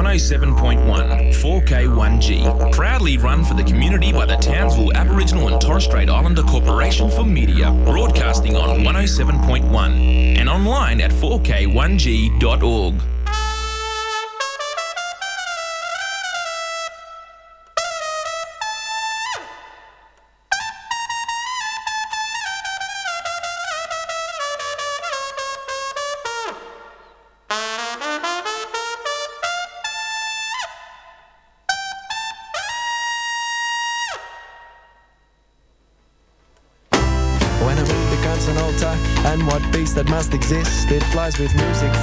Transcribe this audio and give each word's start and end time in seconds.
107.1 0.00 1.28
4K1G. 1.34 2.72
Proudly 2.72 3.18
run 3.18 3.44
for 3.44 3.52
the 3.52 3.62
community 3.62 4.12
by 4.12 4.24
the 4.24 4.36
Townsville 4.36 4.94
Aboriginal 4.94 5.48
and 5.48 5.60
Torres 5.60 5.84
Strait 5.84 6.08
Islander 6.08 6.42
Corporation 6.42 7.10
for 7.10 7.22
Media. 7.22 7.70
Broadcasting 7.84 8.56
on 8.56 8.80
107.1 8.80 10.38
and 10.38 10.48
online 10.48 11.02
at 11.02 11.10
4K1G.org. 11.10 12.94
exist? 40.50 40.90
It 40.90 41.02
flies 41.04 41.38
with 41.38 41.54
music 41.54 41.94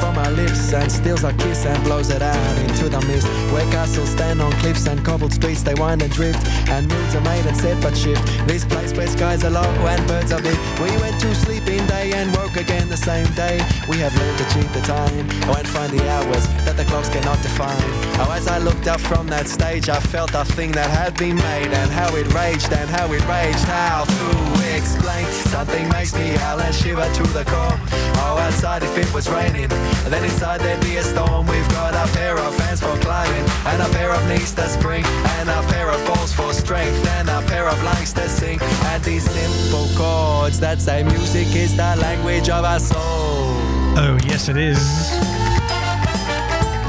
and 0.88 0.92
steals 0.94 1.26
our 1.26 1.34
kiss 1.34 1.66
and 1.66 1.84
blows 1.84 2.10
it 2.10 2.22
out 2.22 2.58
into 2.60 2.88
the 2.88 3.02
mist. 3.08 3.28
Where 3.52 3.70
castles 3.72 4.10
stand 4.10 4.42
on 4.42 4.54
cliffs 4.64 4.88
and 4.88 5.04
cobbled 5.04 5.34
streets, 5.34 5.62
they 5.62 5.74
wind 5.74 6.02
and 6.02 6.14
drift, 6.14 6.40
and 6.70 6.88
moods 6.88 7.14
are 7.14 7.22
made 7.22 7.46
and 7.46 7.58
set 7.58 7.82
but 7.84 7.96
shift. 7.98 8.24
This 8.48 8.64
place 8.64 8.94
where 8.94 9.08
skies 9.08 9.44
are 9.44 9.50
low 9.50 9.70
and 9.92 10.08
birds 10.08 10.32
are 10.32 10.42
big. 10.42 10.58
We 10.80 10.92
went 11.04 11.20
to 11.20 11.36
sleep 11.36 11.68
in 11.68 11.86
day 11.88 12.14
and 12.14 12.34
woke 12.38 12.56
again 12.56 12.88
the 12.88 12.96
same 12.96 13.28
day. 13.34 13.58
We 13.90 13.98
have 13.98 14.16
learned 14.16 14.38
to 14.38 14.46
cheat 14.54 14.72
the 14.72 14.82
time 14.82 15.30
and 15.58 15.68
find 15.68 15.92
the 15.92 16.10
hours 16.10 16.48
that 16.64 16.78
the 16.78 16.86
clocks 16.86 17.10
cannot 17.10 17.42
define. 17.42 17.84
Oh, 18.22 18.32
as 18.32 18.48
I 18.48 18.60
looked 18.60 18.88
up 18.88 19.02
from 19.02 19.28
that 19.28 19.48
stage, 19.48 19.90
I 19.90 20.00
felt 20.00 20.34
a 20.36 20.46
thing 20.46 20.72
that 20.72 20.90
had 20.90 21.18
been 21.18 21.36
made 21.36 21.72
and 21.74 21.92
how 21.92 22.16
it 22.16 22.34
raged 22.34 22.72
and 22.72 22.90
how 22.90 23.12
it 23.12 23.24
raged. 23.28 23.66
How 23.68 24.06
to 24.06 24.76
explain? 24.76 25.26
Something 25.52 25.90
makes 25.90 26.14
me 26.16 26.30
howl 26.30 26.62
and 26.62 26.74
shiver 26.74 27.08
to 27.20 27.24
the 27.34 27.44
core. 27.44 27.78
Oh, 28.24 28.38
outside 28.40 28.84
if 28.84 28.98
it 28.98 29.14
was 29.14 29.30
raining, 29.30 29.68
then 29.68 30.24
inside 30.24 30.62
there'd 30.78 30.92
be 30.92 30.98
a 30.98 31.04
storm. 31.04 31.46
We've 31.48 31.68
got 31.70 31.94
a 31.94 32.12
pair 32.14 32.38
of 32.38 32.58
hands 32.60 32.82
for 32.82 32.96
climbing, 32.98 33.46
and 33.66 33.82
a 33.82 33.90
pair 33.90 34.12
of 34.12 34.28
knees 34.28 34.54
to 34.54 34.68
spring, 34.70 35.04
and 35.06 35.50
a 35.50 35.62
pair 35.68 35.90
of 35.90 36.06
balls 36.08 36.34
for 36.34 36.54
strength, 36.54 37.08
and 37.08 37.30
a 37.30 37.42
pair 37.48 37.68
of 37.68 37.82
lungs 37.84 38.14
to 38.14 38.28
sing. 38.30 38.60
And 38.62 39.04
these 39.04 39.30
simple 39.30 39.88
chords 39.96 40.60
that 40.60 40.82
say 40.82 41.04
music 41.04 41.56
is 41.56 41.76
the 41.76 41.96
language 41.98 42.50
of 42.50 42.66
our 42.66 42.80
soul. 42.80 43.56
Oh, 44.00 44.18
yes, 44.26 44.50
it 44.50 44.58
is. 44.58 45.37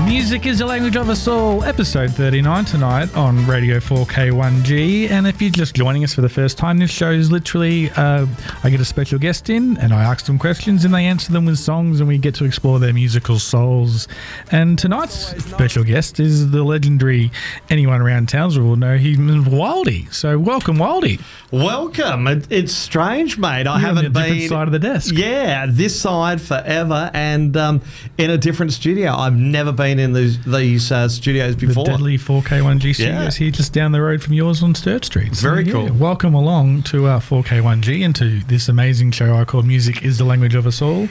Music 0.08 0.46
is 0.46 0.58
the 0.58 0.64
language 0.64 0.96
of 0.96 1.10
us 1.10 1.28
all, 1.28 1.62
episode 1.64 2.10
39 2.10 2.64
tonight 2.64 3.14
on 3.14 3.46
Radio 3.46 3.76
4K1G. 3.76 5.10
And 5.10 5.26
if 5.26 5.42
you're 5.42 5.50
just 5.50 5.74
joining 5.74 6.02
us 6.02 6.14
for 6.14 6.22
the 6.22 6.30
first 6.30 6.56
time, 6.56 6.78
this 6.78 6.90
show 6.90 7.10
is 7.10 7.30
literally 7.30 7.90
uh, 7.90 8.26
I 8.64 8.70
get 8.70 8.80
a 8.80 8.86
special 8.86 9.18
guest 9.18 9.50
in 9.50 9.76
and 9.76 9.92
I 9.92 10.04
ask 10.04 10.24
them 10.24 10.38
questions 10.38 10.86
and 10.86 10.94
they 10.94 11.04
answer 11.04 11.30
them 11.30 11.44
with 11.44 11.58
songs 11.58 12.00
and 12.00 12.08
we 12.08 12.16
get 12.16 12.34
to 12.36 12.46
explore 12.46 12.78
their 12.78 12.94
musical 12.94 13.38
souls. 13.38 14.08
And 14.50 14.78
tonight's 14.78 15.44
special 15.44 15.84
guest 15.84 16.18
is 16.20 16.52
the 16.52 16.64
legendary, 16.64 17.30
anyone 17.68 18.00
around 18.00 18.30
Townsville 18.30 18.64
will 18.64 18.76
know 18.76 18.96
he's 18.96 19.18
Wildy. 19.18 20.12
So 20.12 20.38
welcome, 20.38 20.78
Wildy. 20.78 21.20
Welcome. 21.50 22.26
It's 22.48 22.72
strange, 22.72 23.36
mate. 23.36 23.66
I 23.66 23.78
You're 23.78 23.88
haven't 23.88 24.12
different 24.12 24.38
been 24.38 24.48
side 24.48 24.68
of 24.68 24.72
the 24.72 24.78
desk. 24.78 25.14
Yeah, 25.14 25.66
this 25.68 26.00
side 26.00 26.40
forever, 26.40 27.10
and 27.14 27.56
um, 27.56 27.82
in 28.16 28.30
a 28.30 28.38
different 28.38 28.72
studio. 28.72 29.12
I've 29.12 29.36
never 29.36 29.72
been 29.72 29.97
in 29.98 30.12
these, 30.12 30.42
these 30.44 30.90
uh, 30.92 31.08
studios 31.08 31.56
The 31.56 31.66
before. 31.66 31.84
deadly 31.84 32.16
4K1G 32.18 32.94
studios 32.94 32.98
Yeah. 33.38 33.44
here 33.44 33.50
just 33.50 33.72
down 33.72 33.92
the 33.92 34.00
road 34.00 34.22
from 34.22 34.32
yours 34.34 34.62
on 34.62 34.74
Sturt 34.74 35.04
Street. 35.04 35.32
Very 35.34 35.64
cool. 35.64 35.92
Welcome 35.92 36.34
along 36.34 36.82
to 36.84 37.06
uh, 37.06 37.20
4K1G 37.20 38.04
and 38.04 38.14
to 38.16 38.40
this 38.40 38.68
amazing 38.68 39.10
show 39.12 39.34
I 39.34 39.44
call 39.44 39.62
Music 39.62 40.02
is 40.02 40.18
the 40.18 40.24
Language 40.24 40.54
of 40.54 40.66
Us 40.66 40.80
All. 40.82 41.08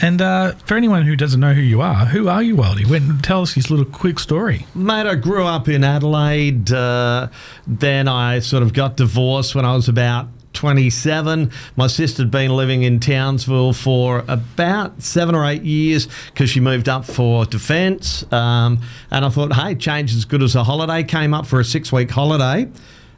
And 0.00 0.20
uh, 0.22 0.52
for 0.64 0.76
anyone 0.76 1.02
who 1.02 1.16
doesn't 1.16 1.40
know 1.40 1.52
who 1.54 1.60
you 1.60 1.80
are, 1.80 2.06
who 2.06 2.28
are 2.28 2.42
you, 2.42 2.56
Wildy? 2.56 2.86
When, 2.88 3.18
tell 3.18 3.42
us 3.42 3.52
his 3.54 3.70
little 3.70 3.84
quick 3.86 4.18
story. 4.18 4.66
Mate, 4.74 5.06
I 5.06 5.14
grew 5.14 5.44
up 5.44 5.68
in 5.68 5.84
Adelaide. 5.84 6.72
Uh, 6.72 7.28
then 7.66 8.08
I 8.08 8.38
sort 8.40 8.62
of 8.62 8.72
got 8.72 8.96
divorced 8.96 9.54
when 9.54 9.64
I 9.64 9.74
was 9.74 9.88
about 9.88 10.28
27. 10.52 11.50
My 11.76 11.86
sister 11.86 12.22
had 12.22 12.30
been 12.30 12.50
living 12.50 12.82
in 12.82 13.00
Townsville 13.00 13.72
for 13.72 14.24
about 14.28 15.02
seven 15.02 15.34
or 15.34 15.44
eight 15.44 15.62
years 15.62 16.08
because 16.26 16.50
she 16.50 16.60
moved 16.60 16.88
up 16.88 17.04
for 17.04 17.44
defence. 17.44 18.24
Um, 18.32 18.80
and 19.10 19.24
I 19.24 19.28
thought, 19.28 19.52
hey, 19.52 19.74
change 19.74 20.10
is 20.12 20.18
as 20.18 20.24
good 20.24 20.42
as 20.42 20.54
a 20.54 20.64
holiday. 20.64 21.02
Came 21.02 21.34
up 21.34 21.46
for 21.46 21.60
a 21.60 21.64
six 21.64 21.92
week 21.92 22.10
holiday 22.10 22.68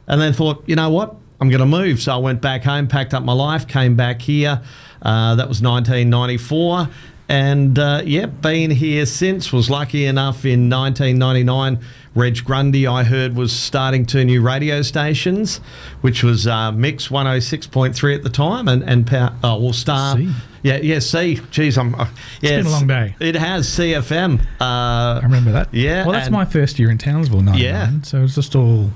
and 0.07 0.21
then 0.21 0.33
thought, 0.33 0.63
you 0.67 0.75
know 0.75 0.89
what? 0.89 1.15
I'm 1.39 1.49
going 1.49 1.59
to 1.59 1.65
move. 1.65 2.01
So 2.01 2.13
I 2.13 2.17
went 2.17 2.41
back 2.41 2.63
home, 2.63 2.87
packed 2.87 3.13
up 3.13 3.23
my 3.23 3.33
life, 3.33 3.67
came 3.67 3.95
back 3.95 4.21
here. 4.21 4.61
Uh, 5.01 5.35
that 5.35 5.49
was 5.49 5.61
1994. 5.61 6.87
And 7.27 7.79
uh, 7.79 8.01
yeah, 8.05 8.25
been 8.25 8.69
here 8.71 9.05
since. 9.05 9.51
Was 9.51 9.69
lucky 9.69 10.05
enough 10.05 10.45
in 10.45 10.69
1999. 10.69 11.79
Reg 12.13 12.43
Grundy, 12.43 12.85
I 12.87 13.03
heard, 13.03 13.35
was 13.35 13.53
starting 13.57 14.05
two 14.05 14.25
new 14.25 14.41
radio 14.41 14.81
stations, 14.81 15.57
which 16.01 16.23
was 16.23 16.45
uh, 16.45 16.71
Mix 16.73 17.07
106.3 17.07 18.15
at 18.15 18.23
the 18.23 18.29
time, 18.29 18.67
and 18.67 18.83
and 18.83 19.07
power, 19.07 19.33
oh 19.43 19.61
well, 19.61 19.73
Star. 19.73 20.17
C. 20.17 20.29
Yeah, 20.63 20.77
yeah. 20.77 20.99
See, 20.99 21.39
geez, 21.51 21.77
I'm. 21.77 21.95
Uh, 21.95 22.07
yeah, 22.41 22.57
been 22.57 22.65
a 22.67 22.69
long 22.69 22.87
day. 22.87 23.15
It 23.19 23.35
has 23.35 23.67
CFM. 23.67 24.41
Uh, 24.59 24.63
I 24.63 25.19
remember 25.23 25.51
that. 25.53 25.73
Yeah, 25.73 26.03
Well, 26.03 26.11
that's 26.13 26.27
and- 26.27 26.33
my 26.33 26.45
first 26.45 26.77
year 26.79 26.91
in 26.91 26.97
Townsville, 26.97 27.41
99. 27.41 27.59
Yeah. 27.63 28.01
So 28.03 28.23
it's 28.23 28.35
just 28.35 28.55
all. 28.55 28.91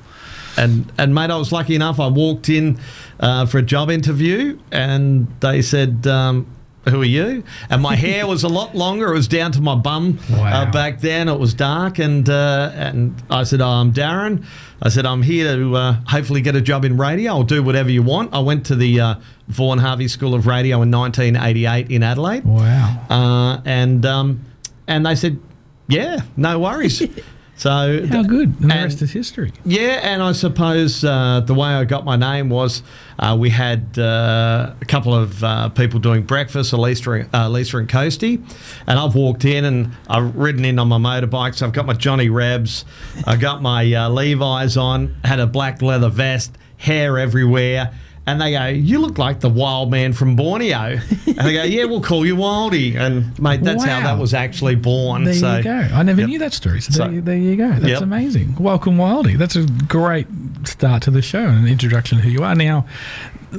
And 0.58 0.92
and 0.98 1.14
mate, 1.16 1.32
I 1.32 1.38
was 1.38 1.52
lucky 1.52 1.76
enough. 1.76 2.00
I 2.00 2.08
walked 2.08 2.50
in 2.50 2.78
uh, 3.20 3.46
for 3.46 3.58
a 3.58 3.62
job 3.62 3.90
interview, 3.90 4.58
and 4.72 5.28
they 5.40 5.62
said, 5.62 6.06
um, 6.08 6.46
"Who 6.90 7.02
are 7.02 7.06
you?" 7.06 7.44
And 7.70 7.82
my 7.82 7.96
hair 7.96 8.26
was 8.28 8.44
a 8.44 8.48
lot 8.48 8.76
longer. 8.76 9.12
It 9.12 9.16
was 9.16 9.28
down 9.28 9.52
to 9.54 9.62
my 9.62 9.76
bum 9.76 10.20
Wow. 10.30 10.62
uh, 10.64 10.72
back 10.72 11.00
then. 11.02 11.30
It 11.30 11.40
was 11.40 11.54
dark, 11.54 12.00
and 12.00 12.30
uh, 12.30 12.72
and 12.76 13.16
I 13.30 13.44
said, 13.44 13.62
oh, 13.62 13.68
"I'm 13.68 13.92
Darren." 13.94 14.46
I 14.82 14.90
said, 14.90 15.06
"I'm 15.06 15.22
here 15.22 15.56
to 15.56 15.76
uh, 15.76 15.94
hopefully 16.08 16.42
get 16.42 16.56
a 16.56 16.62
job 16.62 16.86
in 16.86 16.98
radio. 16.98 17.32
I'll 17.32 17.44
do 17.44 17.64
whatever 17.64 17.90
you 17.90 18.04
want." 18.04 18.34
I 18.34 18.40
went 18.40 18.66
to 18.68 18.76
the 18.76 19.00
uh, 19.00 19.16
Vaughan 19.48 19.80
Harvey 19.80 20.08
School 20.08 20.34
of 20.34 20.48
Radio 20.48 20.82
in 20.82 20.92
1988 20.92 21.90
in 21.92 22.04
Adelaide. 22.04 22.44
Wow. 22.46 23.02
Uh, 23.10 23.62
and 23.66 24.06
um, 24.06 24.42
and 24.88 25.06
they 25.06 25.16
said, 25.16 25.40
"Yeah, 25.88 26.22
no 26.38 26.60
worries." 26.60 27.02
so 27.58 28.06
How 28.08 28.22
good. 28.24 28.50
And 28.60 28.72
the 28.72 28.76
rest 28.76 29.02
is 29.02 29.12
history. 29.12 29.54
yeah, 29.64 30.00
and 30.04 30.22
I 30.22 30.34
suppose 30.34 31.04
uh, 31.04 31.40
the 31.40 31.54
way 31.54 31.70
I 31.70 31.86
got 31.86 32.04
my 32.04 32.16
name 32.18 32.50
was 32.50 32.84
uh, 33.18 33.36
we 33.40 33.50
had 33.50 33.98
uh, 33.98 34.74
a 34.80 34.86
couple 34.86 35.16
of 35.16 35.42
uh, 35.44 35.70
people 35.70 36.00
doing 36.00 36.24
breakfast, 36.24 36.74
Lisa, 36.74 37.28
uh, 37.34 37.50
Lisa 37.50 37.78
and 37.78 37.88
Coasty, 37.88 38.44
and 38.88 39.00
I've 39.00 39.16
walked 39.16 39.46
in 39.46 39.64
and 39.64 39.92
I've 40.10 40.36
ridden 40.36 40.66
in 40.66 40.80
on 40.80 40.90
my 40.90 40.98
motorbike. 40.98 41.56
So 41.56 41.66
I've 41.66 41.74
got 41.74 41.86
my 41.86 41.94
Johnny 41.94 42.30
Rebs, 42.30 42.84
I 43.26 43.38
got 43.38 43.62
my 43.62 43.92
uh, 43.94 44.10
Levi's 44.10 44.76
on, 44.76 45.16
had 45.24 45.40
a 45.40 45.48
black 45.48 45.82
leather 45.82 46.10
vest, 46.10 46.58
hair 46.78 47.18
everywhere. 47.18 47.94
And 48.28 48.42
they 48.42 48.54
go, 48.54 48.66
you 48.68 48.98
look 49.00 49.20
like 49.20 49.40
the 49.42 49.50
wild 49.50 49.92
man 49.92 50.12
from 50.12 50.36
Borneo. 50.36 51.00
And 51.28 51.38
they 51.38 51.54
go, 51.54 51.64
yeah, 51.64 51.86
we'll 51.86 52.02
call 52.02 52.26
you 52.26 52.36
Wildy. 52.36 52.96
And 52.96 53.38
mate, 53.40 53.62
that's 53.62 53.84
how 53.84 54.00
that 54.02 54.18
was 54.18 54.34
actually 54.34 54.74
born. 54.76 55.26
There 55.26 55.34
so, 55.36 55.58
you 55.58 55.64
go. 55.64 55.72
I 55.94 56.02
never 56.02 56.22
Yep. 56.22 56.30
knew 56.30 56.40
that 56.40 56.54
story. 56.54 56.82
So, 56.82 56.92
So- 56.92 57.08
there, 57.08 57.22
there 57.22 57.38
you 57.38 57.56
go. 57.56 57.70
That's 57.70 57.86
Yep. 57.86 58.02
amazing. 58.02 58.56
Welcome, 58.60 58.98
Wildy. 58.98 59.38
That's 59.38 59.56
a 59.56 59.64
great 59.88 60.26
start 60.64 61.04
to 61.04 61.12
the 61.12 61.22
show 61.22 61.46
and 61.46 61.66
an 61.66 61.68
introduction 61.68 62.18
to 62.18 62.24
who 62.24 62.32
you 62.32 62.44
are. 62.44 62.56
Now, 62.56 62.86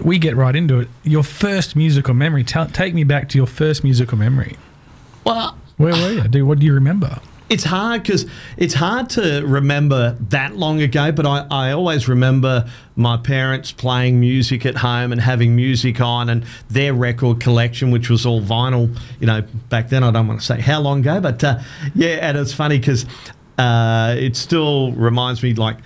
we 0.02 0.18
get 0.18 0.34
right 0.34 0.56
into 0.56 0.80
it. 0.80 0.88
Your 1.04 1.22
first 1.22 1.76
musical 1.76 2.14
memory. 2.14 2.42
Tell, 2.42 2.66
take 2.66 2.92
me 2.92 3.04
back 3.04 3.28
to 3.30 3.38
your 3.38 3.46
first 3.46 3.84
musical 3.84 4.18
memory. 4.18 4.56
Well, 5.24 5.56
Where 5.76 5.92
were 5.92 6.10
you? 6.12 6.22
Do 6.28 6.44
what 6.44 6.58
do 6.58 6.66
you 6.66 6.72
remember? 6.72 7.20
It's 7.48 7.62
hard 7.62 8.02
because 8.02 8.26
it's 8.56 8.74
hard 8.74 9.08
to 9.10 9.42
remember 9.46 10.16
that 10.30 10.56
long 10.56 10.80
ago, 10.80 11.12
but 11.12 11.26
I, 11.26 11.46
I 11.48 11.72
always 11.72 12.08
remember 12.08 12.68
my 12.96 13.16
parents 13.16 13.70
playing 13.70 14.18
music 14.18 14.66
at 14.66 14.76
home 14.76 15.12
and 15.12 15.20
having 15.20 15.54
music 15.54 16.00
on 16.00 16.28
and 16.28 16.44
their 16.68 16.92
record 16.92 17.38
collection, 17.38 17.92
which 17.92 18.10
was 18.10 18.26
all 18.26 18.42
vinyl, 18.42 18.98
you 19.20 19.28
know, 19.28 19.42
back 19.68 19.90
then. 19.90 20.02
I 20.02 20.10
don't 20.10 20.26
want 20.26 20.40
to 20.40 20.46
say 20.46 20.60
how 20.60 20.80
long 20.80 21.00
ago, 21.00 21.20
but 21.20 21.44
uh, 21.44 21.60
yeah, 21.94 22.18
and 22.20 22.36
it's 22.36 22.52
funny 22.52 22.78
because 22.78 23.06
uh, 23.58 24.16
it 24.18 24.34
still 24.34 24.90
reminds 24.92 25.40
me 25.42 25.54
like 25.54 25.78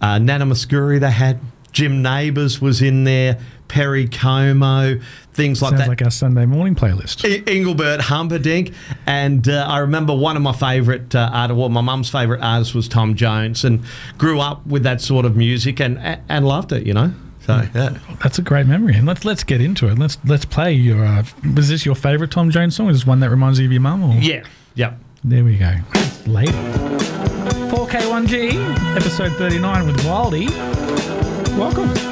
uh, 0.00 0.18
Nana 0.18 0.46
Mouskouri, 0.46 0.98
they 0.98 1.10
had 1.10 1.40
Jim 1.72 2.02
Nabors 2.02 2.60
was 2.60 2.82
in 2.82 3.04
there, 3.04 3.38
Perry 3.68 4.08
Como, 4.08 4.98
things 5.32 5.62
like 5.62 5.70
Sounds 5.70 5.82
that. 5.82 5.88
like 5.88 6.02
our 6.02 6.10
Sunday 6.10 6.46
morning 6.46 6.74
playlist. 6.74 7.24
I- 7.24 7.42
Engelbert 7.50 8.00
Humperdinck, 8.02 8.72
and 9.06 9.48
uh, 9.48 9.66
I 9.68 9.78
remember 9.78 10.14
one 10.14 10.36
of 10.36 10.42
my 10.42 10.52
favourite 10.52 11.14
uh, 11.14 11.30
artists, 11.32 11.58
well, 11.58 11.68
my 11.68 11.80
mum's 11.80 12.10
favourite 12.10 12.42
artist 12.42 12.74
was 12.74 12.88
Tom 12.88 13.14
Jones, 13.14 13.64
and 13.64 13.80
grew 14.18 14.40
up 14.40 14.66
with 14.66 14.82
that 14.84 15.00
sort 15.00 15.24
of 15.24 15.36
music 15.36 15.80
and 15.80 15.98
and 16.28 16.46
loved 16.46 16.72
it, 16.72 16.86
you 16.86 16.94
know. 16.94 17.12
So 17.46 17.62
yeah, 17.74 17.98
That's 18.22 18.38
a 18.38 18.42
great 18.42 18.66
memory, 18.66 18.94
and 18.94 19.04
let's 19.06 19.24
let's 19.24 19.42
get 19.42 19.60
into 19.60 19.88
it. 19.88 19.98
Let's 19.98 20.16
let's 20.26 20.44
play 20.44 20.72
your. 20.74 21.04
Uh, 21.04 21.24
was 21.56 21.68
this 21.68 21.84
your 21.84 21.94
favourite 21.96 22.30
Tom 22.30 22.50
Jones 22.50 22.76
song? 22.76 22.88
Is 22.90 22.98
this 22.98 23.06
one 23.06 23.20
that 23.20 23.30
reminds 23.30 23.58
you 23.58 23.66
of 23.66 23.72
your 23.72 23.80
mum? 23.80 24.04
Or? 24.04 24.14
yeah, 24.20 24.44
yeah. 24.74 24.94
There 25.24 25.42
we 25.44 25.56
go. 25.56 25.74
Lady. 26.26 26.52
4K1G, 27.72 28.96
episode 28.96 29.32
39 29.32 29.86
with 29.86 29.96
Wildy. 30.04 30.48
Welcome. 31.56 32.11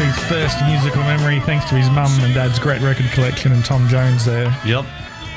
To 0.00 0.06
his 0.06 0.18
first 0.30 0.56
musical 0.64 1.02
memory 1.02 1.40
thanks 1.40 1.68
to 1.68 1.74
his 1.74 1.90
mum 1.90 2.10
and 2.24 2.32
dad's 2.32 2.58
great 2.58 2.80
record 2.80 3.04
collection 3.12 3.52
and 3.52 3.62
Tom 3.62 3.86
Jones 3.88 4.24
there. 4.24 4.46
Yep. 4.64 4.86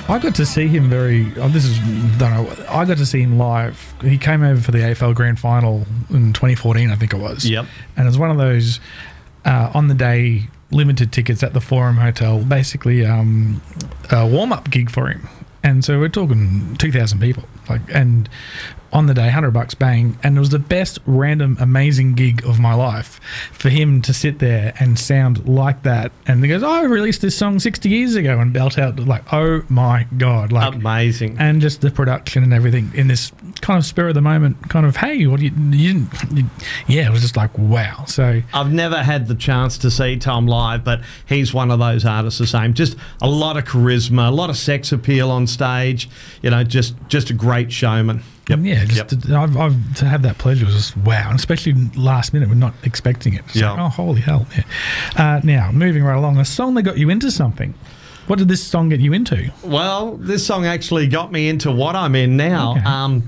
I 0.07 0.19
got 0.19 0.36
to 0.36 0.45
see 0.45 0.68
him 0.68 0.89
very. 0.89 1.33
Oh, 1.36 1.50
this 1.50 1.65
is 1.65 1.77
don't 2.18 2.31
know. 2.31 2.65
I 2.69 2.86
got 2.86 2.95
to 2.98 3.06
see 3.06 3.21
him 3.21 3.38
live. 3.38 3.94
He 4.01 4.18
came 4.18 4.42
over 4.42 4.62
for 4.62 4.71
the 4.71 4.77
AFL 4.77 5.15
Grand 5.15 5.38
Final 5.38 5.86
in 6.12 6.31
2014, 6.31 6.92
I 6.92 6.95
think 6.95 7.13
it 7.13 7.18
was. 7.18 7.45
Yep. 7.45 7.65
And 7.98 8.06
it 8.06 8.10
was 8.10 8.18
one 8.18 8.31
of 8.31 8.38
those 8.38 8.80
uh, 9.44 9.69
on 9.74 9.89
the 9.89 9.95
day 9.95 10.44
limited 10.71 11.12
tickets 11.12 11.44
at 11.44 11.54
the 11.54 11.62
Forum 11.62 11.98
Hotel. 11.98 12.42
Basically, 12.42 13.06
um, 13.06 13.62
a 14.12 14.25
warm 14.25 14.54
up 14.54 14.69
gig 14.69 14.89
for 14.89 15.09
him. 15.09 15.27
And 15.62 15.83
so 15.83 16.00
we're 16.00 16.07
talking 16.07 16.77
2,000 16.77 17.19
people. 17.19 17.44
Like 17.68 17.81
and 17.94 18.30
on 18.94 19.07
the 19.07 19.13
day, 19.13 19.24
100 19.24 19.51
bucks 19.51 19.74
bang. 19.74 20.18
And 20.24 20.38
it 20.38 20.40
was 20.40 20.50
the 20.50 20.60
best 20.60 21.00
random 21.06 21.57
amazing 21.60 22.13
gig 22.13 22.45
of 22.45 22.60
my 22.60 22.74
life 22.74 23.19
for 23.51 23.69
him 23.69 24.01
to 24.04 24.13
sit 24.13 24.40
there 24.40 24.74
and 24.80 24.98
sound 24.98 25.48
like 25.48 25.84
that. 25.84 26.12
And 26.28 26.44
he 26.44 26.50
goes, 26.50 26.63
oh, 26.63 26.69
I 26.69 26.84
released 26.84 27.22
this 27.22 27.36
song 27.36 27.60
60 27.60 27.90
years 27.90 28.16
ago 28.16 28.40
and 28.40 28.54
belt 28.54 28.78
out 28.78 29.00
like, 29.00 29.34
oh 29.34 29.63
my 29.69 30.07
God. 30.18 30.51
Like 30.51 30.75
Amazing. 30.75 31.38
and 31.40 31.62
just 31.62 31.81
the 31.81 31.92
production 31.92 32.44
and 32.44 32.54
everything 32.54 32.92
in 32.94 33.07
this 33.07 33.31
kind 33.62 33.78
of 33.78 33.86
spur 33.86 34.10
of 34.10 34.16
the 34.16 34.22
moment 34.22 34.69
kind 34.69 34.86
of 34.86 34.95
hey 34.98 35.25
what 35.28 35.40
do 35.40 35.45
you, 35.45 35.51
you 35.72 35.94
didn't 35.94 36.38
you, 36.38 36.45
yeah 36.88 37.07
it 37.07 37.12
was 37.12 37.22
just 37.22 37.38
like 37.38 37.57
wow 37.57 38.04
so 38.06 38.42
I've 38.54 38.72
never 38.72 39.01
had 39.01 39.28
the 39.28 39.36
chance 39.36 39.78
to 39.80 39.92
see 39.92 40.18
Tom 40.18 40.48
live, 40.48 40.84
but 40.84 41.01
he's 41.28 41.54
one 41.54 41.72
of 41.72 41.80
those 41.80 42.06
artists 42.06 42.40
the 42.40 42.47
same. 42.47 42.73
Just 42.73 42.95
a 43.21 43.30
lot 43.30 43.57
of 43.57 43.64
charisma, 43.66 44.28
a 44.28 44.31
lot 44.31 44.50
of 44.50 44.57
sex 44.57 44.92
appeal 44.92 45.31
on 45.31 45.47
stage. 45.47 46.09
You 46.42 46.50
know, 46.52 46.64
just 46.64 46.95
just 47.07 47.30
a 47.30 47.33
great 47.33 47.71
showman. 47.71 48.21
And 48.50 48.66
yeah 48.66 48.85
just 48.85 49.12
Yep. 49.14 49.21
to, 49.23 49.35
I've, 49.35 49.57
I've, 49.57 49.95
to 49.97 50.06
have 50.06 50.21
that 50.23 50.38
pleasure 50.38 50.66
was 50.66 50.76
just 50.76 50.97
wow 50.97 51.30
and 51.30 51.40
especially 51.40 51.73
last 51.95 52.33
minute 52.33 52.50
we're 52.50 52.56
not 52.56 52.73
expecting 52.83 53.33
it 53.33 53.44
It's 53.45 53.56
Yeah. 53.56 53.71
like, 53.71 53.80
oh 53.81 53.90
holy 53.90 54.21
hell 54.21 54.45
yeah. 54.56 54.64
uh, 55.16 55.42
now 55.44 55.71
moving 55.71 56.04
right 56.04 56.18
along 56.18 56.38
a 56.38 56.45
song 56.45 56.73
that 56.76 56.83
got 56.83 56.97
you 56.97 57.09
into 57.09 57.31
something 57.31 57.73
what 58.28 58.40
did 58.40 58.47
this 58.47 58.64
song 58.64 58.90
get 58.90 59.00
you 59.02 59.14
into 59.14 59.52
Well, 59.64 60.16
this 60.18 60.45
song 60.45 60.66
actually 60.66 61.07
got 61.07 61.31
me 61.31 61.50
into 61.50 61.71
what 61.71 61.95
I'm 61.95 62.16
in 62.16 62.38
now. 62.38 62.71
Okay. 62.71 62.81
Um, 62.85 63.23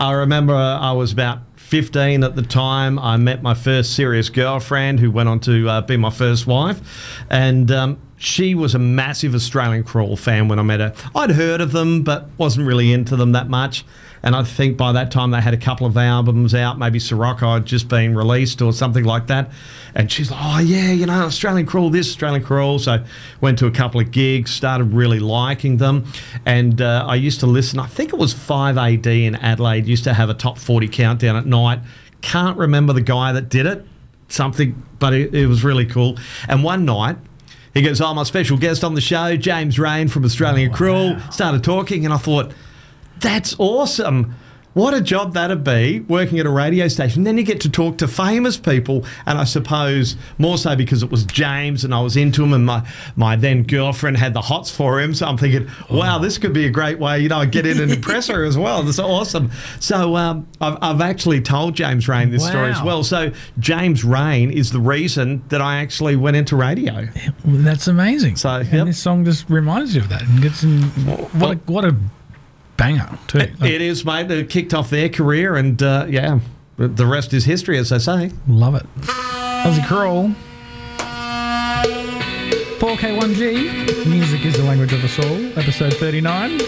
I 0.00 0.12
remember 0.12 0.54
I 0.54 0.92
was 0.92 1.12
about 1.12 1.40
15 1.56 2.24
at 2.24 2.34
the 2.34 2.40
time. 2.40 2.98
I 2.98 3.18
met 3.18 3.42
my 3.42 3.52
first 3.52 3.94
serious 3.94 4.30
girlfriend 4.30 5.00
who 5.00 5.10
went 5.10 5.28
on 5.28 5.40
to 5.40 5.68
uh, 5.68 5.80
be 5.82 5.98
my 5.98 6.08
first 6.08 6.46
wife. 6.46 6.80
And 7.28 7.70
um, 7.70 7.98
she 8.16 8.54
was 8.54 8.74
a 8.74 8.78
massive 8.78 9.34
Australian 9.34 9.84
Crawl 9.84 10.16
fan 10.16 10.48
when 10.48 10.58
I 10.58 10.62
met 10.62 10.80
her. 10.80 10.94
I'd 11.14 11.32
heard 11.32 11.60
of 11.60 11.72
them, 11.72 12.02
but 12.02 12.30
wasn't 12.38 12.66
really 12.66 12.90
into 12.90 13.16
them 13.16 13.32
that 13.32 13.50
much. 13.50 13.84
And 14.22 14.34
I 14.34 14.42
think 14.42 14.76
by 14.76 14.92
that 14.92 15.10
time 15.10 15.30
they 15.30 15.40
had 15.40 15.54
a 15.54 15.58
couple 15.58 15.86
of 15.86 15.96
albums 15.96 16.54
out, 16.54 16.78
maybe 16.78 16.98
Sirocco 16.98 17.54
had 17.54 17.66
just 17.66 17.88
been 17.88 18.16
released 18.16 18.60
or 18.60 18.72
something 18.72 19.04
like 19.04 19.26
that. 19.28 19.50
And 19.94 20.10
she's 20.10 20.30
like, 20.30 20.40
oh, 20.42 20.58
yeah, 20.58 20.92
you 20.92 21.06
know, 21.06 21.24
Australian 21.24 21.66
Crawl, 21.66 21.90
this 21.90 22.08
Australian 22.08 22.42
Crawl. 22.42 22.78
So 22.78 23.04
went 23.40 23.58
to 23.58 23.66
a 23.66 23.70
couple 23.70 24.00
of 24.00 24.10
gigs, 24.10 24.50
started 24.50 24.92
really 24.92 25.20
liking 25.20 25.76
them. 25.76 26.06
And 26.44 26.80
uh, 26.80 27.04
I 27.06 27.14
used 27.16 27.40
to 27.40 27.46
listen, 27.46 27.78
I 27.78 27.86
think 27.86 28.12
it 28.12 28.18
was 28.18 28.34
5AD 28.34 29.06
in 29.06 29.34
Adelaide, 29.36 29.86
used 29.86 30.04
to 30.04 30.14
have 30.14 30.30
a 30.30 30.34
top 30.34 30.58
40 30.58 30.88
countdown 30.88 31.36
at 31.36 31.46
night. 31.46 31.80
Can't 32.20 32.56
remember 32.56 32.92
the 32.92 33.00
guy 33.00 33.32
that 33.32 33.48
did 33.48 33.66
it, 33.66 33.84
something, 34.28 34.82
but 34.98 35.14
it, 35.14 35.34
it 35.34 35.46
was 35.46 35.62
really 35.62 35.86
cool. 35.86 36.18
And 36.48 36.64
one 36.64 36.84
night, 36.84 37.16
he 37.74 37.82
goes, 37.82 38.00
Oh, 38.00 38.12
my 38.12 38.24
special 38.24 38.56
guest 38.56 38.82
on 38.82 38.94
the 38.94 39.00
show, 39.00 39.36
James 39.36 39.78
Reyne 39.78 40.08
from 40.08 40.24
Australian 40.24 40.72
Crawl, 40.72 41.18
started 41.30 41.62
talking, 41.62 42.04
and 42.04 42.12
I 42.12 42.16
thought, 42.16 42.52
That's 43.20 43.54
awesome. 43.58 44.34
What 44.78 44.94
a 44.94 45.00
job 45.00 45.34
that'd 45.34 45.64
be 45.64 45.98
working 46.00 46.38
at 46.38 46.46
a 46.46 46.50
radio 46.50 46.86
station. 46.86 47.24
Then 47.24 47.36
you 47.36 47.42
get 47.42 47.60
to 47.62 47.68
talk 47.68 47.98
to 47.98 48.06
famous 48.06 48.56
people, 48.56 49.04
and 49.26 49.36
I 49.36 49.42
suppose 49.42 50.14
more 50.38 50.56
so 50.56 50.76
because 50.76 51.02
it 51.02 51.10
was 51.10 51.24
James 51.24 51.82
and 51.82 51.92
I 51.92 52.00
was 52.00 52.16
into 52.16 52.44
him, 52.44 52.52
and 52.52 52.64
my, 52.64 52.88
my 53.16 53.34
then 53.34 53.64
girlfriend 53.64 54.18
had 54.18 54.34
the 54.34 54.40
hots 54.40 54.70
for 54.70 55.00
him. 55.00 55.14
So 55.14 55.26
I'm 55.26 55.36
thinking, 55.36 55.68
wow, 55.90 56.18
this 56.18 56.38
could 56.38 56.52
be 56.52 56.66
a 56.66 56.70
great 56.70 57.00
way, 57.00 57.18
you 57.18 57.28
know, 57.28 57.44
get 57.44 57.66
in 57.66 57.80
and 57.80 57.90
impress 57.90 58.28
her 58.28 58.44
as 58.44 58.56
well. 58.56 58.84
That's 58.84 59.00
awesome. 59.00 59.50
So 59.80 60.14
um, 60.14 60.46
I've, 60.60 60.78
I've 60.80 61.00
actually 61.00 61.40
told 61.40 61.74
James 61.74 62.06
Reyne 62.06 62.30
this 62.30 62.46
story 62.46 62.70
as 62.70 62.80
well. 62.80 63.02
So 63.02 63.32
James 63.58 64.04
Reyne 64.04 64.52
is 64.52 64.70
the 64.70 64.80
reason 64.80 65.42
that 65.48 65.60
I 65.60 65.78
actually 65.78 66.14
went 66.14 66.36
into 66.36 66.54
radio. 66.54 67.08
Well, 67.44 67.62
that's 67.62 67.88
amazing. 67.88 68.36
So, 68.36 68.58
yep. 68.58 68.86
this 68.86 69.00
song 69.00 69.24
just 69.24 69.50
reminds 69.50 69.96
you 69.96 70.02
of 70.02 70.08
that 70.10 70.22
and 70.22 70.40
gets 70.40 70.62
in. 70.62 70.82
What 70.82 71.56
a, 71.56 71.72
what 71.72 71.84
a 71.84 71.96
banger 72.78 73.18
too. 73.26 73.38
Like, 73.38 73.70
It 73.70 73.82
is, 73.82 74.04
mate. 74.06 74.30
It 74.30 74.48
kicked 74.48 74.72
off 74.72 74.88
their 74.88 75.10
career, 75.10 75.56
and 75.56 75.82
uh, 75.82 76.06
yeah, 76.08 76.40
the- 76.78 77.06
rest 77.06 77.34
is 77.34 77.44
history, 77.44 77.76
as 77.76 77.90
they 77.90 77.98
say. 77.98 78.30
Love 78.46 78.74
it. 78.76 78.86
Aussie 79.02 79.86
Crawl. 79.86 80.30
4K1G. 82.78 84.06
Music 84.06 84.44
is 84.46 84.56
the 84.56 84.62
language 84.62 84.92
of 84.92 85.04
us 85.04 85.18
all. 85.18 85.58
Episode 85.58 85.92
39. 85.94 86.60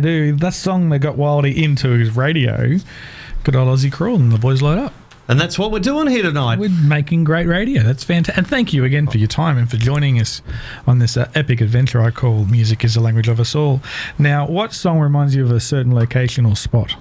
They 0.00 0.08
do. 0.08 0.36
That 0.36 0.54
song 0.54 0.88
that 0.90 1.00
got 1.00 1.16
Wildy 1.16 1.56
into 1.56 1.90
his 1.90 2.14
radio. 2.14 2.78
Good 3.44 3.56
old 3.56 3.76
Aussie 3.76 3.92
Crawl 3.92 4.16
and 4.16 4.32
the 4.32 4.38
boys 4.38 4.62
load 4.62 4.78
up. 4.78 4.92
And 5.26 5.38
that's 5.38 5.58
what 5.58 5.70
we're 5.72 5.80
doing 5.80 6.06
here 6.06 6.22
tonight. 6.22 6.58
We're 6.58 6.70
making 6.70 7.24
great 7.24 7.46
radio. 7.46 7.82
That's 7.82 8.02
fantastic. 8.02 8.38
And 8.38 8.46
thank 8.46 8.72
you 8.72 8.84
again 8.84 9.06
for 9.06 9.18
your 9.18 9.28
time 9.28 9.58
and 9.58 9.70
for 9.70 9.76
joining 9.76 10.18
us 10.20 10.40
on 10.86 11.00
this 11.00 11.16
uh, 11.16 11.30
epic 11.34 11.60
adventure 11.60 12.00
I 12.00 12.10
call 12.10 12.46
Music 12.46 12.82
is 12.82 12.94
the 12.94 13.00
Language 13.00 13.28
of 13.28 13.38
Us 13.38 13.54
All. 13.54 13.82
Now, 14.18 14.46
what 14.46 14.72
song 14.72 15.00
reminds 15.00 15.34
you 15.34 15.44
of 15.44 15.50
a 15.50 15.60
certain 15.60 15.94
location 15.94 16.46
or 16.46 16.56
spot? 16.56 16.96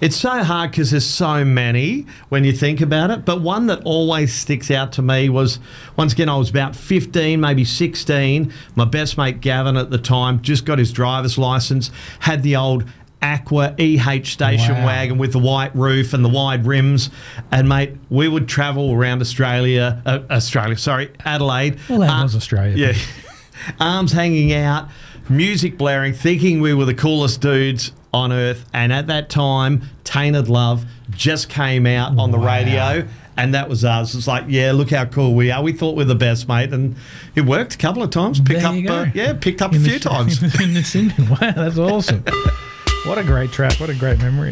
It's 0.00 0.16
so 0.16 0.44
hard 0.44 0.70
because 0.70 0.92
there's 0.92 1.04
so 1.06 1.44
many 1.44 2.06
when 2.28 2.44
you 2.44 2.52
think 2.52 2.80
about 2.80 3.10
it. 3.10 3.24
But 3.24 3.40
one 3.40 3.66
that 3.66 3.82
always 3.84 4.32
sticks 4.32 4.70
out 4.70 4.92
to 4.92 5.02
me 5.02 5.28
was 5.28 5.58
once 5.96 6.12
again, 6.12 6.28
I 6.28 6.36
was 6.36 6.50
about 6.50 6.76
15, 6.76 7.40
maybe 7.40 7.64
16. 7.64 8.52
My 8.76 8.84
best 8.84 9.18
mate 9.18 9.40
Gavin 9.40 9.76
at 9.76 9.90
the 9.90 9.98
time 9.98 10.40
just 10.40 10.64
got 10.64 10.78
his 10.78 10.92
driver's 10.92 11.36
license, 11.36 11.90
had 12.20 12.44
the 12.44 12.54
old 12.54 12.84
Aqua 13.20 13.74
EH 13.78 14.22
station 14.24 14.76
Wow. 14.76 14.86
wagon 14.86 15.18
with 15.18 15.32
the 15.32 15.40
white 15.40 15.74
roof 15.74 16.14
and 16.14 16.24
the 16.24 16.28
wide 16.28 16.64
rims. 16.64 17.10
And 17.50 17.68
mate, 17.68 17.96
we 18.08 18.28
would 18.28 18.46
travel 18.46 18.92
around 18.92 19.20
Australia, 19.20 20.00
uh, 20.06 20.20
Australia, 20.30 20.78
sorry, 20.78 21.10
Adelaide. 21.24 21.78
Well, 21.88 21.98
that 22.00 22.22
was 22.22 22.36
Australia. 22.36 22.76
Yeah. 22.76 22.92
Arms 23.80 24.12
hanging 24.12 24.52
out, 24.52 24.88
music 25.28 25.76
blaring, 25.76 26.12
thinking 26.12 26.60
we 26.60 26.72
were 26.74 26.84
the 26.84 26.94
coolest 26.94 27.40
dudes 27.40 27.90
on 28.12 28.32
earth. 28.32 28.64
And 28.72 28.92
at 28.92 29.06
that 29.08 29.28
time, 29.30 29.82
Tainted 30.04 30.48
Love 30.48 30.84
just 31.10 31.48
came 31.48 31.86
out 31.86 32.18
on 32.18 32.30
the 32.30 32.38
Wow. 32.38 32.46
radio. 32.46 33.06
And 33.36 33.54
that 33.54 33.68
was 33.68 33.84
us. 33.84 34.16
It's 34.16 34.26
like, 34.26 34.46
yeah, 34.48 34.72
look 34.72 34.90
how 34.90 35.04
cool 35.04 35.34
we 35.36 35.52
are. 35.52 35.62
We 35.62 35.72
thought 35.72 35.94
we 35.94 36.02
are 36.02 36.06
the 36.06 36.16
best, 36.16 36.48
mate, 36.48 36.72
and 36.72 36.96
it 37.36 37.42
worked 37.42 37.74
a 37.76 37.78
couple 37.78 38.02
of 38.02 38.10
times. 38.10 38.40
Picked 38.40 38.64
up, 38.64 38.74
uh, 38.88 39.06
yeah, 39.14 39.32
picked 39.34 39.62
up 39.62 39.70
a 39.72 39.76
In 39.76 39.82
the- 39.84 39.90
few 39.90 39.98
times. 40.00 40.42
in 40.60 40.74
the 40.74 40.82
Sydney. 40.82 41.14
Wow, 41.30 41.52
that's 41.52 41.78
awesome. 41.78 42.24
what 43.06 43.16
a 43.16 43.22
great 43.22 43.52
track. 43.52 43.78
What 43.78 43.90
a 43.90 43.94
great 43.94 44.18
memory. 44.18 44.50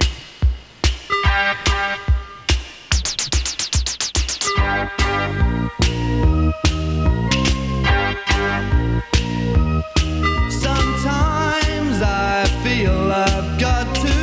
Feel 12.62 13.12
I've 13.12 13.60
got 13.60 13.94
to 13.96 14.14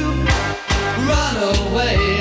run 1.07 1.35
away. 1.71 2.12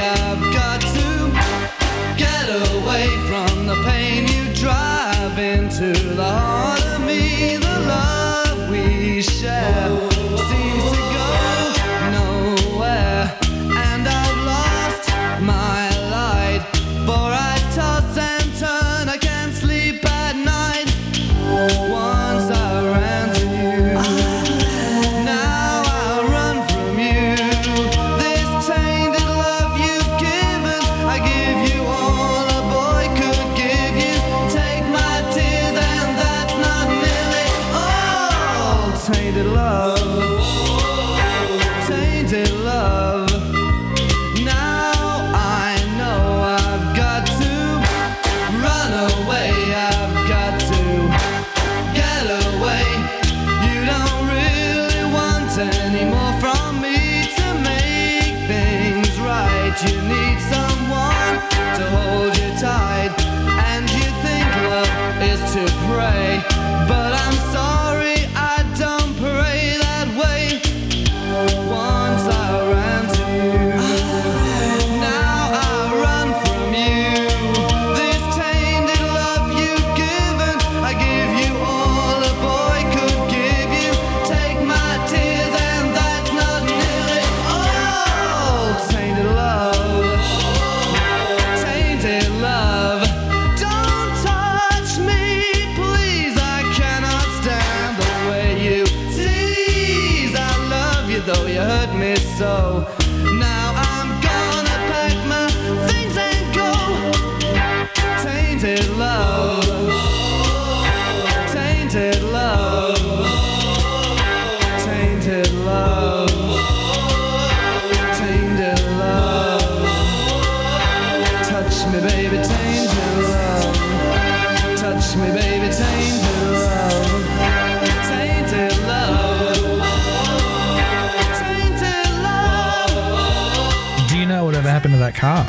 Car? 135.23 135.47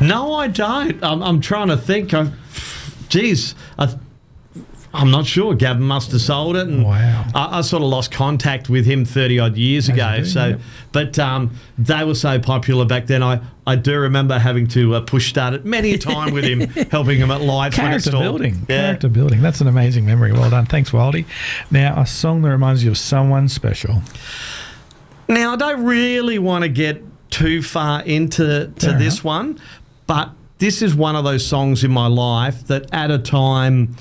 No, 0.00 0.34
I 0.34 0.48
don't. 0.48 1.02
I'm, 1.02 1.22
I'm 1.22 1.40
trying 1.40 1.68
to 1.68 1.76
think. 1.76 2.12
I, 2.12 2.30
geez, 3.08 3.54
I, 3.78 3.96
I'm 4.92 5.12
not 5.12 5.26
sure. 5.26 5.54
Gavin 5.54 5.82
must 5.84 6.10
have 6.10 6.20
sold 6.20 6.56
it, 6.56 6.66
and 6.66 6.84
Wow. 6.84 7.24
I, 7.36 7.58
I 7.58 7.60
sort 7.60 7.82
of 7.84 7.88
lost 7.88 8.10
contact 8.10 8.68
with 8.68 8.84
him 8.84 9.04
30 9.04 9.38
odd 9.38 9.56
years 9.56 9.88
As 9.88 9.94
ago. 9.94 10.16
do, 10.18 10.24
so, 10.24 10.46
yep. 10.48 10.60
but 10.90 11.18
um, 11.20 11.52
they 11.78 12.02
were 12.04 12.16
so 12.16 12.38
popular 12.40 12.84
back 12.84 13.06
then. 13.06 13.22
I, 13.22 13.40
I 13.64 13.76
do 13.76 13.96
remember 13.98 14.38
having 14.40 14.66
to 14.68 14.94
uh, 14.96 15.00
push 15.02 15.28
start 15.28 15.54
it 15.54 15.64
many 15.64 15.92
a 15.94 15.98
time 15.98 16.32
with 16.32 16.44
him, 16.44 16.60
helping 16.90 17.18
him 17.18 17.30
at 17.30 17.40
it's 17.40 17.76
Character 17.76 18.10
building. 18.10 18.54
Yeah. 18.68 18.80
Character 18.86 19.08
building. 19.08 19.40
That's 19.40 19.60
an 19.60 19.68
amazing 19.68 20.04
memory. 20.04 20.32
Well 20.32 20.50
done. 20.50 20.66
Thanks, 20.66 20.90
Wildy. 20.90 21.26
Now, 21.70 22.00
a 22.00 22.06
song 22.06 22.42
that 22.42 22.50
reminds 22.50 22.82
you 22.82 22.90
of 22.90 22.98
someone 22.98 23.48
special. 23.48 24.02
Now, 25.28 25.52
I 25.52 25.56
don't 25.56 25.84
really 25.84 26.38
want 26.38 26.62
to 26.62 26.68
get 26.68 27.02
too 27.30 27.62
far 27.62 28.02
into 28.02 28.68
to 28.78 28.86
Fair 28.90 28.98
this 28.98 29.14
enough. 29.16 29.24
one, 29.24 29.58
but 30.06 30.30
this 30.58 30.82
is 30.82 30.94
one 30.94 31.14
of 31.16 31.24
those 31.24 31.46
songs 31.46 31.84
in 31.84 31.90
my 31.90 32.06
life 32.06 32.66
that 32.66 32.86
at 32.92 33.10
a 33.10 33.18
time 33.18 33.96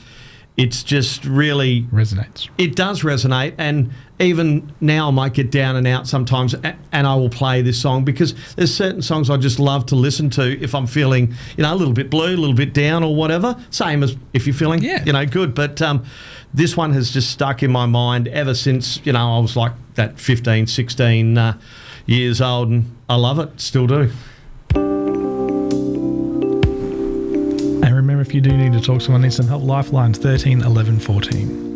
it's 0.55 0.81
just 0.81 1.23
really 1.23 1.83
Resonates. 1.93 2.49
it 2.57 2.75
does 2.75 3.03
resonate 3.03 3.53
and 3.59 3.91
even 4.19 4.71
now 4.81 5.09
I 5.09 5.11
might 5.11 5.35
get 5.35 5.51
down 5.51 5.75
and 5.75 5.85
out 5.85 6.07
sometimes 6.07 6.55
and 6.55 7.05
I 7.05 7.13
will 7.13 7.29
play 7.29 7.61
this 7.61 7.79
song 7.79 8.03
because 8.03 8.33
there's 8.55 8.73
certain 8.73 9.03
songs 9.03 9.29
I 9.29 9.37
just 9.37 9.59
love 9.59 9.85
to 9.87 9.95
listen 9.95 10.31
to 10.31 10.59
if 10.59 10.73
I'm 10.73 10.87
feeling 10.87 11.35
you 11.57 11.61
know 11.61 11.71
a 11.71 11.75
little 11.75 11.93
bit 11.93 12.09
blue 12.09 12.35
a 12.35 12.37
little 12.37 12.55
bit 12.55 12.73
down 12.73 13.03
or 13.03 13.13
whatever 13.15 13.55
same 13.69 14.01
as 14.01 14.17
if 14.33 14.47
you're 14.47 14.55
feeling 14.55 14.81
Yeah. 14.81 15.03
you 15.05 15.13
know 15.13 15.27
good 15.27 15.53
but 15.53 15.79
um, 15.83 16.03
this 16.55 16.75
one 16.75 16.91
has 16.93 17.11
just 17.11 17.29
stuck 17.29 17.61
in 17.61 17.71
my 17.71 17.85
mind 17.85 18.27
ever 18.29 18.55
since 18.55 18.99
you 19.05 19.13
know 19.13 19.35
I 19.37 19.39
was 19.39 19.55
like 19.55 19.73
that 19.93 20.19
15 20.19 20.65
16 20.65 21.37
uh, 21.37 21.55
years 22.07 22.41
old 22.41 22.69
and 22.69 22.95
I 23.09 23.15
love 23.15 23.37
it 23.37 23.59
still 23.59 23.85
do 23.85 24.09
And 27.83 27.95
remember, 27.95 28.21
if 28.21 28.33
you 28.33 28.41
do 28.41 28.55
need 28.57 28.73
to 28.73 28.81
talk 28.81 28.99
to 28.99 29.05
someone, 29.05 29.21
need 29.21 29.33
some 29.33 29.47
help, 29.47 29.63
Lifelines 29.63 30.17
13 30.17 30.61
11 30.61 30.99
14. 30.99 31.66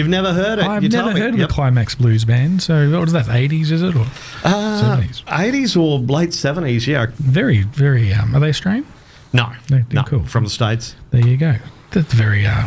You've 0.00 0.08
never 0.08 0.32
heard 0.32 0.58
it. 0.58 0.64
I've 0.64 0.82
you 0.82 0.88
never 0.88 1.12
heard 1.12 1.34
of 1.34 1.38
Yep. 1.40 1.48
the 1.48 1.54
Climax 1.54 1.94
Blues 1.94 2.24
Band. 2.24 2.62
So 2.62 2.90
what 2.90 3.02
was 3.02 3.12
that? 3.12 3.28
Eighties 3.28 3.70
is 3.70 3.82
it 3.82 3.94
or 3.94 4.06
Uh, 4.44 4.80
seventies? 4.80 5.22
80s 5.28 5.76
or 5.76 5.98
late 6.00 6.30
70s, 6.30 6.86
yeah. 6.86 7.06
very, 7.18 7.62
very. 7.62 8.12
Um, 8.12 8.34
are 8.34 8.40
they 8.40 8.48
Australian? 8.48 8.86
No, 9.32 9.50
They're- 9.68 9.80
no, 9.80 9.84
they're 9.90 10.02
cool. 10.04 10.24
from 10.24 10.44
the 10.44 10.50
States. 10.50 10.96
There 11.10 11.20
you 11.26 11.36
go. 11.36 11.56
That's 11.92 12.12
very 12.14 12.46
uh, 12.46 12.64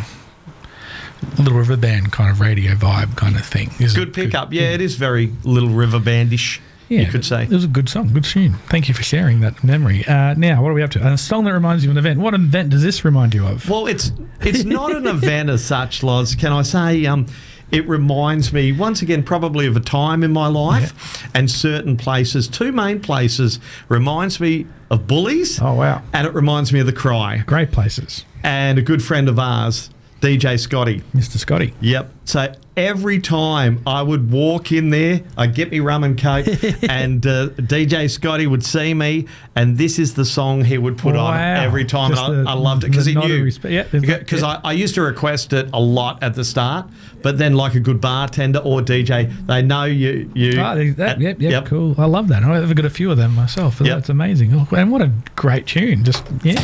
Little 1.38 1.58
River 1.58 1.76
Band 1.76 2.12
kind 2.12 2.30
of 2.30 2.40
radio 2.40 2.74
vibe 2.74 3.16
kind 3.16 3.36
of 3.36 3.44
thing. 3.44 3.70
Good 3.94 4.12
pickup. 4.14 4.52
Yeah, 4.52 4.70
it 4.70 4.80
is 4.80 4.96
very 4.96 5.32
Little 5.42 5.70
River 5.70 5.98
Bandish, 5.98 6.60
Yeah, 6.88 7.00
you 7.00 7.06
could 7.06 7.24
say. 7.24 7.44
It 7.44 7.50
was 7.50 7.64
a 7.64 7.68
good 7.68 7.88
song, 7.88 8.12
good 8.12 8.24
tune. 8.24 8.54
Thank 8.68 8.88
you 8.88 8.94
for 8.94 9.02
sharing 9.02 9.40
that 9.40 9.64
memory. 9.64 10.04
Uh, 10.06 10.34
now, 10.34 10.62
what 10.62 10.68
are 10.68 10.74
we 10.74 10.82
up 10.82 10.90
to? 10.90 11.06
A 11.06 11.16
song 11.16 11.44
that 11.44 11.52
reminds 11.52 11.84
you 11.84 11.90
of 11.90 11.96
an 11.96 11.98
event. 11.98 12.20
What 12.20 12.34
event 12.34 12.70
does 12.70 12.82
this 12.82 13.04
remind 13.04 13.34
you 13.34 13.46
of? 13.46 13.68
Well, 13.68 13.86
it's 13.86 14.12
it's 14.40 14.64
not 14.64 14.94
an 14.94 15.06
event 15.06 15.50
as 15.50 15.64
such, 15.64 16.02
Loz. 16.02 16.34
Can 16.34 16.52
I 16.52 16.62
say? 16.62 17.06
Um, 17.06 17.26
it 17.70 17.88
reminds 17.88 18.52
me 18.52 18.72
once 18.72 19.02
again, 19.02 19.22
probably 19.22 19.66
of 19.66 19.76
a 19.76 19.80
time 19.80 20.22
in 20.22 20.32
my 20.32 20.46
life, 20.46 21.26
and 21.34 21.50
certain 21.50 21.96
places. 21.96 22.46
Two 22.46 22.70
main 22.70 23.00
places 23.00 23.58
reminds 23.88 24.38
me 24.38 24.66
of 24.90 25.06
Bullies. 25.06 25.60
Oh, 25.60 25.74
wow. 25.74 26.02
And 26.12 26.26
it 26.26 26.34
reminds 26.34 26.72
me 26.72 26.80
of 26.80 26.86
the 26.86 26.92
Cry. 26.92 27.38
Great 27.38 27.72
places. 27.72 28.24
And 28.42 28.78
a 28.78 28.82
good 28.82 29.02
friend 29.02 29.28
of 29.28 29.38
ours, 29.38 29.90
DJ 30.20 30.60
Scotty. 30.60 31.02
Mr. 31.14 31.38
Scotty. 31.38 31.74
Yep. 31.80 32.12
So 32.24 32.52
every 32.76 33.20
time 33.20 33.80
I 33.86 34.02
would 34.02 34.30
walk 34.32 34.72
in 34.72 34.90
there, 34.90 35.22
I'd 35.36 35.54
get 35.54 35.70
me 35.70 35.80
rum 35.80 36.04
and 36.04 36.20
coke, 36.20 36.46
and 36.88 37.24
uh, 37.26 37.48
DJ 37.50 38.10
Scotty 38.10 38.46
would 38.46 38.64
see 38.64 38.94
me, 38.94 39.26
and 39.54 39.78
this 39.78 39.98
is 39.98 40.14
the 40.14 40.24
song 40.24 40.64
he 40.64 40.76
would 40.78 40.98
put 40.98 41.16
on 41.16 41.36
every 41.38 41.84
time. 41.84 42.10
Just 42.10 42.22
and 42.24 42.46
the- 42.46 42.50
I, 42.50 42.54
I 42.54 42.56
loved 42.56 42.84
it 42.84 42.90
because 42.90 43.06
he 43.06 43.14
knew. 43.14 43.44
respe- 43.44 43.70
yeah, 43.70 43.84
Because 44.18 44.42
yeah. 44.42 44.60
I, 44.64 44.70
I 44.70 44.72
used 44.72 44.94
to 44.96 45.02
request 45.02 45.52
it 45.52 45.68
a 45.72 45.80
lot 45.80 46.22
at 46.22 46.34
the 46.34 46.44
start, 46.44 46.86
but 47.22 47.38
then 47.38 47.54
like 47.54 47.74
a 47.74 47.80
good 47.80 48.00
bartender 48.00 48.58
or 48.60 48.80
DJ, 48.80 49.32
they 49.46 49.62
know 49.62 49.84
you. 49.84 50.30
you 50.34 50.60
Oh, 50.60 50.74
that, 50.94 51.14
and- 51.16 51.22
yep, 51.22 51.40
yep, 51.40 51.66
cool. 51.66 51.94
I 51.98 52.06
love 52.06 52.28
that. 52.28 52.42
I've 52.42 52.74
got 52.74 52.84
a 52.84 52.90
few 52.90 53.10
of 53.10 53.16
them 53.16 53.34
myself. 53.34 53.80
Yep. 53.80 53.88
That's 53.88 54.08
amazing. 54.08 54.52
Oh, 54.54 54.66
And 54.76 54.90
what 54.90 55.00
a 55.02 55.10
great 55.36 55.66
tune. 55.66 56.04
Just, 56.04 56.24
yeah. 56.42 56.60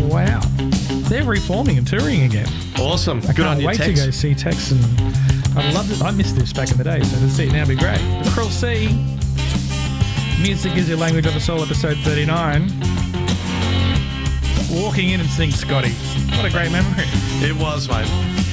Wow. 0.00 0.40
They're 1.08 1.24
reforming 1.24 1.78
and 1.78 1.86
touring 1.86 2.22
again. 2.22 2.48
Awesome. 2.78 3.18
I 3.18 3.26
good 3.26 3.36
can't 3.36 3.48
on 3.48 3.60
you, 3.60 3.66
wait 3.66 3.76
Tex. 3.76 4.00
to 4.00 4.06
go 4.06 4.10
see 4.10 4.34
Tex 4.34 4.70
and 4.72 4.82
I 5.56 5.70
loved 5.72 5.92
it. 5.92 6.02
I 6.02 6.10
missed 6.10 6.36
this 6.36 6.52
back 6.52 6.70
in 6.70 6.78
the 6.78 6.84
day, 6.84 7.00
so 7.02 7.16
to 7.18 7.30
see 7.30 7.46
it 7.46 7.52
now 7.52 7.60
would 7.60 7.68
be 7.68 7.76
great. 7.76 7.98
The 8.24 8.30
Cruel 8.34 8.50
Sea. 8.50 8.88
Music 10.42 10.76
is 10.76 10.88
your 10.88 10.98
language 10.98 11.26
of 11.26 11.36
a 11.36 11.40
soul, 11.40 11.62
episode 11.62 11.96
39. 11.98 12.68
Walking 14.82 15.10
in 15.10 15.20
and 15.20 15.28
seeing 15.30 15.52
Scotty. 15.52 15.92
What 16.36 16.44
a 16.44 16.50
great 16.50 16.72
memory. 16.72 17.04
It 17.40 17.54
was, 17.56 17.88
mate. 17.88 18.06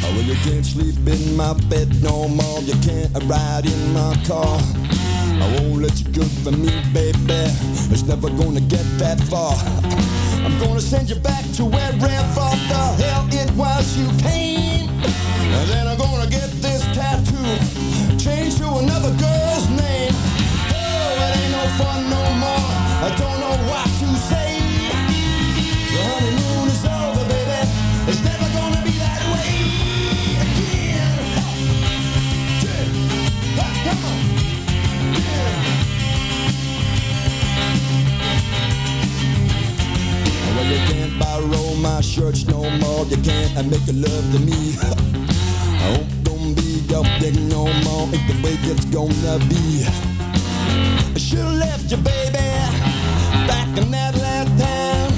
Oh, 0.03 0.13
well, 0.15 0.21
you 0.21 0.35
can't 0.35 0.65
sleep 0.65 0.95
in 1.07 1.35
my 1.35 1.53
bed 1.69 1.89
no 2.03 2.27
more. 2.27 2.59
You 2.61 2.73
can't 2.81 3.11
ride 3.23 3.65
in 3.65 3.93
my 3.93 4.15
car. 4.27 4.59
I 5.41 5.45
won't 5.55 5.81
let 5.81 5.99
you 5.99 6.07
go 6.13 6.23
for 6.43 6.51
me, 6.51 6.69
baby. 6.93 7.49
It's 7.89 8.03
never 8.03 8.29
gonna 8.29 8.61
get 8.61 8.85
that 8.99 9.19
far. 9.21 9.55
I'm 10.45 10.57
gonna 10.59 10.79
send 10.79 11.09
you 11.09 11.15
back 11.15 11.43
to 11.57 11.65
wherever 11.65 12.47
the 12.71 12.83
hell 13.01 13.27
it 13.31 13.51
was 13.55 13.97
you 13.97 14.07
came. 14.19 14.89
And 15.57 15.69
then 15.69 15.87
I'm 15.87 15.97
gonna 15.97 16.29
get 16.29 16.49
this 16.61 16.83
tattoo 16.93 17.57
changed 18.17 18.59
to 18.59 18.67
another 18.83 19.13
girl's 19.17 19.67
name. 19.69 20.13
Oh, 20.77 21.25
it 21.25 21.37
ain't 21.41 21.51
no 21.57 21.63
fun 21.79 21.99
no 22.09 22.23
more. 22.43 22.67
I 23.07 23.09
don't 23.17 23.40
my 42.01 42.07
shirts 42.07 42.47
no 42.47 42.61
more. 42.81 43.05
You 43.05 43.17
can't 43.17 43.69
make 43.69 43.85
love 43.93 44.25
to 44.33 44.39
me. 44.39 44.73
I 44.81 45.87
hope 45.93 46.11
don't 46.23 46.55
be 46.55 46.81
your 46.89 47.03
dick 47.19 47.35
no 47.53 47.65
more. 47.85 48.09
Ain't 48.09 48.25
the 48.29 48.35
way 48.43 48.57
it's 48.71 48.85
gonna 48.85 49.37
be. 49.51 49.85
I 51.15 51.19
should've 51.19 51.59
left 51.65 51.91
you, 51.91 51.97
baby, 51.97 52.47
back 53.45 53.69
in 53.77 53.91
that 53.91 54.15
last 54.17 54.51
town. 54.57 55.09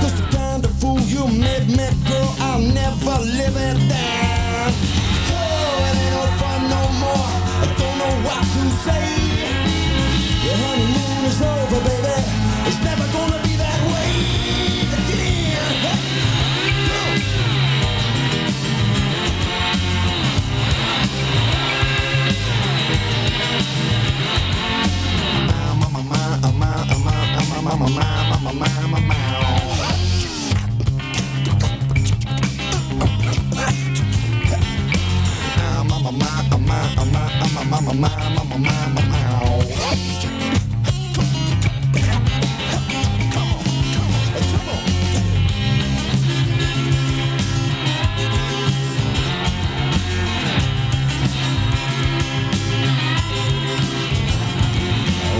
Cause 0.00 0.14
the 0.20 0.26
kind 0.36 0.62
of 0.66 0.72
fool 0.80 1.00
you 1.00 1.24
made 1.28 1.66
me, 1.68 1.88
girl, 2.08 2.30
I'll 2.46 2.60
never 2.60 3.14
live 3.38 3.56
it 3.68 3.78
down. 3.88 4.68
Oh, 5.32 5.86
it 5.88 5.96
ain't 6.04 6.14
no 6.18 6.24
fun 6.40 6.60
no 6.76 6.82
more. 7.04 7.28
I 7.64 7.68
don't 7.80 7.96
know 8.02 8.14
what 8.26 8.44
to 8.52 8.62
say. 8.84 9.06
Your 10.44 10.56
honeymoon 10.64 11.24
is 11.30 11.40
over, 11.40 11.80
baby. 11.88 12.16
It's 12.68 12.80
never 12.84 13.06
gonna 13.16 13.37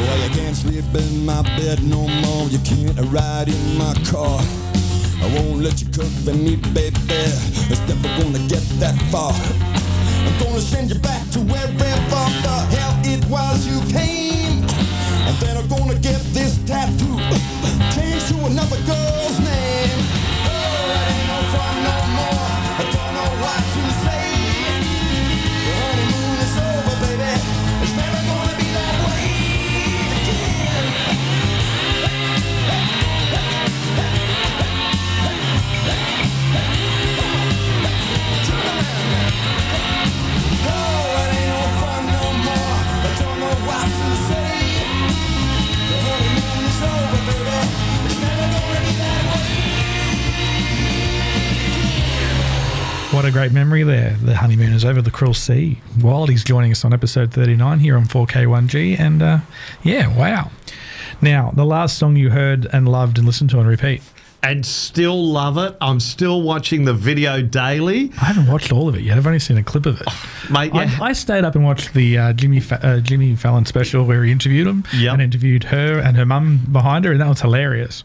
Well, 0.09 0.19
you 0.23 0.31
can't 0.31 0.57
sleep 0.57 0.85
in 0.95 1.27
my 1.27 1.43
bed 1.43 1.83
no 1.83 2.07
more. 2.07 2.18
You 2.59 2.93
can't 2.93 3.13
ride 3.13 3.49
in 3.49 3.79
my 3.79 3.95
car. 4.11 4.41
I 5.23 5.27
won't 5.35 5.63
let 5.63 5.81
you 5.81 5.87
cook 5.93 6.11
for 6.25 6.35
me, 6.35 6.57
baby. 6.75 6.97
It's 7.71 7.81
never 7.87 8.09
gonna 8.19 8.41
get 8.49 8.63
that 8.81 8.97
far. 9.13 9.33
I'm 10.27 10.39
gonna 10.41 10.61
send 10.61 10.91
you 10.91 10.99
back 10.99 11.23
to 11.33 11.41
wherever 11.41 11.79
the 11.79 12.57
hell 12.75 12.99
it 13.05 13.25
was 13.27 13.67
you 13.67 13.79
came. 13.93 14.65
And 15.29 15.37
then 15.39 15.57
I'm 15.57 15.69
gonna 15.69 15.99
get 16.01 16.21
this 16.33 16.59
tattoo 16.67 17.19
changed 17.95 18.29
to 18.29 18.47
another 18.47 18.81
girl's 18.87 19.08
a 53.29 53.33
great 53.33 53.53
memory 53.53 53.83
there. 53.83 54.17
The 54.23 54.37
honeymoon 54.37 54.73
is 54.73 54.87
over 54.87 55.03
the 55.03 55.11
cruel 55.11 55.35
sea. 55.35 55.83
Wildy's 55.99 56.43
joining 56.43 56.73
us 56.73 56.83
on 56.83 56.95
episode 56.95 57.31
39 57.31 57.81
here 57.81 57.95
on 57.95 58.07
4K1G. 58.07 58.99
And 58.99 59.21
uh, 59.23 59.39
yeah, 59.83 60.17
wow. 60.17 60.51
Now, 61.21 61.51
the 61.51 61.67
last 61.67 61.99
song 61.99 62.17
you 62.17 62.31
heard 62.31 62.67
and 62.73 62.89
loved 62.89 63.19
and 63.19 63.27
listened 63.27 63.51
to 63.51 63.59
on 63.59 63.67
repeat. 63.67 64.01
And 64.43 64.65
still 64.65 65.27
love 65.33 65.59
it. 65.59 65.77
I'm 65.81 65.99
still 66.01 66.43
watching 66.43 66.85
the 66.85 66.95
video 66.95 67.43
daily. 67.43 68.13
I 68.21 68.27
haven't 68.27 68.47
watched 68.47 68.73
all 68.73 68.89
of 68.89 68.95
it 68.95 69.01
yet. 69.03 69.17
I've 69.19 69.27
only 69.27 69.41
seen 69.41 69.59
a 69.59 69.63
clip 69.65 69.85
of 69.85 70.01
it. 70.01 70.07
Mate, 70.51 70.73
yeah. 70.75 70.97
I, 71.01 71.07
I 71.09 71.13
stayed 71.13 71.45
up 71.45 71.55
and 71.57 71.65
watched 71.65 71.93
the 71.93 72.17
uh, 72.17 72.33
Jimmy 72.33 72.61
Fa- 72.61 72.81
uh, 72.87 73.01
Jimmy 73.01 73.35
Fallon 73.35 73.67
special 73.67 74.05
where 74.05 74.23
he 74.25 74.31
interviewed 74.33 74.67
him 74.67 74.85
Yep. 74.95 75.13
and 75.15 75.23
interviewed 75.23 75.65
her 75.65 75.99
and 75.99 76.17
her 76.17 76.25
mum 76.25 76.61
behind 76.71 77.05
her, 77.05 77.13
and 77.13 77.21
that 77.21 77.29
was 77.29 77.41
hilarious. 77.41 78.05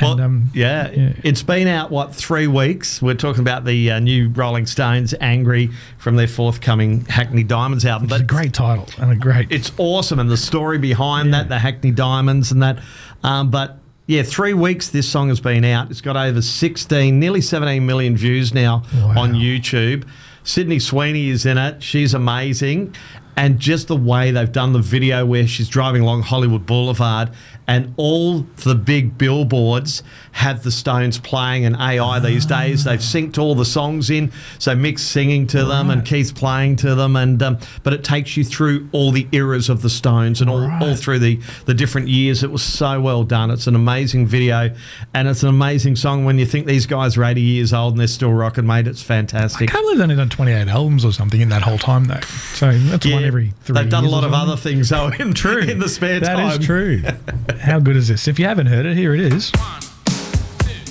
Well, 0.00 0.12
and, 0.12 0.20
um, 0.20 0.50
yeah, 0.54 0.90
yeah. 0.90 1.12
it's 1.24 1.42
been 1.42 1.66
out 1.68 1.90
what 1.90 2.14
three 2.14 2.46
weeks. 2.46 3.02
We're 3.02 3.14
talking 3.14 3.40
about 3.42 3.64
the 3.64 3.90
uh, 3.90 3.98
new 3.98 4.28
Rolling 4.30 4.66
Stones, 4.66 5.14
"Angry" 5.20 5.70
from 5.98 6.16
their 6.16 6.28
forthcoming 6.28 7.04
Hackney 7.06 7.42
Diamonds 7.42 7.84
album. 7.84 8.08
it's 8.10 8.20
a 8.20 8.24
great 8.24 8.54
title 8.54 8.88
and 8.98 9.10
a 9.10 9.16
great. 9.16 9.50
it's 9.50 9.72
awesome, 9.78 10.18
and 10.20 10.30
the 10.30 10.36
story 10.36 10.78
behind 10.78 11.34
that, 11.34 11.48
the 11.48 11.58
Hackney 11.58 11.90
Diamonds, 11.90 12.52
and 12.52 12.62
that. 12.62 12.78
Um, 13.24 13.50
but 13.50 13.78
yeah, 14.06 14.22
three 14.22 14.52
weeks 14.54 14.88
this 14.90 15.08
song 15.08 15.28
has 15.28 15.40
been 15.40 15.64
out. 15.64 15.90
It's 15.90 16.00
got 16.00 16.16
over 16.16 16.42
16, 16.42 17.18
nearly 17.18 17.40
17 17.40 17.84
million 17.86 18.16
views 18.16 18.52
now 18.52 18.82
Wow. 18.94 19.22
on 19.22 19.32
YouTube. 19.34 20.04
Sydney 20.44 20.80
Sweeney 20.80 21.28
is 21.28 21.46
in 21.46 21.56
it. 21.56 21.82
She's 21.82 22.14
amazing. 22.14 22.94
And 23.36 23.58
just 23.58 23.88
the 23.88 23.96
way 23.96 24.30
they've 24.30 24.52
done 24.52 24.72
the 24.72 24.78
video 24.78 25.24
where 25.24 25.46
she's 25.46 25.68
driving 25.68 26.02
along 26.02 26.22
Hollywood 26.22 26.66
Boulevard 26.66 27.30
and 27.68 27.94
all 27.96 28.40
the 28.64 28.74
big 28.74 29.16
billboards 29.16 30.02
have 30.32 30.62
the 30.62 30.70
Stones 30.70 31.18
playing 31.18 31.64
and 31.64 31.76
AI 31.76 32.18
these 32.18 32.44
days. 32.44 32.84
They've 32.84 32.98
synced 32.98 33.38
all 33.38 33.54
the 33.54 33.64
songs 33.64 34.10
in. 34.10 34.32
So 34.58 34.74
Mick's 34.74 35.02
singing 35.02 35.46
to 35.48 35.64
them 35.64 35.88
and 35.90 36.04
Keith's 36.04 36.32
playing 36.32 36.76
to 36.76 36.94
them. 36.94 37.16
And 37.16 37.42
um, 37.42 37.58
But 37.82 37.92
it 37.92 38.02
takes 38.04 38.36
you 38.36 38.44
through 38.44 38.88
all 38.92 39.12
the 39.12 39.28
eras 39.32 39.68
of 39.68 39.82
the 39.82 39.90
Stones 39.90 40.40
and 40.40 40.50
all, 40.50 40.70
all 40.82 40.96
through 40.96 41.20
the, 41.20 41.40
the 41.66 41.74
different 41.74 42.08
years. 42.08 42.42
It 42.42 42.50
was 42.50 42.62
so 42.62 43.00
well 43.00 43.24
done. 43.24 43.50
It's 43.50 43.66
an 43.66 43.76
amazing 43.76 44.26
video 44.26 44.74
and 45.14 45.28
it's 45.28 45.42
an 45.42 45.48
amazing 45.48 45.96
song 45.96 46.24
when 46.24 46.38
you 46.38 46.46
think 46.46 46.66
these 46.66 46.86
guys 46.86 47.16
are 47.16 47.24
80 47.24 47.40
years 47.40 47.72
old 47.72 47.94
and 47.94 48.00
they're 48.00 48.06
still 48.08 48.32
rocking, 48.32 48.66
mate. 48.66 48.86
It's 48.86 49.02
fantastic. 49.02 49.70
I 49.70 49.72
can't 49.72 49.84
believe 49.84 49.98
they've 49.98 50.04
only 50.04 50.16
done 50.16 50.28
28 50.28 50.68
albums 50.68 51.04
or 51.04 51.12
something 51.12 51.40
in 51.40 51.48
that 51.50 51.62
whole 51.62 51.78
time, 51.78 52.04
though. 52.06 52.20
So 52.54 52.72
that's 52.72 53.06
one 53.22 53.28
every 53.28 53.52
three 53.62 53.74
They've 53.74 53.90
done 53.90 54.04
a 54.04 54.08
lot 54.08 54.24
of 54.24 54.32
other 54.32 54.56
things 54.56 54.88
though 54.90 55.08
in, 55.18 55.32
true. 55.34 55.58
in 55.62 55.78
the 55.78 55.88
spare 55.88 56.20
That 56.20 56.34
time. 56.36 56.48
That 56.48 56.60
is 56.60 56.66
true. 56.66 57.02
How 57.60 57.78
good 57.80 57.96
is 57.96 58.08
this? 58.08 58.28
If 58.28 58.38
you 58.38 58.46
haven't 58.46 58.66
heard 58.66 58.86
it, 58.86 58.96
here 58.96 59.14
it 59.14 59.20
is. 59.20 59.50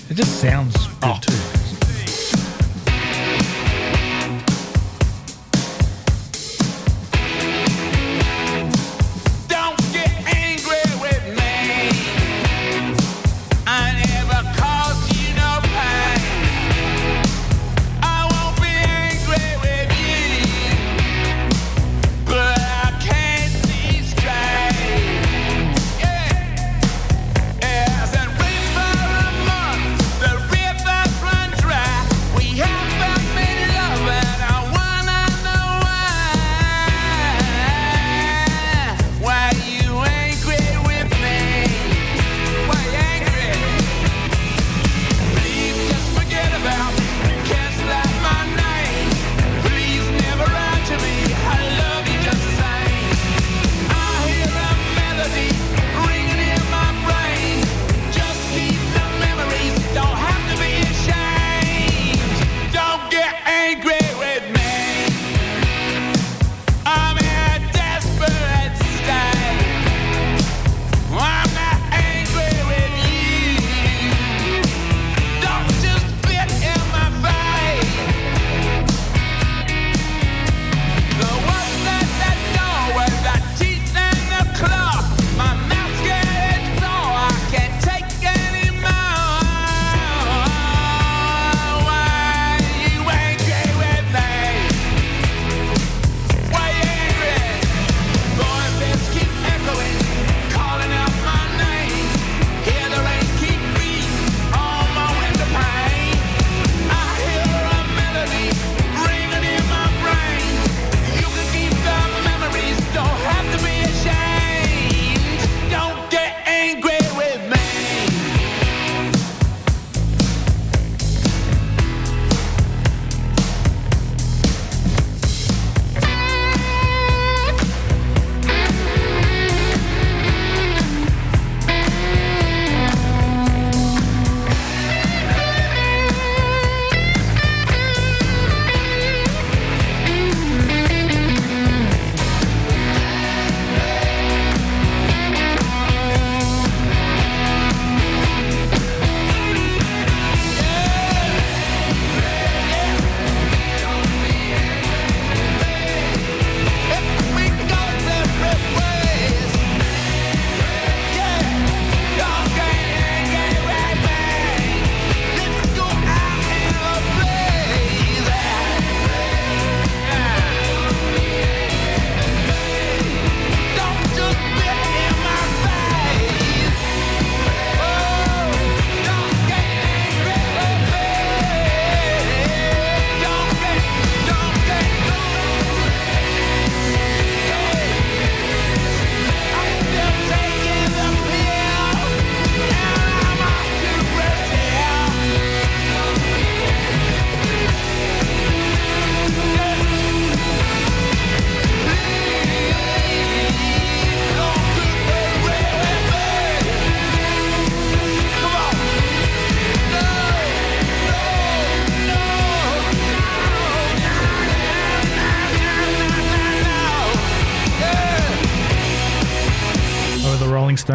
It 0.10 0.16
just 0.16 0.42
sounds 0.42 0.76
good 0.88 0.94
Oh. 1.04 1.20
too. 1.22 1.61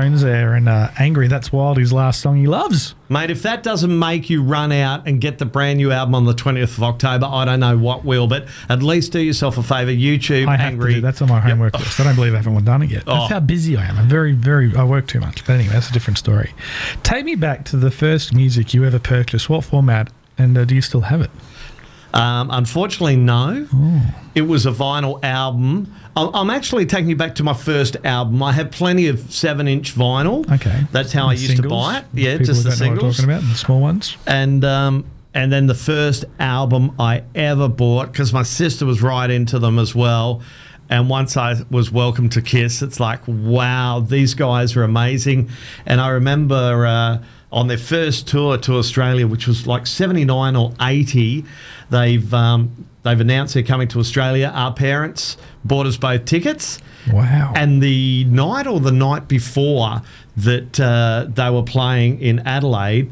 Stones 0.06 0.22
there, 0.22 0.54
and 0.54 0.68
uh, 0.68 0.88
Angry. 1.00 1.26
That's 1.26 1.52
Wild, 1.52 1.78
his 1.78 1.92
last 1.92 2.20
song 2.20 2.36
he 2.36 2.46
loves. 2.46 2.94
Mate, 3.08 3.28
if 3.30 3.42
that 3.42 3.64
doesn't 3.64 3.98
make 3.98 4.30
you 4.30 4.40
run 4.40 4.70
out 4.70 5.08
and 5.08 5.20
get 5.20 5.38
the 5.38 5.44
brand 5.44 5.78
new 5.78 5.90
album 5.90 6.14
on 6.14 6.24
the 6.26 6.32
20th 6.32 6.78
of 6.78 6.84
October, 6.84 7.26
I 7.26 7.44
don't 7.44 7.58
know 7.58 7.76
what 7.76 8.04
will, 8.04 8.28
but 8.28 8.46
at 8.68 8.84
least 8.84 9.10
do 9.10 9.18
yourself 9.18 9.58
a 9.58 9.64
favour. 9.64 9.90
YouTube, 9.90 10.46
I 10.46 10.56
Angry. 10.56 10.94
do 10.94 11.00
That's 11.00 11.20
on 11.22 11.28
my 11.28 11.40
homework 11.40 11.76
list. 11.76 11.98
I 11.98 12.04
don't 12.04 12.14
believe 12.14 12.34
I 12.34 12.36
haven't 12.36 12.64
done 12.64 12.82
it 12.82 12.90
yet. 12.90 13.02
Oh. 13.08 13.14
That's 13.14 13.32
how 13.32 13.40
busy 13.40 13.76
I 13.76 13.84
am. 13.84 13.98
I'm 13.98 14.08
very, 14.08 14.32
very. 14.32 14.76
I 14.76 14.84
work 14.84 15.08
too 15.08 15.18
much. 15.18 15.44
But 15.44 15.54
anyway, 15.54 15.72
that's 15.72 15.90
a 15.90 15.92
different 15.92 16.18
story. 16.18 16.54
Take 17.02 17.24
me 17.24 17.34
back 17.34 17.64
to 17.66 17.76
the 17.76 17.90
first 17.90 18.32
music 18.32 18.74
you 18.74 18.84
ever 18.84 19.00
purchased. 19.00 19.50
What 19.50 19.64
format? 19.64 20.12
And 20.38 20.56
uh, 20.56 20.64
do 20.64 20.74
you 20.76 20.82
still 20.82 21.00
have 21.02 21.20
it? 21.20 21.30
Um, 22.16 22.48
unfortunately, 22.50 23.16
no. 23.16 23.66
It 24.34 24.42
was 24.42 24.64
a 24.66 24.70
vinyl 24.72 25.22
album. 25.24 25.92
I- 26.16 26.30
I'm 26.32 26.50
actually 26.50 26.86
taking 26.86 27.10
you 27.10 27.16
back 27.16 27.34
to 27.36 27.42
my 27.42 27.52
first 27.52 27.96
album. 28.04 28.42
I 28.42 28.52
have 28.52 28.70
plenty 28.70 29.06
of 29.08 29.20
seven 29.32 29.68
inch 29.68 29.94
vinyl. 29.94 30.50
Okay. 30.54 30.84
That's 30.92 31.12
how 31.12 31.28
I 31.28 31.34
The 31.36 31.40
used 31.42 31.56
to 31.62 31.68
buy 31.68 31.98
it. 31.98 32.04
Yeah, 32.14 32.32
People 32.32 32.46
just 32.46 32.64
the 32.64 32.70
don't 32.70 32.78
know 32.78 32.86
what 32.86 32.92
I'm 33.04 33.12
singles. 33.12 33.16
talking 33.18 33.30
about, 33.32 33.42
the 33.50 33.54
small 33.56 33.80
ones. 33.80 34.16
and 34.26 34.64
um, 34.64 35.04
and 35.34 35.52
then 35.52 35.66
the 35.66 35.74
first 35.74 36.24
album 36.40 36.92
I 36.98 37.22
ever 37.34 37.68
bought 37.68 38.12
because 38.12 38.32
my 38.32 38.42
sister 38.44 38.86
was 38.86 39.02
right 39.02 39.30
into 39.30 39.58
them 39.58 39.78
as 39.78 39.94
well. 39.94 40.40
And 40.88 41.10
once 41.10 41.36
I 41.36 41.56
was 41.70 41.90
welcome 41.90 42.28
to 42.30 42.40
Kiss, 42.40 42.80
it's 42.80 43.00
like, 43.00 43.20
wow, 43.26 43.98
these 44.00 44.34
guys 44.34 44.76
are 44.76 44.84
amazing. 44.84 45.50
And 45.84 46.00
I 46.00 46.08
remember 46.10 46.86
uh, 46.86 47.18
on 47.52 47.68
their 47.68 47.78
first 47.78 48.26
tour 48.26 48.58
to 48.58 48.74
Australia, 48.74 49.26
which 49.26 49.46
was 49.46 49.66
like 49.66 49.86
'79 49.86 50.56
or 50.56 50.72
'80, 50.80 51.44
they've 51.90 52.34
um, 52.34 52.86
they've 53.02 53.20
announced 53.20 53.54
they're 53.54 53.62
coming 53.62 53.88
to 53.88 53.98
Australia. 53.98 54.50
Our 54.54 54.72
parents 54.72 55.36
bought 55.64 55.86
us 55.86 55.96
both 55.96 56.24
tickets. 56.24 56.80
Wow. 57.12 57.52
And 57.54 57.80
the 57.80 58.24
night 58.24 58.66
or 58.66 58.80
the 58.80 58.92
night 58.92 59.28
before 59.28 60.02
that 60.36 60.80
uh, 60.80 61.26
they 61.28 61.50
were 61.50 61.62
playing 61.62 62.20
in 62.20 62.40
Adelaide, 62.40 63.10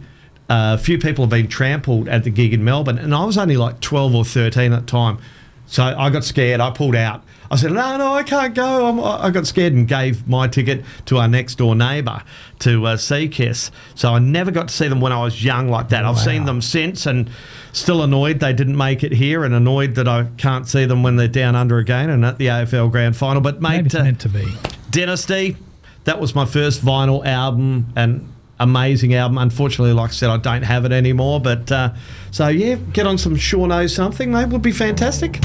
uh, 0.49 0.77
a 0.79 0.83
few 0.83 0.99
people 0.99 1.25
have 1.25 1.31
been 1.31 1.49
trampled 1.49 2.09
at 2.09 2.25
the 2.25 2.31
gig 2.31 2.53
in 2.53 2.65
Melbourne, 2.65 2.99
and 2.99 3.15
I 3.15 3.25
was 3.25 3.39
only 3.39 3.57
like 3.57 3.81
12 3.81 4.15
or 4.15 4.25
13 4.25 4.73
at 4.73 4.81
the 4.81 4.87
time. 4.87 5.19
So 5.67 5.83
I 5.83 6.11
got 6.11 6.25
scared. 6.25 6.61
I 6.61 6.71
pulled 6.71 6.97
out. 6.97 7.25
I 7.51 7.57
said, 7.57 7.73
"No, 7.73 7.97
no, 7.97 8.15
I 8.15 8.23
can't 8.23 8.55
go." 8.55 8.87
I'm, 8.87 9.01
I 9.01 9.31
got 9.31 9.47
scared 9.47 9.73
and 9.73 9.87
gave 9.87 10.27
my 10.27 10.49
ticket 10.49 10.85
to 11.07 11.19
our 11.19 11.29
next 11.29 11.57
door 11.57 11.75
neighbour 11.75 12.23
to 12.61 12.87
uh, 12.87 12.97
see 12.97 13.29
Kiss. 13.29 13.71
So 13.95 14.15
I 14.15 14.19
never 14.19 14.51
got 14.51 14.69
to 14.69 14.75
see 14.75 14.89
them 14.89 15.01
when 15.01 15.13
I 15.13 15.23
was 15.23 15.45
young 15.45 15.69
like 15.69 15.91
that. 15.91 16.05
I've 16.05 16.19
seen 16.19 16.45
them 16.45 16.63
since, 16.63 17.07
and 17.07 17.31
still 17.73 18.03
annoyed 18.03 18.41
they 18.41 18.53
didn't 18.53 18.77
make 18.77 19.05
it 19.05 19.13
here, 19.13 19.45
and 19.45 19.55
annoyed 19.55 19.95
that 19.97 20.09
I 20.09 20.27
can't 20.37 20.69
see 20.69 20.85
them 20.85 21.03
when 21.03 21.17
they're 21.17 21.29
down 21.29 21.55
under 21.55 21.79
again 21.79 22.11
and 22.11 22.25
at 22.25 22.39
the 22.39 22.47
AFL 22.47 22.91
Grand 22.91 23.17
Final. 23.17 23.41
But 23.41 23.61
Maybe 23.61 23.87
it's 23.87 23.95
uh, 23.95 24.05
meant 24.05 24.21
to 24.21 24.29
be. 24.29 24.47
Dynasty, 24.91 25.57
that 26.05 26.21
was 26.21 26.35
my 26.35 26.45
first 26.45 26.83
vinyl 26.85 27.25
album 27.27 27.93
and 27.97 28.34
amazing 28.61 29.15
album. 29.15 29.39
Unfortunately, 29.39 29.93
like 29.93 30.11
I 30.11 30.13
said, 30.13 30.31
I 30.31 30.37
don't 30.37 30.63
have 30.63 30.85
it 30.85 30.93
anymore. 30.93 31.41
But 31.41 31.71
uh, 31.73 31.93
so 32.31 32.49
yeah, 32.49 32.77
get 32.93 33.07
on 33.07 33.19
some 33.19 33.37
Sure 33.37 33.67
Knows 33.67 33.95
Something, 33.95 34.31
mate, 34.33 34.49
would 34.49 34.63
be 34.63 34.73
fantastic. 34.73 35.41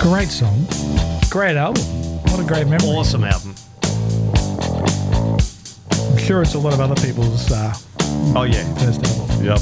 Great 0.00 0.28
song. 0.28 0.66
Great 1.30 1.56
album. 1.56 1.82
What 2.30 2.40
a 2.40 2.44
great 2.44 2.66
memory. 2.66 2.88
Awesome 2.88 3.24
album. 3.24 3.54
I'm 6.12 6.18
sure 6.18 6.42
it's 6.42 6.54
a 6.54 6.58
lot 6.58 6.72
of 6.74 6.80
other 6.80 6.94
people's 7.00 7.50
uh, 7.50 7.72
Oh 8.34 8.44
yeah. 8.44 8.62
first 8.76 9.04
album. 9.06 9.44
Yep. 9.44 9.58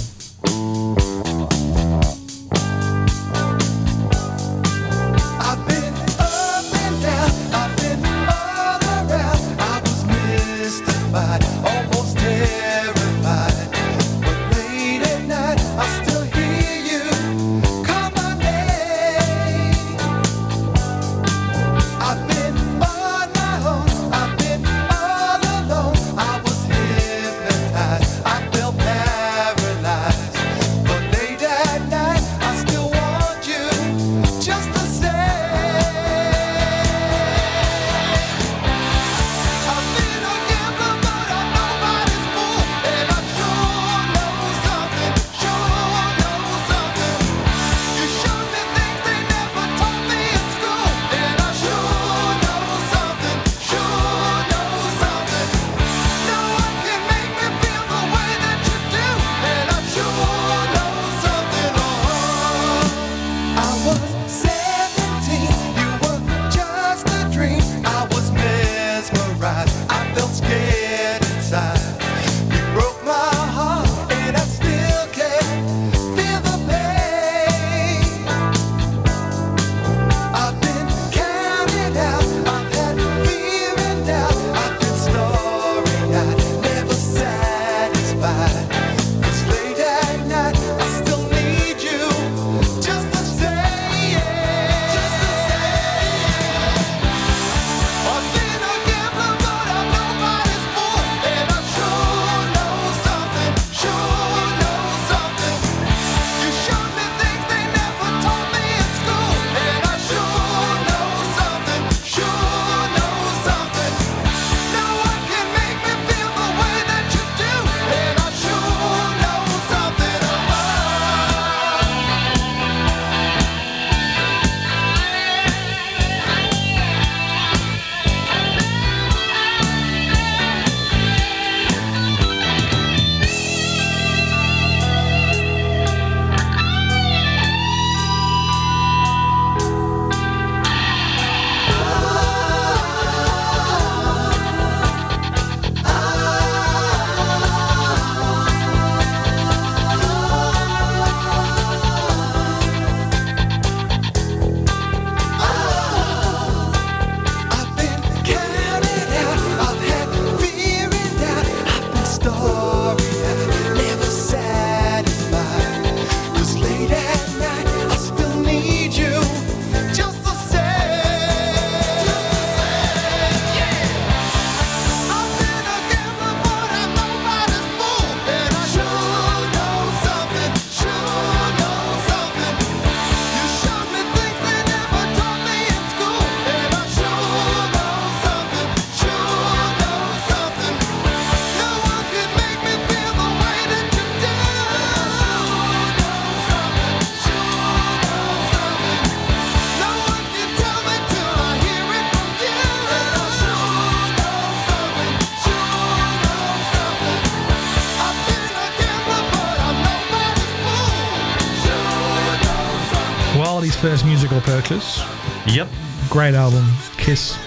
First 213.80 214.04
musical 214.04 214.42
purchase. 214.42 215.02
Yep. 215.46 215.66
Great 216.10 216.34
album, 216.34 216.66
Kiss. 216.98 217.38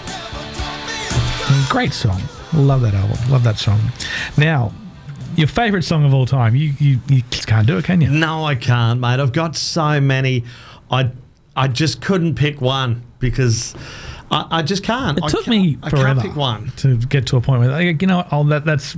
Great 1.69 1.93
song. 1.93 2.19
Love 2.53 2.81
that 2.81 2.95
album. 2.95 3.17
Love 3.29 3.43
that 3.43 3.59
song. 3.59 3.79
Now, 4.35 4.73
your 5.35 5.47
favourite 5.47 5.83
song 5.83 6.05
of 6.05 6.13
all 6.13 6.25
time. 6.25 6.55
You, 6.55 6.73
you 6.79 6.99
you 7.07 7.21
just 7.29 7.45
can't 7.47 7.67
do 7.67 7.77
it, 7.77 7.85
can 7.85 8.01
you? 8.01 8.09
No, 8.09 8.45
I 8.45 8.55
can't, 8.55 8.99
mate. 8.99 9.19
I've 9.19 9.31
got 9.31 9.55
so 9.55 10.01
many. 10.01 10.43
I 10.89 11.11
I 11.55 11.67
just 11.67 12.01
couldn't 12.01 12.33
pick 12.33 12.61
one 12.61 13.03
because 13.19 13.75
I, 14.31 14.47
I 14.49 14.61
just 14.63 14.83
can't. 14.83 15.19
It 15.19 15.23
I 15.25 15.27
took 15.27 15.47
me 15.47 15.77
I 15.83 15.91
forever 15.91 16.21
can't 16.21 16.21
pick 16.21 16.35
one. 16.35 16.71
to 16.77 16.97
get 16.97 17.27
to 17.27 17.37
a 17.37 17.41
point 17.41 17.61
where, 17.61 17.79
you 17.81 18.07
know, 18.07 18.27
oh, 18.31 18.43
that 18.45 18.65
that's 18.65 18.97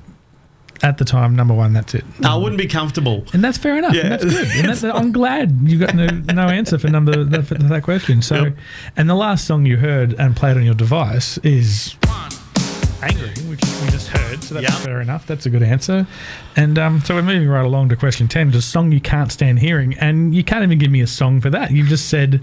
at 0.86 1.00
the 1.00 1.04
time 1.06 1.36
number 1.36 1.54
one. 1.54 1.74
That's 1.74 1.96
it. 1.96 2.06
No, 2.20 2.30
I 2.34 2.36
wouldn't 2.38 2.60
be 2.62 2.68
comfortable. 2.68 3.26
And 3.34 3.44
that's 3.44 3.58
fair 3.58 3.78
enough. 3.78 3.94
Yeah. 3.96 4.02
And 4.04 4.12
that's 4.12 4.24
good. 4.26 4.48
And 4.56 4.70
that's, 4.70 4.84
I'm 4.84 5.12
glad 5.12 5.52
you 5.64 5.80
got 5.80 5.96
no, 5.96 6.06
no 6.08 6.44
answer 6.48 6.78
for 6.78 6.88
number 6.90 7.24
that, 7.24 7.48
for 7.48 7.56
that 7.56 7.84
question. 7.84 8.22
So, 8.22 8.44
Yep. 8.46 8.58
and 8.96 9.10
the 9.10 9.16
last 9.16 9.46
song 9.48 9.66
you 9.66 9.78
heard 9.78 10.14
and 10.20 10.36
played 10.36 10.58
on 10.58 10.64
your 10.64 10.76
device 10.76 11.38
is 11.40 11.96
"Angry," 13.02 13.30
which 13.50 13.62
we 13.84 13.90
just 13.90 14.10
heard. 14.10 14.44
So 14.44 14.54
that's 14.56 14.70
Yep. 14.70 14.80
fair 14.84 15.02
enough. 15.02 15.26
That's 15.26 15.46
a 15.46 15.50
good 15.50 15.64
answer. 15.64 16.06
And 16.56 16.78
um, 16.78 17.02
so 17.02 17.16
we're 17.16 17.22
moving 17.24 17.48
right 17.50 17.66
along 17.66 17.90
to 17.90 17.96
question 17.96 18.28
ten. 18.28 18.52
Just 18.52 18.70
song 18.70 18.92
you 18.92 19.02
can't 19.02 19.32
stand 19.32 19.60
hearing, 19.60 19.96
and 19.96 20.34
you 20.36 20.44
can't 20.44 20.64
even 20.64 20.78
give 20.78 20.92
me 20.92 21.02
a 21.02 21.08
song 21.08 21.42
for 21.42 21.50
that. 21.50 21.72
You've 21.72 21.88
just 21.88 22.10
said 22.10 22.42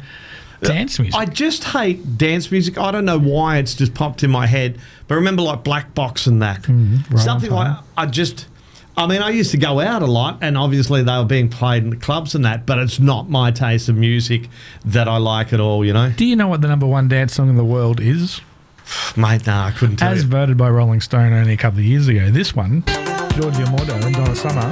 dance 0.69 0.99
music. 0.99 1.19
I 1.19 1.25
just 1.25 1.65
hate 1.65 2.19
dance 2.19 2.51
music. 2.51 2.79
I 2.79 2.91
don't 2.91 3.05
know 3.05 3.19
why 3.19 3.59
it's 3.59 3.75
just 3.75 3.95
popped 3.95 4.23
in 4.23 4.31
my 4.31 4.47
head. 4.47 4.79
But 5.09 5.17
remember, 5.17 5.43
like 5.43 5.65
Black 5.65 5.95
Box 5.95 6.27
and 6.27 6.41
that. 6.43 6.63
Mm-hmm. 6.63 7.15
right 7.15 7.23
Something 7.23 7.51
like. 7.51 7.77
I 7.97 8.07
just. 8.07 8.47
I 8.95 9.07
mean, 9.07 9.23
I 9.23 9.31
used 9.31 9.53
to 9.53 9.57
go 9.57 9.81
out 9.81 10.03
a 10.03 10.07
lot, 10.07 10.39
and 10.43 10.59
obviously 10.59 11.03
they 11.03 11.17
were 11.17 11.25
being 11.25 11.49
played 11.49 11.83
in 11.83 11.91
the 11.91 11.97
clubs 11.97 12.35
and 12.35 12.45
that. 12.45 12.67
But 12.67 12.79
it's 12.79 13.01
not 13.01 13.29
my 13.31 13.51
taste 13.51 13.89
of 13.89 13.97
music 13.97 14.49
that 14.85 15.09
I 15.09 15.17
like 15.17 15.53
at 15.55 15.61
all. 15.61 15.85
You 15.85 15.95
know, 15.95 16.13
Do 16.15 16.27
you 16.27 16.37
know 16.37 16.49
what 16.49 16.61
the 16.61 16.69
number 16.69 16.87
one 16.87 17.09
dance 17.09 17.35
song 17.35 17.49
in 17.49 17.57
the 17.57 17.65
world 17.65 18.01
is? 18.01 18.41
mate. 19.17 19.47
Nah, 19.47 19.67
I 19.67 19.71
couldn't 19.71 19.97
tell 19.97 20.13
As 20.13 20.25
you. 20.25 20.29
voted 20.29 20.57
by 20.57 20.69
Rolling 20.69 21.01
Stone 21.01 21.33
only 21.33 21.55
a 21.55 21.57
couple 21.57 21.79
of 21.79 21.85
years 21.85 22.09
ago, 22.09 22.31
this 22.31 22.55
one, 22.55 22.83
Giorgio 22.87 23.67
Moroder 23.67 24.05
and 24.05 24.15
Donna 24.15 24.37
Summer, 24.37 24.69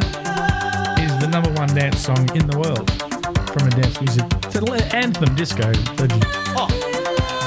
is 1.02 1.18
the 1.18 1.28
number 1.28 1.50
one 1.52 1.68
dance 1.74 2.00
song 2.00 2.28
in 2.36 2.46
the 2.46 2.58
world 2.58 3.09
from 3.52 3.66
a 3.66 3.70
dance 3.70 4.00
music. 4.00 4.24
It's 4.44 4.54
an 4.56 4.68
anthem, 4.94 5.34
disco. 5.34 5.72
Oh, 6.56 6.68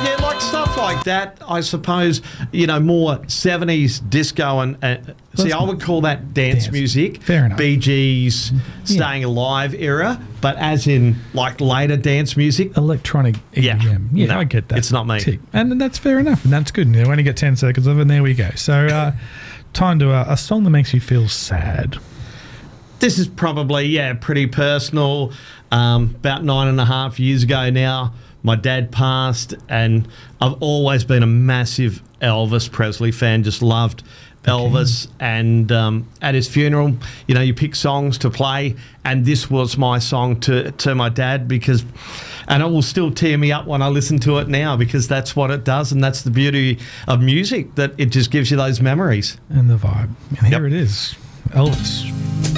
yeah, 0.03 0.15
like 0.25 0.41
stuff 0.41 0.75
like 0.77 1.03
that. 1.05 1.37
I 1.47 1.61
suppose 1.61 2.21
you 2.51 2.67
know 2.67 2.79
more 2.79 3.21
seventies 3.27 3.99
disco 3.99 4.59
and 4.59 4.83
uh, 4.83 4.97
see. 5.35 5.51
I 5.51 5.63
would 5.63 5.79
call 5.81 6.01
that 6.01 6.33
dance, 6.33 6.63
Dance. 6.65 6.71
music. 6.73 7.21
Fair 7.23 7.45
enough. 7.45 7.57
BG's 7.57 7.85
Gees, 7.85 8.51
Staying 8.83 9.23
Alive 9.23 9.73
era, 9.75 10.19
but 10.41 10.57
as 10.57 10.87
in 10.87 11.15
like 11.33 11.61
later 11.61 11.95
dance 11.97 12.35
music. 12.35 12.75
Electronic 12.75 13.35
Yeah. 13.53 13.77
EDM. 13.77 14.09
Yeah, 14.13 14.27
No, 14.27 14.39
I 14.39 14.43
get 14.43 14.67
that. 14.69 14.77
it's 14.79 14.91
not 14.91 15.07
me. 15.07 15.19
Tick. 15.19 15.39
And 15.53 15.79
that's 15.79 15.97
fair 15.97 16.19
enough. 16.19 16.43
And 16.43 16.51
that's 16.51 16.71
good. 16.71 16.93
You 16.93 17.03
only 17.05 17.23
get 17.23 17.37
10 17.37 17.55
seconds 17.55 17.87
of 17.87 17.97
it, 17.97 18.01
and 18.01 18.09
there 18.09 18.23
we 18.23 18.33
go. 18.33 18.49
So, 18.55 18.73
uh, 18.87 19.13
time 19.73 19.99
to 19.99 20.11
uh, 20.11 20.25
a 20.27 20.35
song 20.37 20.63
that 20.65 20.69
makes 20.69 20.93
you 20.93 20.99
feel 20.99 21.27
sad. 21.29 21.97
This 22.99 23.17
is 23.19 23.27
probably 23.27 23.85
yeah 23.85 24.13
pretty 24.13 24.47
personal. 24.47 25.31
Um, 25.73 26.13
about 26.19 26.43
nine 26.43 26.67
and 26.67 26.79
a 26.79 26.85
half 26.85 27.19
years 27.19 27.41
ago 27.43 27.69
now, 27.71 28.13
my 28.43 28.55
dad 28.55 28.91
passed, 28.91 29.55
and 29.67 30.07
I've 30.39 30.61
always 30.61 31.03
been 31.03 31.23
a 31.23 31.27
massive 31.27 32.03
Elvis 32.21 32.71
Presley 32.71 33.11
fan. 33.11 33.43
Just 33.43 33.63
loved 33.63 34.03
Elvis, 34.43 35.07
and 35.19 35.71
um, 35.71 36.07
at 36.21 36.35
his 36.35 36.47
funeral, 36.47 36.95
you 37.27 37.33
know, 37.33 37.41
you 37.41 37.55
pick 37.55 37.73
songs 37.73 38.19
to 38.19 38.29
play, 38.29 38.75
and 39.03 39.25
this 39.25 39.49
was 39.49 39.75
my 39.77 39.97
song 39.97 40.39
to 40.41 40.71
to 40.71 40.93
my 40.95 41.09
dad 41.09 41.47
because. 41.47 41.83
And 42.45 42.61
it 42.61 42.65
will 42.65 42.81
still 42.81 43.09
tear 43.09 43.37
me 43.37 43.53
up 43.53 43.67
when 43.67 43.81
I 43.81 43.87
listen 43.87 44.19
to 44.19 44.39
it 44.39 44.49
now 44.49 44.75
because 44.75 45.07
that's 45.07 45.33
what 45.33 45.49
it 45.49 45.63
does, 45.63 45.93
and 45.93 46.03
that's 46.03 46.23
the 46.23 46.29
beauty 46.29 46.77
of 47.07 47.21
music 47.21 47.75
that 47.75 47.93
it 47.97 48.07
just 48.07 48.31
gives 48.31 48.51
you 48.51 48.57
those 48.57 48.81
memories. 48.81 49.37
And 49.49 49.69
the 49.69 49.77
vibe. 49.77 50.09
And 50.37 50.47
here 50.47 50.61
Yep. 50.67 50.73
it 50.73 50.73
is 50.73 51.15
Elvis. 51.51 52.52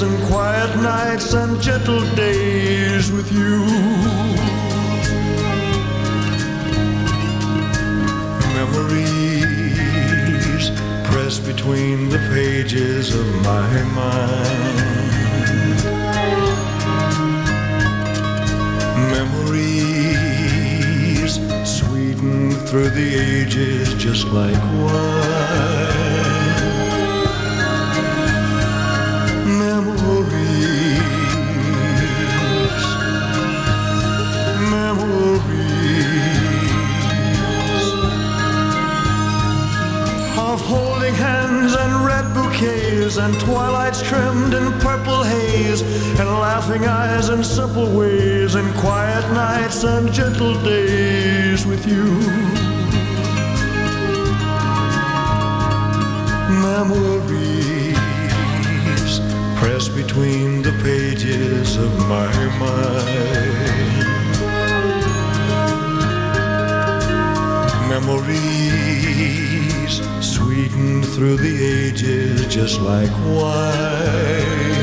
Ways 0.00 0.10
and 0.10 0.22
quiet 0.28 0.76
nights 0.76 1.32
and 1.34 1.60
gentle 1.60 2.00
days 2.14 3.10
with 3.10 3.32
you. 3.32 3.64
Memories 8.54 9.90
pressed 11.10 11.44
between 11.44 12.08
the 12.08 12.18
pages 12.32 13.14
of 13.14 13.26
my 13.42 13.82
mind. 13.94 14.78
Memories 19.16 20.52
sweetened 21.64 22.56
through 22.68 22.90
the 22.90 23.14
ages 23.14 23.94
just 23.94 24.26
like 24.28 24.62
wine. 24.82 25.77
Bouquets 43.08 43.16
and 43.16 43.40
twilights 43.40 44.02
trimmed 44.02 44.54
in 44.54 44.72
purple 44.80 45.22
haze 45.22 45.82
and 46.20 46.28
laughing 46.28 46.84
eyes 46.84 47.28
and 47.28 47.44
simple 47.44 47.90
ways 47.96 48.54
and 48.54 48.74
quiet 48.76 49.24
nights 49.32 49.84
and 49.84 50.12
gentle 50.12 50.54
days 50.62 51.64
with 51.66 51.86
you. 51.86 52.04
Memories 56.60 57.98
pressed 59.58 59.94
between 59.94 60.62
the 60.62 60.72
pages 60.82 61.76
of 61.76 61.90
my 62.08 62.32
mind. 62.58 63.08
Memories 67.88 68.67
sweetened 70.58 71.06
through 71.06 71.36
the 71.36 71.64
ages 71.64 72.44
just 72.52 72.80
like 72.80 73.10
wine. 73.26 74.77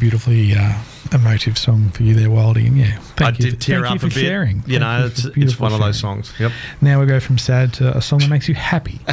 Beautifully 0.00 0.54
uh, 0.54 0.72
emotive 1.12 1.56
song 1.58 1.90
for 1.90 2.02
you 2.02 2.14
there, 2.14 2.28
Wildy. 2.28 2.66
And 2.66 2.76
yeah, 2.78 2.98
thank 3.16 3.20
I 3.34 3.44
you. 3.44 3.50
did 3.50 3.60
tear 3.60 3.82
thank 3.82 3.96
up 3.96 4.02
you 4.02 4.08
a 4.08 4.10
for 4.10 4.14
bit. 4.14 4.24
sharing. 4.24 4.56
You 4.66 4.78
Thank 4.78 4.80
know, 4.80 5.08
for 5.08 5.28
it's, 5.28 5.36
it's 5.36 5.60
one 5.60 5.72
of 5.72 5.78
those 5.78 5.98
songs. 6.00 6.32
Yep. 6.40 6.52
Now 6.80 6.98
we 7.00 7.06
go 7.06 7.20
from 7.20 7.38
sad 7.38 7.72
to 7.74 7.96
a 7.96 8.02
song 8.02 8.20
that 8.20 8.28
makes 8.30 8.48
you 8.48 8.54
happy. 8.54 9.00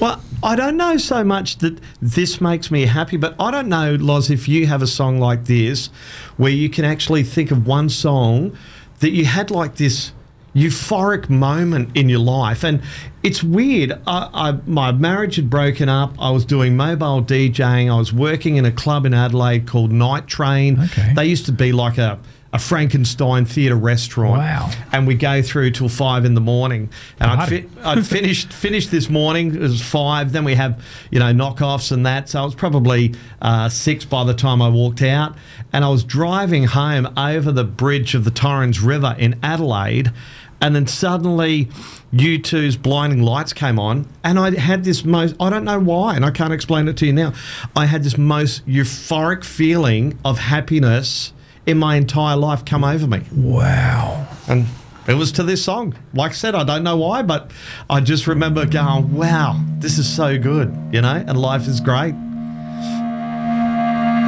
Well, 0.00 0.22
I 0.40 0.54
don't 0.54 0.76
know 0.76 0.98
so 0.98 1.24
much 1.24 1.58
that 1.58 1.80
this 2.00 2.40
makes 2.40 2.70
me 2.70 2.86
happy, 2.86 3.16
but 3.16 3.34
I 3.40 3.50
don't 3.50 3.68
know, 3.68 3.96
Loz, 3.96 4.30
if 4.30 4.46
you 4.46 4.68
have 4.68 4.82
a 4.82 4.86
song 4.86 5.18
like 5.18 5.46
this 5.46 5.88
where 6.36 6.52
you 6.52 6.68
can 6.70 6.84
actually 6.84 7.24
think 7.24 7.50
of 7.50 7.66
one 7.66 7.88
song 7.88 8.56
that 9.00 9.10
you 9.10 9.24
had 9.24 9.50
like 9.50 9.74
this 9.74 10.12
euphoric 10.58 11.28
moment 11.28 11.96
in 11.96 12.08
your 12.08 12.20
life. 12.20 12.64
And 12.64 12.82
it's 13.22 13.42
weird. 13.42 13.92
I, 14.06 14.30
I, 14.32 14.52
my 14.66 14.92
marriage 14.92 15.36
had 15.36 15.50
broken 15.50 15.88
up. 15.88 16.14
I 16.18 16.30
was 16.30 16.44
doing 16.44 16.76
mobile 16.76 17.22
DJing. 17.22 17.92
I 17.92 17.98
was 17.98 18.12
working 18.12 18.56
in 18.56 18.64
a 18.64 18.72
club 18.72 19.06
in 19.06 19.14
Adelaide 19.14 19.66
called 19.66 19.92
Night 19.92 20.26
Train. 20.26 20.80
Okay. 20.80 21.12
They 21.14 21.26
used 21.26 21.46
to 21.46 21.52
be 21.52 21.72
like 21.72 21.98
a, 21.98 22.18
a 22.52 22.58
Frankenstein 22.58 23.44
theatre 23.44 23.76
restaurant. 23.76 24.38
Wow. 24.38 24.70
And 24.92 25.06
we 25.06 25.14
go 25.14 25.42
through 25.42 25.72
till 25.72 25.88
five 25.88 26.24
in 26.24 26.34
the 26.34 26.40
morning. 26.40 26.90
And 27.20 27.30
I'd, 27.30 27.48
fi- 27.48 27.68
I'd 27.82 28.06
finished 28.06 28.52
finished 28.52 28.90
this 28.90 29.10
morning. 29.10 29.54
It 29.54 29.60
was 29.60 29.82
five. 29.82 30.32
Then 30.32 30.44
we 30.44 30.54
have 30.54 30.82
you 31.10 31.18
know 31.18 31.32
knockoffs 31.32 31.92
and 31.92 32.06
that. 32.06 32.28
So 32.28 32.40
it 32.42 32.44
was 32.46 32.54
probably 32.54 33.14
uh, 33.42 33.68
six 33.68 34.04
by 34.04 34.24
the 34.24 34.34
time 34.34 34.62
I 34.62 34.68
walked 34.68 35.02
out. 35.02 35.36
And 35.72 35.84
I 35.84 35.88
was 35.88 36.04
driving 36.04 36.64
home 36.64 37.12
over 37.18 37.52
the 37.52 37.64
bridge 37.64 38.14
of 38.14 38.24
the 38.24 38.30
Torrens 38.30 38.80
River 38.80 39.14
in 39.18 39.38
Adelaide. 39.42 40.12
And 40.60 40.74
then 40.74 40.86
suddenly, 40.88 41.66
U2's 42.12 42.76
Blinding 42.76 43.22
Lights 43.22 43.52
came 43.52 43.78
on, 43.78 44.08
and 44.24 44.38
I 44.38 44.58
had 44.58 44.82
this 44.84 45.04
most, 45.04 45.36
I 45.38 45.50
don't 45.50 45.64
know 45.64 45.78
why, 45.78 46.16
and 46.16 46.24
I 46.24 46.30
can't 46.32 46.52
explain 46.52 46.88
it 46.88 46.96
to 46.96 47.06
you 47.06 47.12
now. 47.12 47.32
I 47.76 47.86
had 47.86 48.02
this 48.02 48.18
most 48.18 48.66
euphoric 48.66 49.44
feeling 49.44 50.18
of 50.24 50.38
happiness 50.38 51.32
in 51.64 51.78
my 51.78 51.94
entire 51.96 52.36
life 52.36 52.64
come 52.64 52.82
over 52.82 53.06
me. 53.06 53.22
wow. 53.32 54.26
And 54.48 54.66
it 55.06 55.14
was 55.14 55.30
to 55.32 55.42
this 55.42 55.64
song. 55.64 55.94
Like 56.12 56.32
I 56.32 56.34
said, 56.34 56.54
I 56.54 56.64
don't 56.64 56.82
know 56.82 56.96
why, 56.96 57.22
but 57.22 57.50
I 57.88 58.00
just 58.00 58.26
remember 58.26 58.66
going, 58.66 59.14
wow, 59.14 59.60
this 59.78 59.96
is 59.98 60.08
so 60.12 60.38
good, 60.38 60.76
you 60.92 61.00
know, 61.02 61.22
and 61.26 61.38
life 61.40 61.68
is 61.68 61.80
great. 61.80 62.14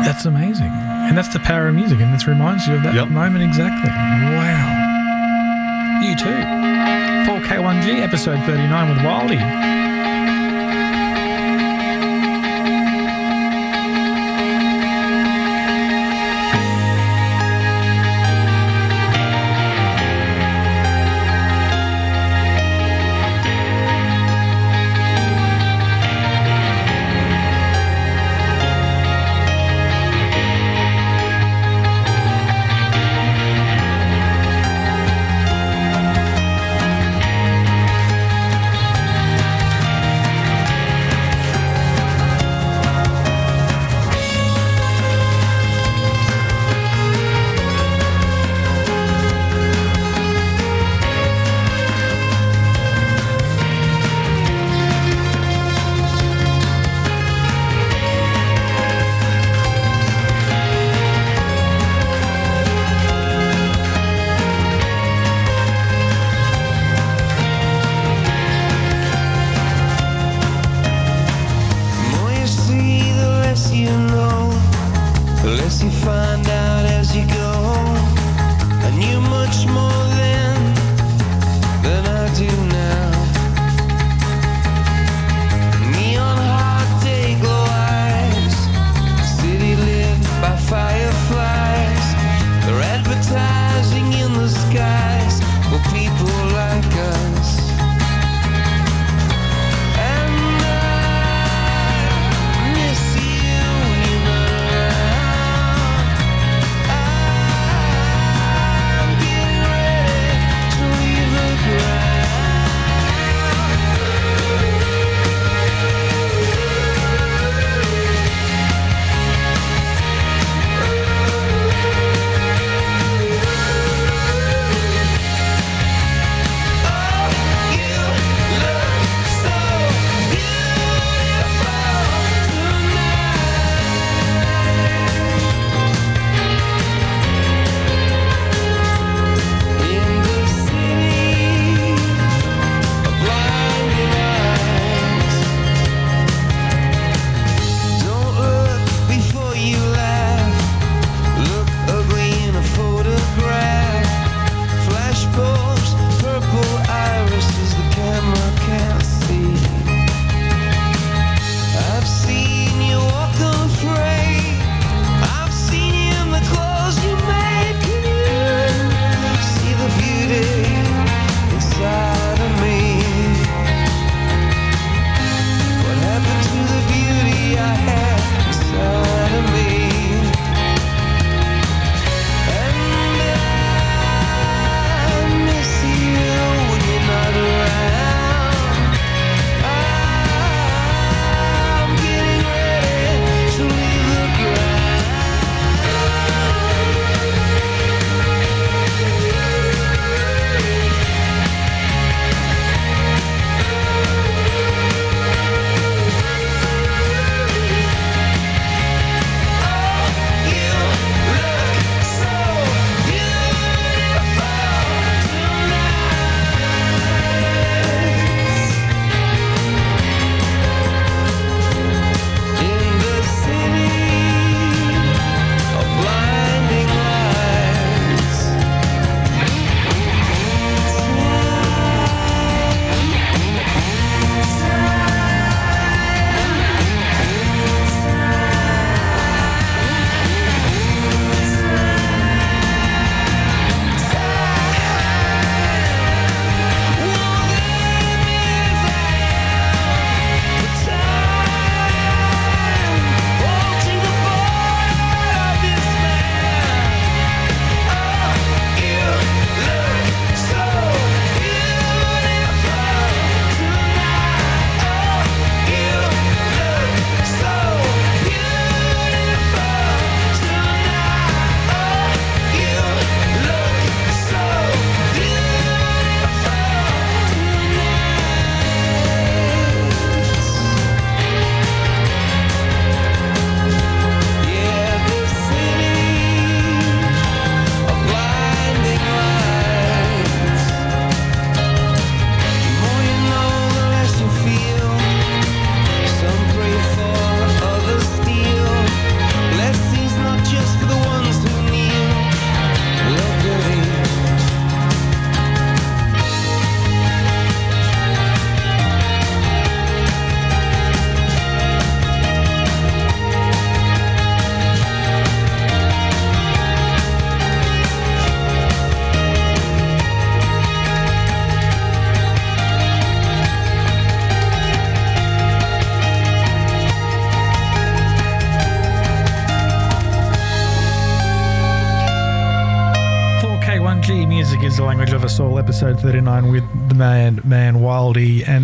That's 0.05 0.25
amazing. 0.27 0.67
And 0.69 1.17
that's 1.19 1.33
the 1.33 1.41
power 1.41 1.69
of 1.69 1.75
music. 1.75 1.99
And 2.01 2.15
this 2.15 2.27
reminds 2.27 2.67
you 2.67 2.75
of 2.75 2.83
that 2.85 2.95
Yep. 2.95 3.09
moment 3.09 3.43
exactly. 3.45 3.91
Wow. 3.91 4.80
U2. 6.01 6.25
4K1G, 7.27 8.01
episode 8.01 8.39
39 8.47 8.89
with 8.89 8.99
Wildy. 8.99 9.90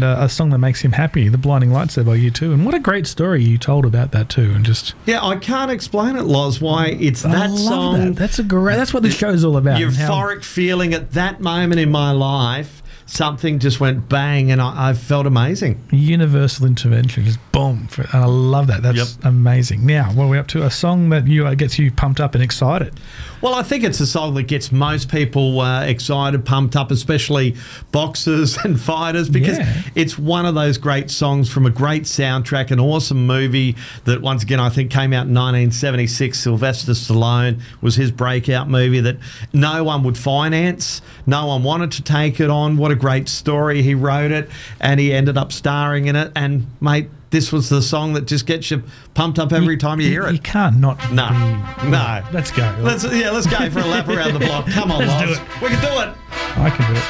And 0.06 0.20
uh, 0.20 0.24
a 0.24 0.28
song 0.28 0.50
that 0.50 0.58
makes 0.58 0.80
him 0.80 0.92
happy, 0.92 1.28
The 1.28 1.38
Blinding 1.38 1.72
Lights 1.72 1.94
there 1.96 2.04
by 2.04 2.16
U2. 2.16 2.52
And 2.54 2.64
what 2.64 2.74
a 2.74 2.78
great 2.80 3.06
story 3.06 3.42
you 3.42 3.58
told 3.58 3.84
about 3.84 4.12
that 4.12 4.28
too. 4.28 4.52
And 4.54 4.64
just, 4.64 4.94
Yeah, 5.06 5.24
I 5.24 5.36
can't 5.36 5.70
explain 5.70 6.16
it, 6.16 6.22
Loz, 6.24 6.60
why 6.60 6.88
it's 6.88 7.22
that 7.22 7.50
song. 7.50 7.98
that. 8.14 8.16
That's 8.16 8.38
a 8.38 8.42
great, 8.44 8.76
that's 8.76 8.94
what 8.94 9.02
the 9.02 9.10
show's 9.10 9.44
all 9.44 9.56
about. 9.56 9.80
and 9.80 9.94
how- 9.96 10.08
euphoric 10.12 10.44
feeling 10.44 10.94
at 10.94 11.12
that 11.12 11.40
moment 11.40 11.80
in 11.80 11.90
my 11.90 12.12
life. 12.12 12.82
Something 13.08 13.60
just 13.60 13.78
went 13.78 14.08
bang, 14.08 14.50
and 14.50 14.60
I, 14.60 14.88
I 14.88 14.92
felt 14.92 15.26
amazing. 15.26 15.80
universal 15.92 16.66
intervention, 16.66 17.24
just 17.24 17.38
boom. 17.52 17.86
For, 17.86 18.02
and 18.02 18.14
I 18.24 18.24
love 18.26 18.66
that. 18.66 18.82
That's 18.82 18.98
Yep. 18.98 19.24
amazing. 19.26 19.86
Now, 19.86 20.10
what 20.12 20.24
are 20.24 20.28
we 20.28 20.38
up 20.38 20.48
to? 20.48 20.64
A 20.64 20.72
song 20.72 21.10
that 21.10 21.28
you 21.28 21.46
uh, 21.46 21.54
gets 21.54 21.78
you 21.78 21.92
pumped 21.92 22.18
up 22.18 22.34
and 22.34 22.42
excited. 22.42 22.98
Well, 23.46 23.54
I 23.54 23.62
think 23.62 23.84
it's 23.84 24.00
a 24.00 24.08
song 24.08 24.34
that 24.34 24.48
gets 24.48 24.72
most 24.72 25.08
people 25.08 25.60
uh, 25.60 25.84
excited, 25.84 26.44
pumped 26.44 26.74
up, 26.74 26.90
especially 26.90 27.54
boxers 27.92 28.56
and 28.64 28.78
fighters, 28.80 29.28
because 29.28 29.58
Yeah. 29.58 29.82
it's 29.94 30.18
one 30.18 30.46
of 30.46 30.56
those 30.56 30.78
great 30.78 31.12
songs 31.12 31.48
from 31.48 31.64
a 31.64 31.70
great 31.70 32.02
soundtrack, 32.02 32.72
an 32.72 32.80
awesome 32.80 33.24
movie 33.24 33.76
that, 34.02 34.20
once 34.20 34.42
again, 34.42 34.58
I 34.58 34.68
think 34.68 34.90
came 34.90 35.12
out 35.12 35.28
in 35.28 35.34
1976. 35.34 36.36
Sylvester 36.40 36.90
Stallone 36.90 37.60
was 37.80 37.94
his 37.94 38.10
breakout 38.10 38.68
movie 38.68 38.98
that 38.98 39.16
no 39.52 39.84
one 39.84 40.02
would 40.02 40.18
finance, 40.18 41.00
no 41.24 41.46
one 41.46 41.62
wanted 41.62 41.92
to 41.92 42.02
take 42.02 42.40
it 42.40 42.50
on. 42.50 42.76
What 42.76 42.90
a 42.90 42.96
great 42.96 43.28
story! 43.28 43.80
He 43.80 43.94
wrote 43.94 44.32
it, 44.32 44.50
and 44.80 44.98
he 44.98 45.14
ended 45.14 45.38
up 45.38 45.52
starring 45.52 46.06
in 46.08 46.16
it. 46.16 46.32
And 46.34 46.66
mate, 46.80 47.10
this 47.36 47.52
was 47.52 47.68
the 47.68 47.82
song 47.82 48.14
that 48.14 48.26
just 48.26 48.46
gets 48.46 48.70
you 48.70 48.82
pumped 49.12 49.38
up 49.38 49.52
every 49.52 49.76
time 49.76 50.00
you 50.00 50.08
hear 50.08 50.26
it. 50.26 50.32
You 50.32 50.38
can't 50.38 50.78
not. 50.78 50.96
No, 51.12 51.28
be- 51.28 51.90
no. 51.90 52.22
Let's 52.32 52.50
go. 52.50 52.74
Let's 52.80 53.04
yeah, 53.04 53.30
let's 53.30 53.46
go 53.46 53.68
for 53.68 53.80
a 53.80 53.84
lap 53.84 54.08
around 54.08 54.32
the 54.32 54.38
block. 54.38 54.66
Come 54.68 54.90
on, 54.90 55.00
Let's 55.06 55.22
do 55.22 55.32
it. 55.34 55.60
We 55.60 55.68
can 55.68 55.80
do 55.82 56.00
it. 56.00 56.16
I 56.56 56.70
can 56.70 56.94
do 56.94 56.98
it. 56.98 57.04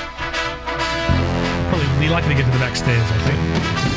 Probably 1.70 2.05
be 2.05 2.11
lucky 2.12 2.27
to 2.27 2.35
get 2.35 2.45
to 2.45 2.51
the 2.51 2.59
back 2.59 2.74
stairs, 2.74 3.09
I 3.09 3.18
think. 3.18 3.95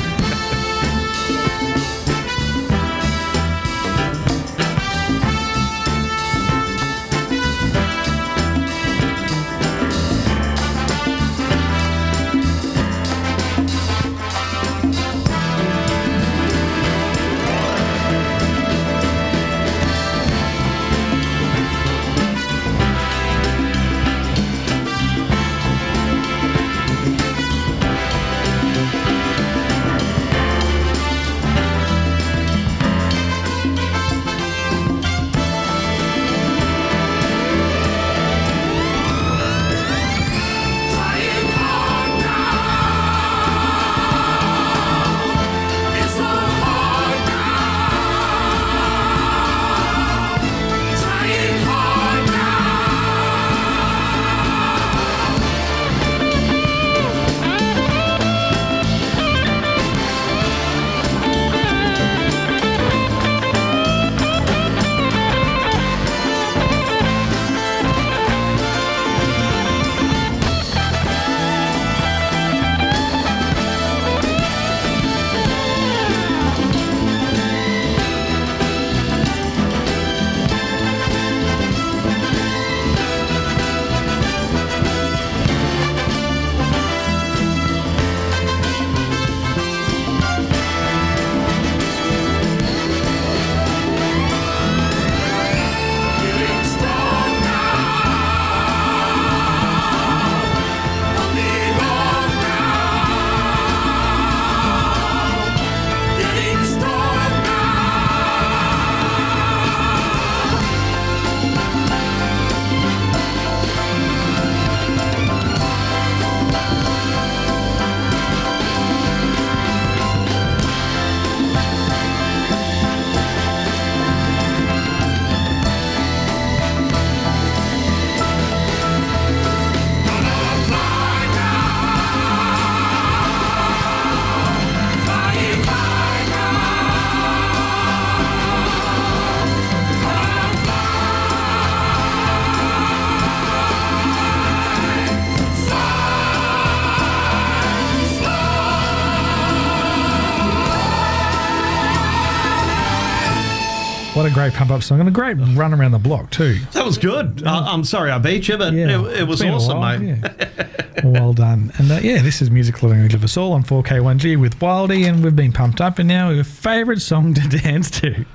What 154.70 154.78
a 154.78 154.78
great 154.78 154.78
pump 154.78 154.78
up 154.78 154.84
song 154.84 155.00
and 155.00 155.10
a 155.10 155.12
great 155.12 155.58
run 155.58 155.74
around 155.74 155.92
the 155.92 156.00
block 156.00 156.30
too. 156.32 156.60
That 156.74 156.86
was 156.86 156.98
good. 156.98 157.44
I, 157.46 157.72
I'm 157.74 157.84
sorry 157.84 158.12
I 158.12 158.18
beat 158.20 158.48
you, 158.48 158.58
but 158.58 158.74
it, 158.74 158.90
it 158.90 159.28
was 159.28 159.42
awesome, 159.42 159.80
while, 159.80 160.00
mate. 160.00 160.20
yeah. 160.24 161.04
well 161.04 161.34
done. 161.34 161.72
And 161.78 161.92
uh, 161.92 161.96
yeah, 162.02 162.22
this 162.22 162.42
is 162.42 162.52
Musical 162.52 162.90
Language 162.90 163.14
of 163.14 163.24
Us 163.24 163.36
All 163.38 163.54
on 163.54 163.64
4K1G 163.64 164.40
with 164.40 164.60
Wildy, 164.60 165.08
and 165.08 165.24
we've 165.24 165.36
been 165.36 165.52
pumped 165.52 165.82
up. 165.82 165.98
And 166.00 166.08
now 166.08 166.30
your 166.30 166.44
favourite 166.44 167.02
song 167.02 167.34
to 167.36 167.48
dance 167.64 167.90
to. 168.02 168.26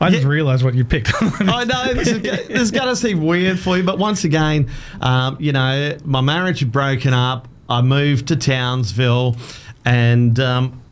I 0.00 0.10
just 0.10 0.22
Yeah. 0.22 0.28
realised 0.28 0.64
what 0.64 0.74
you 0.74 0.84
picked. 0.84 1.12
I 1.22 1.64
know 1.64 1.94
this 1.94 2.08
is, 2.08 2.22
is 2.48 2.70
going 2.70 2.88
to 2.88 2.96
seem 2.96 3.24
weird 3.24 3.58
for 3.58 3.76
you, 3.76 3.82
but 3.84 3.98
once 3.98 4.24
again, 4.24 4.70
um, 5.00 5.36
you 5.40 5.52
know, 5.52 5.96
my 6.04 6.20
marriage 6.20 6.60
had 6.60 6.72
broken 6.72 7.12
up. 7.14 7.48
I 7.68 7.82
moved 7.82 8.28
to 8.28 8.36
Townsville, 8.36 9.36
and 9.84 10.38
um, 10.40 10.82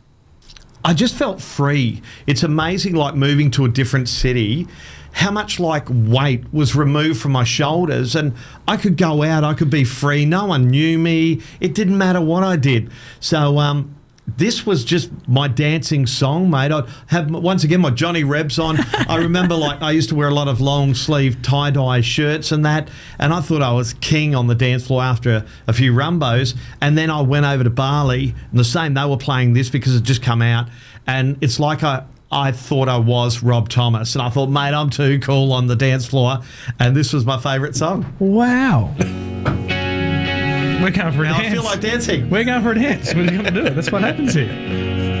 I 0.87 0.93
just 0.93 1.15
felt 1.15 1.41
free. 1.41 2.01
It's 2.27 2.43
amazing, 2.43 2.95
like 2.95 3.13
moving 3.13 3.51
to 3.51 3.65
a 3.65 3.67
different 3.67 4.07
city. 4.07 4.69
How 5.11 5.31
much 5.31 5.59
like 5.59 5.85
weight 5.89 6.45
was 6.53 6.77
removed 6.77 7.19
from 7.19 7.33
my 7.33 7.43
shoulders, 7.43 8.15
and 8.15 8.33
I 8.69 8.77
could 8.77 8.95
go 8.95 9.21
out. 9.21 9.43
I 9.43 9.53
could 9.53 9.69
be 9.69 9.83
free. 9.83 10.23
No 10.23 10.45
one 10.45 10.69
knew 10.69 10.97
me. 10.97 11.41
It 11.59 11.75
didn't 11.75 11.97
matter 11.97 12.21
what 12.21 12.43
I 12.43 12.55
did. 12.55 12.89
So, 13.19 13.59
um, 13.59 13.96
this 14.35 14.65
was 14.65 14.83
just 14.83 15.09
my 15.27 15.47
dancing 15.47 16.05
song, 16.05 16.49
mate. 16.49 16.71
I'd 16.71 16.85
have 17.07 17.31
once 17.31 17.63
again 17.63 17.81
my 17.81 17.89
Johnny 17.89 18.23
Rebs 18.23 18.59
on. 18.59 18.77
I 19.07 19.17
remember 19.17 19.55
like 19.55 19.81
I 19.81 19.91
used 19.91 20.09
to 20.09 20.15
wear 20.15 20.27
a 20.27 20.33
lot 20.33 20.47
of 20.47 20.59
long 20.59 20.93
sleeve 20.93 21.41
tie 21.41 21.71
dye 21.71 22.01
shirts 22.01 22.51
and 22.51 22.65
that, 22.65 22.89
and 23.19 23.33
I 23.33 23.41
thought 23.41 23.61
I 23.61 23.71
was 23.71 23.93
king 23.93 24.35
on 24.35 24.47
the 24.47 24.55
dance 24.55 24.87
floor 24.87 25.01
after 25.01 25.31
a, 25.31 25.45
a 25.67 25.73
few 25.73 25.93
rumbos. 25.93 26.55
And 26.81 26.97
then 26.97 27.09
I 27.09 27.21
went 27.21 27.45
over 27.45 27.63
to 27.63 27.69
Bali, 27.69 28.35
and 28.51 28.59
the 28.59 28.65
same 28.65 28.93
they 28.93 29.05
were 29.05 29.17
playing 29.17 29.53
this 29.53 29.69
because 29.69 29.95
it 29.95 30.03
just 30.03 30.21
come 30.21 30.41
out, 30.41 30.67
and 31.05 31.37
it's 31.41 31.59
like 31.59 31.83
I. 31.83 32.05
I 32.29 32.51
thought 32.51 32.89
I 32.89 32.97
was 32.97 33.41
Rob 33.41 33.69
Thomas, 33.69 34.13
and 34.13 34.21
I 34.21 34.29
thought, 34.29 34.49
mate, 34.49 34.73
I'm 34.73 34.89
too 34.89 35.17
cool 35.19 35.53
on 35.53 35.67
the 35.67 35.77
dance 35.77 36.05
floor, 36.05 36.39
and 36.77 36.93
this 36.93 37.13
was 37.13 37.25
my 37.25 37.39
favourite 37.39 37.73
song. 37.73 38.13
wow. 38.19 38.93
We're 40.81 40.91
going 40.91 41.13
for 41.13 41.23
a 41.23 41.27
now 41.27 41.37
dance. 41.37 41.47
I 41.47 41.51
feel 41.51 41.63
like 41.63 41.81
dancing. 41.81 42.29
We're 42.29 42.43
going 42.43 42.61
for 42.61 42.71
a 42.71 42.75
dance. 42.75 43.13
We're 43.13 43.29
going 43.29 43.43
to 43.45 43.51
do 43.51 43.65
it. 43.65 43.75
That's 43.75 43.91
what 43.91 44.01
happens 44.03 44.33
here. 44.33 44.47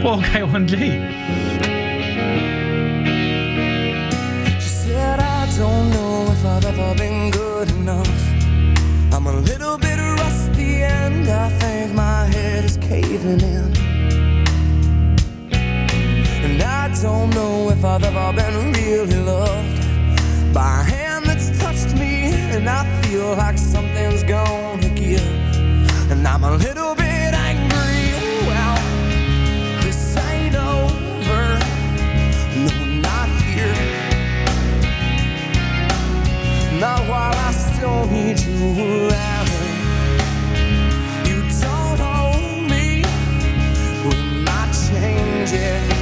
4K1G. 0.03 1.37
don't 5.57 5.89
know 5.89 6.27
I've 6.45 6.65
ever 6.65 6.95
been 6.95 7.31
good 7.31 7.71
enough. 7.71 8.07
I'm 9.11 9.25
a 9.25 9.33
little 9.33 9.77
bit 9.79 9.97
rusty 9.97 10.83
and 10.83 11.27
I 11.27 11.49
think 11.49 11.93
my 11.93 12.25
head 12.25 12.63
is 12.63 12.77
caving 12.77 13.41
in. 13.41 13.75
And 16.45 16.61
I 16.61 16.93
don't 17.01 17.31
know 17.31 17.69
if 17.71 17.83
I've 17.83 18.03
ever 18.03 18.33
been 18.33 18.71
really 18.73 19.15
loved 19.15 20.53
by 20.53 20.81
a 20.81 20.83
hand 20.83 21.25
that's 21.25 21.49
touched 21.59 21.95
me 21.95 22.31
and 22.55 22.69
I 22.69 22.83
feel 23.01 23.35
like 23.35 23.57
something's 23.57 24.23
gonna 24.23 24.89
give. 24.89 25.46
And 26.09 26.25
I'm 26.25 26.43
a 26.45 26.55
little 26.55 26.95
bit 26.95 27.33
angry. 27.33 28.13
Well, 28.47 28.77
this 29.81 30.15
ain't 30.15 30.55
over. 30.55 31.59
No, 32.55 32.85
not 33.01 33.27
here. 33.41 33.75
Not 36.79 36.99
while 37.09 37.35
I 37.35 37.51
still 37.51 38.05
need 38.07 38.39
you 38.39 39.09
around. 39.09 39.49
You 41.27 41.41
don't 41.61 41.99
own 41.99 42.69
me. 42.69 43.03
We 44.05 44.43
might 44.45 44.71
change 44.89 45.51
it. 45.51 45.96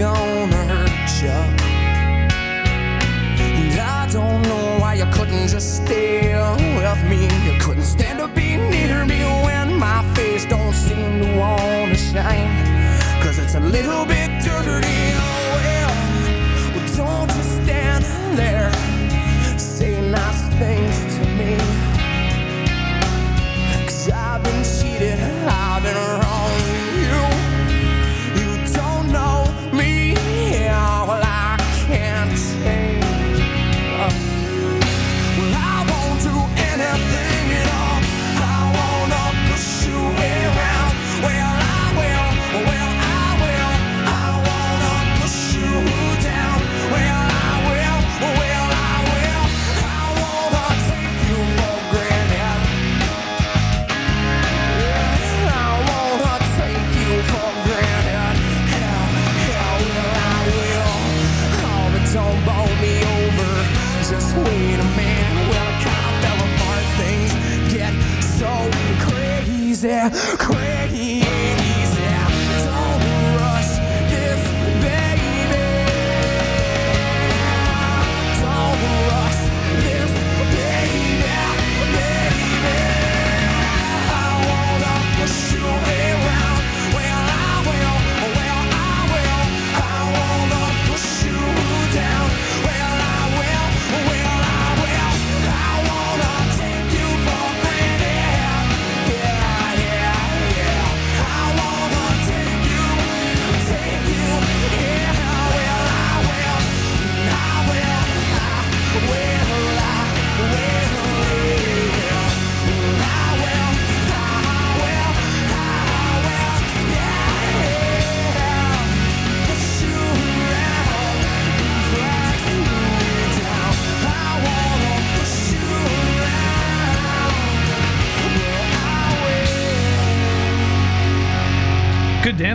Gonna 0.00 0.64
hurt 0.72 1.12
you. 1.22 1.40
And 3.44 3.78
I 3.78 4.08
don't 4.10 4.40
know 4.42 4.78
why 4.80 4.94
you 4.94 5.04
couldn't 5.12 5.48
just 5.48 5.84
stay 5.84 6.34
with 6.76 7.02
me. 7.10 7.24
You 7.46 7.60
couldn't 7.60 7.84
stand 7.84 8.09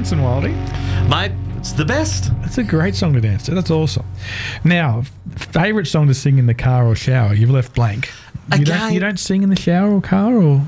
dancing, 0.06 0.20
Wildy. 0.20 1.10
Mate, 1.10 1.32
it's 1.58 1.72
the 1.72 1.84
best. 1.84 2.32
That's 2.42 2.60
a 2.60 2.64
great 2.64 2.94
song 2.94 3.14
to 3.14 3.22
dance 3.22 3.42
to. 3.46 3.56
That's 3.56 3.72
awesome. 3.72 4.06
Now, 4.64 5.02
favorite 5.36 5.88
song 5.88 6.08
to 6.10 6.14
sing 6.14 6.38
in 6.38 6.46
the 6.46 6.54
car 6.54 6.86
or 6.86 6.96
shower? 6.96 7.34
You've 7.34 7.50
left 7.50 7.74
blank. 7.74 8.12
You 8.56 8.66
don't, 8.66 8.76
Again- 8.76 8.94
you 8.94 9.00
don't 9.00 9.18
sing 9.20 9.42
in 9.42 9.50
the 9.50 9.56
shower 9.60 9.92
or 9.96 10.02
car 10.02 10.36
or 10.38 10.62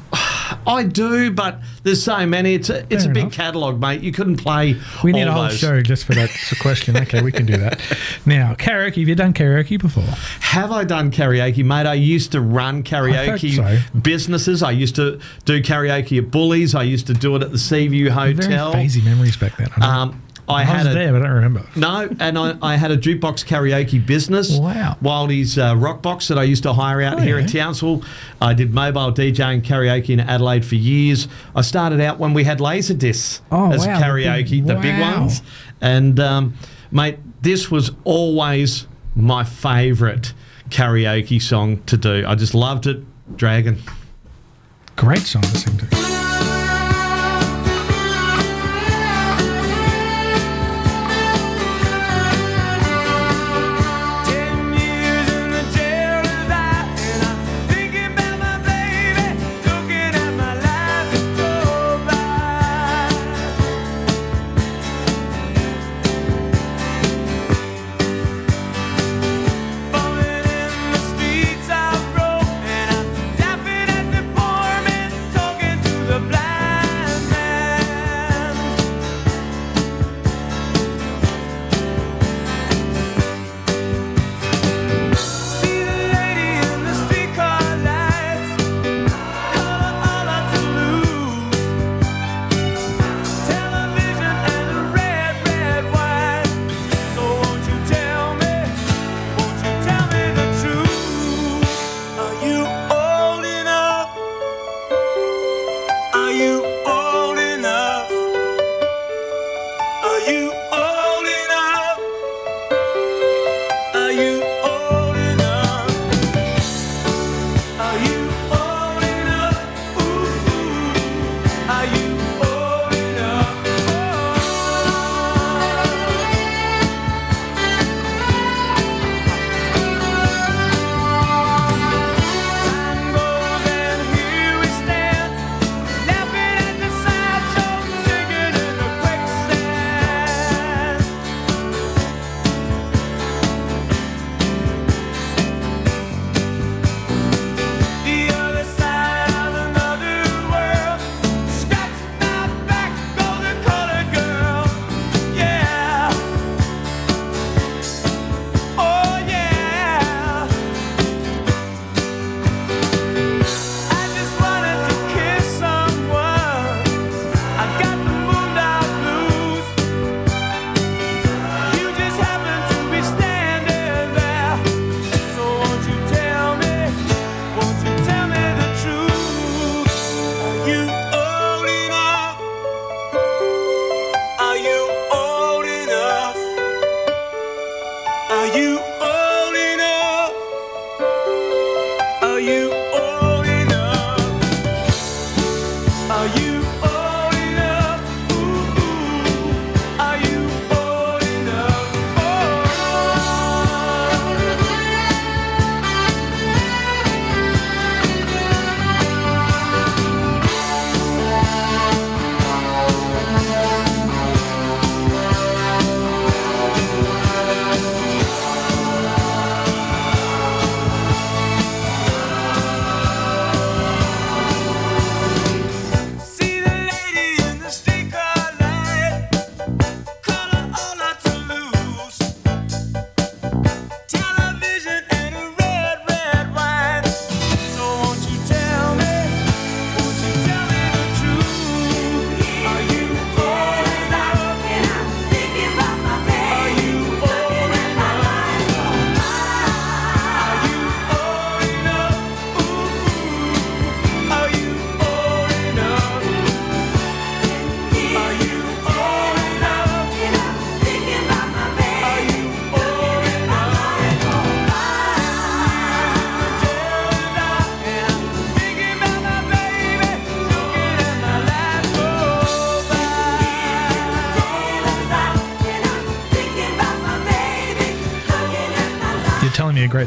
I 0.65 0.83
do, 0.83 1.29
but 1.29 1.59
there's 1.87 2.03
so 2.03 2.25
many. 2.25 2.53
It's 2.55 2.69
a 2.69 2.85
it's 2.93 3.03
Fair 3.03 3.11
a 3.11 3.13
big 3.13 3.23
enough. 3.23 3.33
catalogue, 3.33 3.79
mate. 3.79 4.01
You 4.01 4.11
couldn't 4.11 4.37
play. 4.37 4.75
we 5.03 5.11
need 5.13 5.23
a 5.23 5.31
whole 5.31 5.43
those. 5.43 5.57
show 5.57 5.81
just 5.81 6.05
for 6.05 6.13
that 6.13 6.29
question. 6.61 6.95
Okay, 6.97 7.21
we 7.21 7.31
can 7.31 7.45
do 7.45 7.57
that. 7.57 7.81
Now, 8.25 8.53
karaoke. 8.53 8.97
Have 8.99 9.07
you 9.07 9.15
done 9.15 9.33
karaoke 9.33 9.79
before? 9.79 10.03
Have 10.41 10.71
I 10.71 10.83
done 10.83 11.11
karaoke, 11.11 11.63
mate? 11.63 11.85
I 11.87 11.93
used 11.95 12.31
to 12.33 12.41
run 12.41 12.83
karaoke 12.83 13.55
so. 13.55 13.99
businesses. 13.99 14.61
I 14.61 14.71
used 14.71 14.95
to 14.97 15.19
do 15.45 15.61
karaoke 15.61 16.17
at 16.19 16.29
Bullies. 16.29 16.75
I 16.75 16.83
used 16.83 17.07
to 17.07 17.13
do 17.13 17.35
it 17.35 17.41
at 17.41 17.51
the 17.51 17.57
Seaview 17.57 18.09
Hotel. 18.09 18.71
Very 18.71 18.85
phasey 18.85 19.03
memories 19.03 19.37
back 19.37 19.57
then. 19.57 19.69
I. 19.77 20.01
Um, 20.01 20.21
I, 20.49 20.61
I 20.61 20.63
had 20.63 20.85
was 20.85 20.87
a 20.87 20.97
there, 20.97 21.11
but 21.11 21.21
I 21.21 21.25
don't 21.25 21.35
remember. 21.35 21.65
no, 21.75 22.09
and 22.19 22.37
I, 22.37 22.57
I 22.61 22.75
had 22.77 22.91
a 22.91 22.97
jukebox 22.97 23.45
karaoke 23.45 24.03
business. 24.05 24.57
Wow. 24.57 24.95
Wildy's 25.01 25.57
uh, 25.57 25.75
Rock 25.77 26.01
Box 26.01 26.29
that 26.29 26.37
I 26.39 26.43
used 26.43 26.63
to 26.63 26.71
hire 26.73 27.01
out 27.01 27.15
Oh, 27.19 27.21
here 27.21 27.37
in. 27.37 27.47
Townsville. 27.47 28.01
I 28.41 28.53
did 28.53 28.73
mobile 28.73 29.11
DJing 29.11 29.61
karaoke 29.63 30.09
in 30.11 30.19
Adelaide 30.21 30.65
for 30.65 30.75
years. 30.75 31.27
I 31.55 31.61
started 31.61 31.99
out 31.99 32.17
when 32.17 32.33
we 32.33 32.45
had 32.45 32.61
laser 32.61 32.93
discs 32.93 33.41
Oh, 33.51 33.71
as 33.73 33.85
wow, 33.85 33.99
the 33.99 34.05
karaoke, 34.05 34.49
big- 34.49 34.65
the 34.67 34.75
big 34.75 34.99
ones. 34.99 35.41
And 35.81 36.19
um, 36.19 36.53
mate, 36.91 37.19
this 37.41 37.69
was 37.69 37.91
always 38.05 38.87
my 39.15 39.43
favourite 39.43 40.33
karaoke 40.69 41.41
song 41.41 41.83
to 41.87 41.97
do. 41.97 42.23
I 42.25 42.35
just 42.35 42.53
loved 42.53 42.87
it. 42.87 43.03
Dragon. 43.35 43.77
Great 44.95 45.19
song 45.23 45.41
to 45.41 45.57
sing 45.57 45.77
to. 45.77 46.26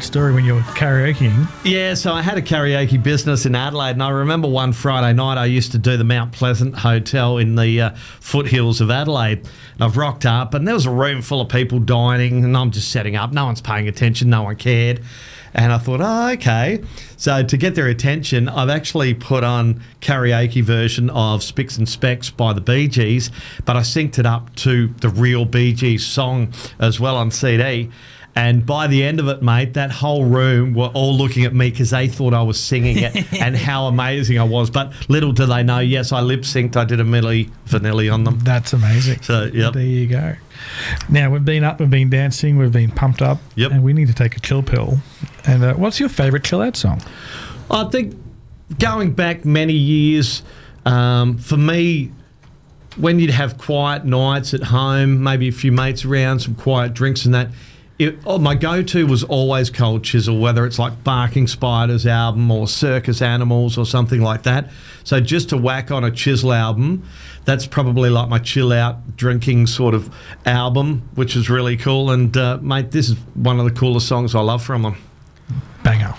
Great 0.01 0.07
story 0.07 0.33
when 0.33 0.47
you're 0.47 0.61
karaokeing. 0.61 1.47
Yeah, 1.63 1.93
so 1.93 2.13
I 2.15 2.23
had 2.23 2.39
a 2.39 2.43
karaoke 2.43 3.03
business 3.03 3.45
in 3.45 3.55
Adelaide, 3.55 3.91
and 3.91 4.03
I 4.03 4.09
remember 4.09 4.49
one 4.49 4.73
Friday 4.73 5.13
night 5.13 5.37
I 5.37 5.45
used 5.45 5.73
to 5.73 5.79
do 5.79 5.99
the 5.99 6.05
Mount 6.05 6.33
Pleasant 6.33 6.75
Hotel 6.75 7.37
in 7.37 7.55
the 7.55 7.81
uh, 7.83 7.91
foothills 8.19 8.81
of 8.81 8.91
Adelaide. 8.91 9.41
And 9.75 9.85
I've 9.85 9.99
rocked 9.99 10.25
up, 10.25 10.55
and 10.55 10.67
there 10.67 10.75
was 10.75 10.87
a 10.87 10.91
room 10.91 11.21
full 11.21 11.43
of 11.43 11.51
people 11.51 11.81
dining, 11.81 12.45
and 12.45 12.57
I'm 12.57 12.71
just 12.71 12.91
setting 12.91 13.15
up. 13.15 13.33
No 13.33 13.45
one's 13.45 13.61
paying 13.61 13.89
attention, 13.89 14.31
no 14.31 14.45
one 14.45 14.57
cared. 14.57 15.03
And 15.53 15.71
I 15.71 15.77
thought, 15.77 16.01
oh, 16.01 16.33
okay. 16.33 16.83
So 17.19 17.43
to 17.43 17.57
get 17.59 17.75
their 17.75 17.89
attention, 17.89 18.49
I've 18.49 18.71
actually 18.71 19.13
put 19.13 19.45
on 19.45 19.83
karaoke 20.01 20.63
version 20.63 21.11
of 21.11 21.43
Spicks 21.43 21.77
and 21.77 21.87
Specks 21.87 22.31
by 22.31 22.55
the 22.55 22.63
Bee 22.63 22.89
Gees, 22.89 23.31
but 23.67 23.77
I 23.77 23.81
synced 23.81 24.19
it 24.19 24.25
up 24.27 24.55
to 24.57 24.89
the 25.01 25.11
real 25.11 25.45
Bee 25.45 25.75
Gees 25.75 26.07
song 26.07 26.55
as 26.79 27.01
well 27.01 27.17
on 27.17 27.31
CD. 27.31 27.91
And 28.37 28.65
by 28.65 28.87
the 28.87 29.03
end 29.03 29.19
of 29.19 29.27
it, 29.29 29.43
mate, 29.43 29.75
that 29.75 29.91
whole 29.91 30.25
room 30.25 30.73
were 30.73 30.87
all 30.95 31.15
looking 31.17 31.45
at 31.45 31.53
me 31.53 31.69
because 31.71 31.91
they 31.91 32.07
thought 32.07 32.33
I 32.33 32.43
was 32.43 32.61
singing 32.61 32.99
it 32.99 33.33
and 33.41 33.57
how 33.57 33.87
amazing 33.87 34.39
I 34.39 34.45
was. 34.45 34.71
But 34.71 34.93
little 35.11 35.33
do 35.33 35.47
they 35.47 35.63
know, 35.65 35.81
yes, 35.81 36.13
I 36.13 36.21
lip 36.21 36.43
synced. 36.43 36.77
I 36.77 36.85
did 36.85 37.01
a 37.01 37.05
Milli 37.05 37.51
Vanilli 37.67 38.13
on 38.13 38.23
them. 38.25 38.39
That's 38.39 38.73
amazing. 38.73 39.23
So, 39.23 39.51
yep. 39.53 39.75
There 39.75 39.83
you 39.83 40.07
go. 40.07 40.37
Now 41.09 41.31
we've 41.31 41.45
been 41.45 41.65
up, 41.65 41.81
we've 41.81 41.91
been 41.91 42.11
dancing, 42.11 42.57
we've 42.57 42.71
been 42.73 42.91
pumped 42.93 43.21
up, 43.23 43.39
Yep. 43.57 43.73
and 43.73 43.83
we 43.83 43.93
need 43.93 44.07
to 44.09 44.15
take 44.15 44.37
a 44.37 44.41
chill 44.41 44.63
pill. 44.63 44.99
And 45.47 45.65
uh, 45.65 45.75
what's 45.75 45.99
your 45.99 46.09
favourite 46.09 46.45
chill 46.45 46.61
out 46.63 46.77
song? 46.77 47.03
I 47.71 47.85
think 47.85 48.15
going 48.79 49.13
back 49.13 49.45
many 49.45 49.73
years, 49.73 50.43
um, 50.87 51.37
for 51.39 51.57
me, 51.57 52.13
when 52.97 53.19
you'd 53.19 53.31
have 53.31 53.57
quiet 53.59 54.05
nights 54.05 54.53
at 54.55 54.63
home, 54.65 55.23
maybe 55.23 55.49
a 55.49 55.53
few 55.53 55.73
mates 55.73 56.05
around, 56.05 56.41
some 56.41 56.55
quiet 56.55 56.93
drinks 56.95 57.25
and 57.25 57.35
that, 57.35 57.49
it, 58.01 58.19
oh, 58.25 58.39
my 58.39 58.55
go-to 58.55 59.07
was 59.07 59.23
always 59.25 59.69
Cold 59.69 60.03
Chisel, 60.03 60.39
whether 60.39 60.65
it's 60.65 60.79
like 60.79 61.05
Barking 61.05 61.47
Spiders 61.47 62.07
album 62.07 62.51
or 62.51 62.67
Circus 62.67 63.21
Animals 63.21 63.77
or 63.77 63.85
something 63.85 64.23
like 64.23 64.45
that. 64.45 64.71
So 65.05 65.21
just 65.21 65.51
to 65.51 65.59
whack 65.59 65.91
on 65.91 66.03
a 66.03 66.11
Chisel 66.11 66.55
album, 66.55 67.05
that's 67.45 67.67
probably 67.67 68.09
like 68.09 68.31
my 68.31 68.39
chill 68.39 68.73
out 68.73 69.19
drinking 69.19 69.67
sort 69.67 69.93
of 69.93 70.15
album, 70.47 71.11
which 71.15 71.37
is 71.37 71.51
really 71.51 71.77
cool. 71.77 72.11
And 72.11 72.35
uh, 72.35 72.57
mate, 72.63 72.91
this 72.91 73.11
is 73.11 73.19
one 73.35 73.59
of 73.59 73.67
the 73.67 73.79
coolest 73.79 74.09
songs 74.09 74.35
I 74.35 74.41
love 74.41 74.65
from 74.65 74.81
them. 74.83 74.97
Banger. 75.83 76.15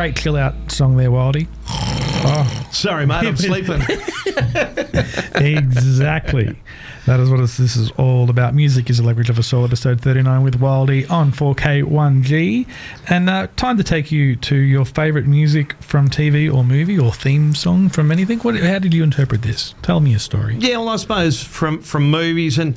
Great 0.00 0.16
chill 0.16 0.36
out 0.38 0.54
song 0.72 0.96
there, 0.96 1.10
Wildy. 1.10 1.46
Oh. 1.68 2.68
Sorry, 2.72 3.04
mate, 3.04 3.16
I'm 3.16 3.36
sleeping. 3.36 3.82
exactly. 5.34 6.58
That 7.04 7.20
is 7.20 7.28
what 7.28 7.36
this 7.36 7.76
is 7.76 7.90
all 7.98 8.30
about. 8.30 8.54
Music 8.54 8.88
is 8.88 8.98
a 8.98 9.02
language 9.02 9.28
of 9.28 9.38
a 9.38 9.42
soul, 9.42 9.62
episode 9.62 10.00
39 10.00 10.42
with 10.42 10.58
Wildy 10.58 11.10
on 11.10 11.32
4K1G. 11.32 12.66
And 13.10 13.28
uh, 13.28 13.48
time 13.56 13.76
to 13.76 13.84
take 13.84 14.10
you 14.10 14.36
to 14.36 14.56
your 14.56 14.86
favourite 14.86 15.26
music 15.26 15.74
from 15.82 16.08
TV 16.08 16.50
or 16.50 16.64
movie 16.64 16.98
or 16.98 17.12
theme 17.12 17.54
song 17.54 17.90
from 17.90 18.10
anything. 18.10 18.38
What, 18.38 18.56
how 18.56 18.78
did 18.78 18.94
you 18.94 19.04
interpret 19.04 19.42
this? 19.42 19.74
Tell 19.82 20.00
me 20.00 20.14
a 20.14 20.18
story. 20.18 20.56
Yeah, 20.58 20.78
well, 20.78 20.88
I 20.88 20.96
suppose 20.96 21.42
from 21.42 21.82
from 21.82 22.10
movies 22.10 22.56
and 22.56 22.74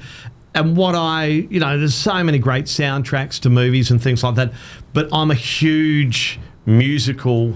and 0.54 0.76
what 0.76 0.94
I 0.94 1.28
you 1.28 1.62
know, 1.62 1.80
there's 1.80 1.95
so 1.95 2.22
many 2.22 2.38
great 2.38 2.66
soundtracks 2.66 3.40
to 3.44 3.50
movies 3.50 3.91
and 3.91 4.04
things 4.04 4.26
like 4.26 4.36
that. 4.36 4.52
But 4.91 5.08
I'm 5.14 5.32
a 5.32 5.36
huge 5.36 6.38
musical 6.65 7.56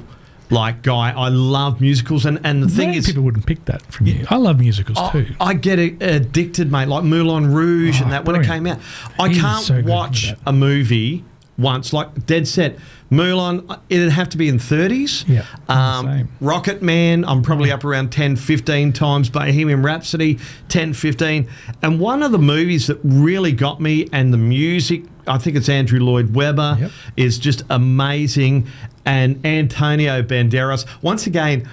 like 0.49 0.81
guy. 0.81 1.11
I 1.11 1.27
love 1.29 1.81
musicals, 1.81 2.25
and 2.25 2.39
and 2.43 2.63
the 2.63 2.69
thing 2.69 2.87
Many 2.87 2.97
is. 2.99 3.05
people 3.07 3.23
wouldn't 3.23 3.45
pick 3.45 3.65
that 3.65 3.81
from 3.91 4.07
you. 4.07 4.25
I 4.29 4.37
love 4.37 4.59
musicals 4.59 4.97
I- 4.97 5.11
too. 5.11 5.25
I 5.41 5.53
get 5.53 5.77
a- 5.79 5.97
addicted, 6.15 6.71
mate. 6.71 6.87
Like 6.87 7.03
Moulin 7.03 7.51
Rouge 7.51 7.99
Oh, 7.99 8.03
and 8.05 8.13
that 8.13 8.25
when 8.25 8.35
it 8.41 8.45
came 8.45 8.65
out. 8.65 8.79
I 9.19 9.29
He 9.29 9.39
can't 9.39 9.63
so 9.63 9.81
watch 9.85 10.33
a 10.45 10.53
movie 10.53 11.25
once, 11.57 11.91
like 11.91 12.25
dead 12.25 12.47
set. 12.47 12.77
Moulin, 13.09 13.63
it'd 13.89 14.11
have 14.11 14.27
to 14.29 14.37
be 14.37 14.47
in 14.49 14.57
30s. 14.59 15.23
Yeah, 15.27 15.43
Um. 15.69 16.27
Rocket 16.41 16.81
Man, 16.81 17.23
I'm 17.25 17.41
probably 17.41 17.71
up 17.71 17.83
around 17.85 18.11
10, 18.11 18.35
15 18.35 18.91
times. 18.93 19.29
Bohemian 19.29 19.81
Rhapsody, 19.81 20.39
10, 20.69 20.93
15. 20.93 21.47
And 21.81 21.99
one 22.01 22.21
of 22.21 22.31
the 22.33 22.37
movies 22.37 22.87
that 22.87 22.99
really 23.03 23.53
got 23.53 23.79
me, 23.81 24.07
and 24.11 24.33
the 24.33 24.37
music, 24.37 25.03
I 25.27 25.37
think 25.37 25.55
it's 25.57 25.69
Andrew 25.69 25.99
Lloyd 25.99 26.35
Webber, 26.35 26.77
Yep. 26.79 26.91
is 27.17 27.37
just 27.39 27.63
amazing. 27.69 28.67
And 29.05 29.45
Antonio 29.45 30.21
Banderas. 30.21 30.85
Once 31.01 31.27
again, 31.27 31.67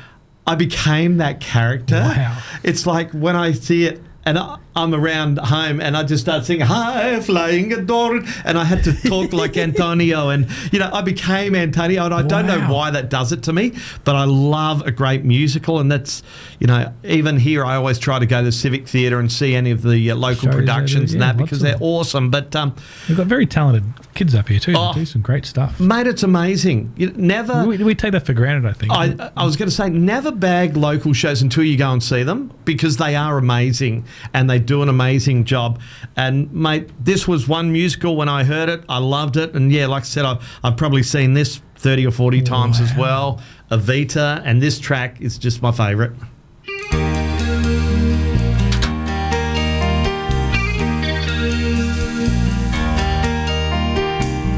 I 0.46 0.54
became 0.54 1.16
that 1.18 1.40
character. 1.40 2.00
Wow. 2.00 2.38
It's 2.62 2.86
like 2.86 3.10
when 3.12 3.34
I 3.36 3.52
see 3.52 3.84
it 3.86 4.02
and 4.24 4.38
I, 4.38 4.58
I'm 4.76 4.94
around 4.94 5.38
home 5.38 5.80
and 5.80 5.96
I 5.96 6.02
just 6.02 6.22
start 6.24 6.44
singing 6.44 6.66
"High 6.66 7.20
Flying 7.20 7.72
Adored," 7.72 8.24
and 8.44 8.58
I 8.58 8.64
had 8.64 8.82
to 8.84 8.92
talk 9.08 9.32
like 9.42 9.56
Antonio, 9.56 10.30
and 10.30 10.48
you 10.72 10.78
know 10.78 10.90
I 10.92 11.00
became 11.02 11.54
Antonio, 11.54 12.04
and 12.04 12.14
I 12.14 12.22
don't 12.22 12.46
know 12.46 12.60
why 12.72 12.90
that 12.90 13.08
does 13.08 13.32
it 13.32 13.42
to 13.44 13.52
me, 13.52 13.72
but 14.04 14.16
I 14.16 14.24
love 14.24 14.82
a 14.86 14.90
great 14.90 15.24
musical, 15.24 15.78
and 15.78 15.90
that's 15.92 16.22
you 16.58 16.66
know 16.66 16.92
even 17.04 17.38
here 17.38 17.64
I 17.64 17.76
always 17.76 17.98
try 17.98 18.18
to 18.18 18.26
go 18.26 18.38
to 18.40 18.44
the 18.46 18.52
Civic 18.52 18.88
Theatre 18.88 19.18
and 19.20 19.30
see 19.30 19.54
any 19.54 19.70
of 19.70 19.82
the 19.82 20.10
uh, 20.10 20.16
local 20.16 20.44
Shows 20.48 20.54
productions 20.54 21.12
are- 21.12 21.16
and 21.16 21.22
that 21.22 21.36
because 21.36 21.60
they're 21.60 21.76
awesome. 21.80 22.30
But 22.30 22.54
um, 22.56 22.74
We've 23.08 23.16
got 23.16 23.26
very 23.26 23.46
talented 23.46 23.84
kids 24.14 24.34
up 24.34 24.48
here 24.48 24.60
too. 24.60 24.74
Oh. 24.76 24.92
They 24.92 25.00
do 25.00 25.06
some 25.06 25.22
great 25.22 25.44
stuff. 25.46 25.78
mate, 25.80 26.06
it's 26.06 26.22
amazing. 26.22 26.92
You 26.96 27.12
never. 27.16 27.66
We, 27.66 27.78
we 27.78 27.94
take 27.94 28.12
that 28.12 28.26
for 28.26 28.32
granted, 28.32 28.68
I 28.68 28.72
think. 28.72 28.92
I, 28.92 29.30
I 29.36 29.44
was 29.44 29.56
going 29.56 29.68
to 29.68 29.74
say, 29.74 29.88
never 29.88 30.30
bag 30.32 30.76
local 30.76 31.12
shows 31.12 31.42
until 31.42 31.64
you 31.64 31.76
go 31.76 31.92
and 31.92 32.02
see 32.02 32.22
them 32.22 32.52
because 32.64 32.96
they 32.96 33.14
are 33.16 33.38
amazing 33.38 34.04
and 34.32 34.48
they 34.48 34.58
do 34.66 34.82
an 34.82 34.88
amazing 34.88 35.44
job. 35.44 35.80
And, 36.16 36.52
mate, 36.52 36.90
this 37.02 37.28
was 37.28 37.48
one 37.48 37.72
musical 37.72 38.16
when 38.16 38.28
I 38.28 38.44
heard 38.44 38.68
it. 38.68 38.84
I 38.88 38.98
loved 38.98 39.36
it. 39.36 39.54
And, 39.54 39.72
yeah, 39.72 39.86
like 39.86 40.02
I 40.02 40.06
said, 40.06 40.24
I've, 40.24 40.58
I've 40.62 40.76
probably 40.76 41.02
seen 41.02 41.34
this 41.34 41.60
30 41.76 42.06
or 42.06 42.10
40 42.10 42.40
times 42.42 42.80
as 42.80 42.94
well. 42.96 43.40
Evita, 43.70 44.40
and 44.44 44.62
this 44.62 44.78
track 44.78 45.20
is 45.20 45.36
just 45.36 45.60
my 45.60 45.70
favourite. 45.70 46.12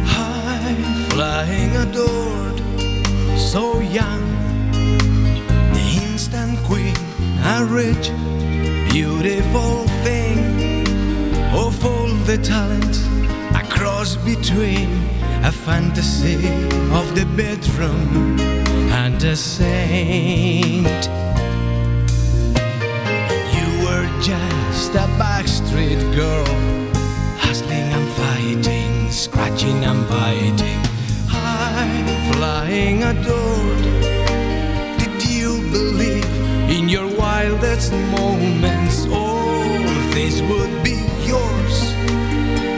High 0.06 1.08
flying 1.10 1.76
adored, 1.76 2.60
so 3.38 3.80
young, 3.80 4.22
the 5.72 6.00
instant 6.04 6.58
queen, 6.64 6.94
a 7.42 7.64
rich, 7.64 8.10
beautiful 8.92 9.26
thing 9.26 9.46
of 9.46 9.56
all 9.56 9.85
the 12.26 12.38
talent 12.38 12.96
a 13.54 13.62
cross 13.70 14.16
between 14.16 14.90
a 15.44 15.52
fantasy 15.52 16.34
of 16.90 17.14
the 17.14 17.24
bedroom 17.36 18.40
and 18.90 19.22
a 19.22 19.36
saint. 19.36 21.02
You 23.56 23.68
were 23.84 24.08
just 24.20 24.92
a 24.94 25.06
backstreet 25.22 26.02
girl, 26.16 26.46
hustling 27.38 27.88
and 27.96 28.08
fighting, 28.18 29.08
scratching 29.12 29.84
and 29.84 30.08
biting, 30.08 30.80
high 31.28 32.32
flying 32.32 33.04
adored. 33.04 33.84
Did 34.98 35.30
you 35.30 35.60
believe 35.70 36.32
in 36.76 36.88
your 36.88 37.06
wildest 37.16 37.92
moments 37.92 39.06
all 39.12 39.62
things 40.12 40.42
would 40.42 40.82
be 40.82 40.96
yours? 41.24 41.55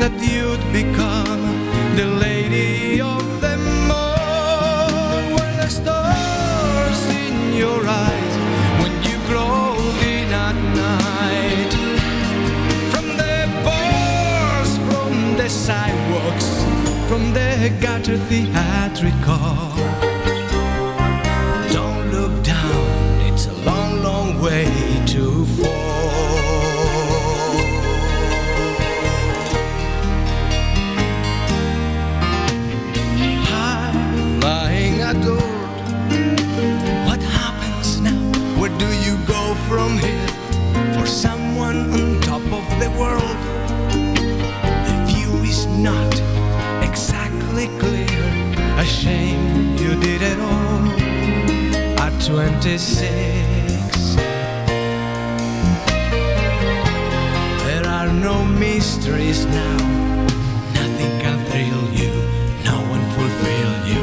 That 0.09 0.23
you'd 0.23 0.65
become 0.73 1.43
the 1.95 2.07
lady 2.07 2.99
of 2.99 3.43
them 3.43 3.91
all? 3.91 5.21
Were 5.33 5.55
the 5.61 5.69
stars 5.69 7.01
in 7.11 7.53
your 7.55 7.87
eyes 7.87 8.35
when 8.81 8.95
you 9.05 9.19
crawled 9.29 9.97
in 10.17 10.33
at 10.33 10.57
night? 10.87 11.73
From 12.91 13.07
the 13.21 13.37
bars, 13.63 14.79
from 14.89 15.37
the 15.37 15.49
sidewalks, 15.51 16.49
from 17.07 17.35
the 17.35 17.71
gutter 17.79 18.17
theatrical. 18.17 19.98
From 39.69 39.99
here? 39.99 40.29
For 40.95 41.07
someone 41.07 41.93
on 41.93 42.21
top 42.23 42.45
of 42.61 42.67
the 42.83 42.91
world, 42.99 43.39
the 44.87 44.95
view 45.09 45.33
is 45.45 45.67
not 45.67 46.15
exactly 46.83 47.67
clear. 47.79 48.23
A 48.79 48.85
shame 48.85 49.77
you 49.77 49.91
did 50.01 50.23
it 50.23 50.39
all 50.41 50.85
at 52.05 52.15
26. 52.25 54.17
There 57.67 57.87
are 57.87 58.11
no 58.29 58.45
mysteries 58.45 59.45
now. 59.45 59.77
Nothing 60.79 61.13
can 61.23 61.37
thrill 61.49 61.85
you. 62.01 62.13
No 62.65 62.77
one 62.95 63.05
fulfill 63.17 63.73
you. 63.93 64.03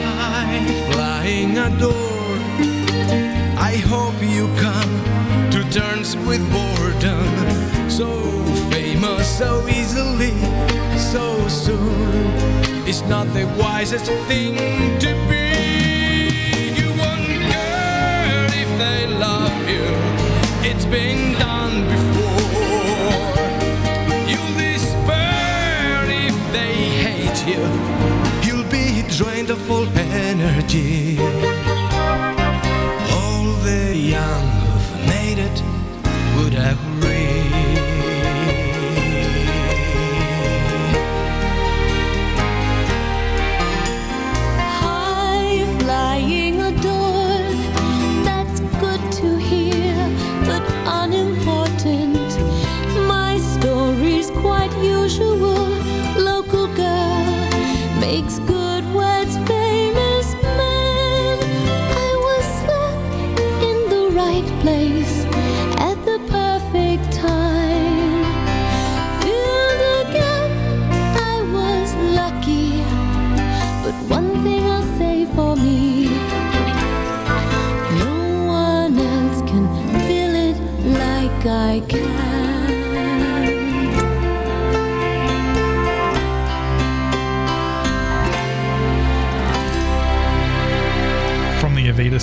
High 0.00 0.64
flying 0.90 1.58
adored. 1.58 2.06
I 3.58 3.76
hope 3.90 4.05
terms 6.06 6.26
with 6.26 6.42
boredom. 6.52 7.90
So 7.90 8.22
famous 8.70 9.38
so 9.38 9.66
easily, 9.68 10.34
so 10.98 11.48
soon. 11.48 12.26
It's 12.86 13.02
not 13.02 13.26
the 13.32 13.46
wisest 13.58 14.06
thing 14.28 14.56
to 15.00 15.12
be. 15.28 15.46
You 16.78 16.88
won't 17.00 17.28
if 18.54 18.70
they 18.78 19.06
love 19.06 19.56
you. 19.68 19.86
It's 20.68 20.84
been 20.86 21.38
done 21.38 21.84
before. 21.94 23.36
You'll 24.30 24.56
despair 24.58 26.04
if 26.08 26.36
they 26.52 26.74
hate 27.04 27.40
you. 27.50 27.62
You'll 28.46 28.70
be 28.70 29.02
drained 29.16 29.50
of 29.50 29.70
all 29.70 29.88
energy. 29.98 31.55
Would 36.56 36.85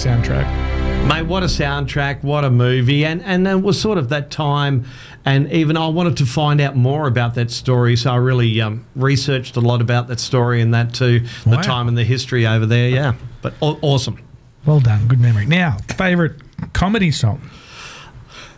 soundtrack. 0.04 1.08
Mate, 1.08 1.24
what 1.26 1.44
a 1.44 1.48
soundtrack, 1.48 2.24
what 2.24 2.44
a 2.46 2.50
movie. 2.50 3.06
And 3.06 3.22
and 3.24 3.48
it 3.48 3.62
was 3.62 3.80
sort 3.80 3.98
of 3.98 4.10
that 4.10 4.32
time 4.32 4.86
and 5.26 5.52
even 5.52 5.78
I 5.78 5.88
wanted 5.88 6.18
to 6.18 6.26
find 6.26 6.60
out 6.62 6.76
more 6.76 7.08
about 7.08 7.36
that 7.36 7.50
story, 7.52 7.96
so 7.96 8.12
I 8.12 8.18
really 8.18 8.60
um, 8.62 8.86
researched 8.96 9.56
a 9.56 9.62
lot 9.62 9.82
about 9.82 10.08
that 10.10 10.20
story 10.20 10.62
and 10.62 10.74
that 10.74 10.94
too, 10.94 11.22
the 11.46 11.52
Wow. 11.58 11.62
time 11.62 11.88
and 11.88 11.98
the 11.98 12.04
history 12.04 12.46
over 12.46 12.66
there, 12.66 12.90
yeah. 12.90 13.14
But 13.42 13.54
aw- 13.62 13.78
awesome. 13.82 14.20
Well 14.66 14.80
done. 14.82 15.08
Good 15.08 15.20
memory. 15.22 15.46
Now, 15.46 15.78
favorite 15.98 16.36
comedy 16.74 17.12
song. 17.12 17.42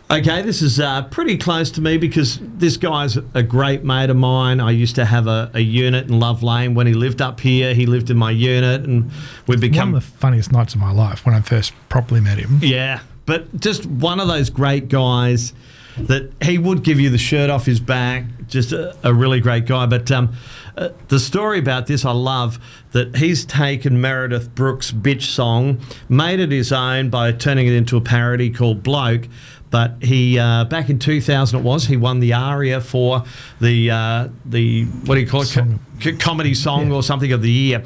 Okay, 0.08 0.42
this 0.42 0.62
is 0.62 0.78
uh, 0.78 1.02
pretty 1.02 1.36
close 1.36 1.70
to 1.72 1.80
me 1.80 1.98
because 1.98 2.38
this 2.40 2.76
guy's 2.76 3.16
a 3.34 3.42
great 3.42 3.82
mate 3.82 4.08
of 4.08 4.16
mine. 4.16 4.60
I 4.60 4.70
used 4.70 4.94
to 4.96 5.04
have 5.04 5.26
a, 5.26 5.50
a 5.52 5.60
unit 5.60 6.06
in 6.08 6.20
Love 6.20 6.44
Lane 6.44 6.74
when 6.74 6.86
he 6.86 6.94
lived 6.94 7.20
up 7.20 7.40
here. 7.40 7.74
He 7.74 7.86
lived 7.86 8.08
in 8.08 8.16
my 8.16 8.30
unit, 8.30 8.82
and 8.82 9.10
we 9.48 9.56
One 9.56 9.60
become 9.60 9.92
one 9.92 10.02
of 10.02 10.12
the 10.12 10.18
funniest 10.18 10.52
nights 10.52 10.74
of 10.74 10.80
my 10.80 10.92
life 10.92 11.26
when 11.26 11.34
I 11.34 11.40
first 11.40 11.72
properly 11.88 12.20
met 12.20 12.38
him. 12.38 12.60
Yeah, 12.62 13.00
but 13.24 13.60
just 13.60 13.84
one 13.86 14.20
of 14.20 14.28
those 14.28 14.48
great 14.48 14.88
guys 14.88 15.52
that 15.98 16.30
he 16.42 16.58
would 16.58 16.82
give 16.82 17.00
you 17.00 17.10
the 17.10 17.18
shirt 17.18 17.50
off 17.50 17.66
his 17.66 17.80
back. 17.80 18.24
Just 18.46 18.72
a, 18.72 18.96
a 19.02 19.12
really 19.12 19.40
great 19.40 19.66
guy. 19.66 19.86
But 19.86 20.10
um, 20.12 20.34
uh, 20.76 20.90
the 21.08 21.18
story 21.18 21.58
about 21.58 21.86
this, 21.86 22.04
I 22.04 22.12
love 22.12 22.60
that 22.92 23.16
he's 23.16 23.44
taken 23.44 24.00
Meredith 24.00 24.54
Brooks' 24.54 24.92
bitch 24.92 25.22
song, 25.22 25.80
made 26.08 26.38
it 26.38 26.52
his 26.52 26.70
own 26.70 27.10
by 27.10 27.32
turning 27.32 27.66
it 27.66 27.72
into 27.72 27.96
a 27.96 28.00
parody 28.00 28.50
called 28.50 28.82
Bloke. 28.82 29.26
But 29.70 29.96
he 30.02 30.38
uh, 30.38 30.64
back 30.64 30.88
in 30.90 30.98
2000 30.98 31.58
it 31.58 31.62
was 31.62 31.86
he 31.86 31.96
won 31.96 32.20
the 32.20 32.32
ARIA 32.34 32.80
for 32.80 33.24
the 33.60 33.90
uh, 33.90 34.28
the 34.44 34.84
what 34.84 35.16
do 35.16 35.20
you 35.20 35.26
call 35.26 35.42
it 35.42 35.52
Co- 36.00 36.16
comedy 36.18 36.54
song 36.54 36.92
or 36.92 37.02
something 37.02 37.32
of 37.32 37.42
the 37.42 37.50
year, 37.50 37.82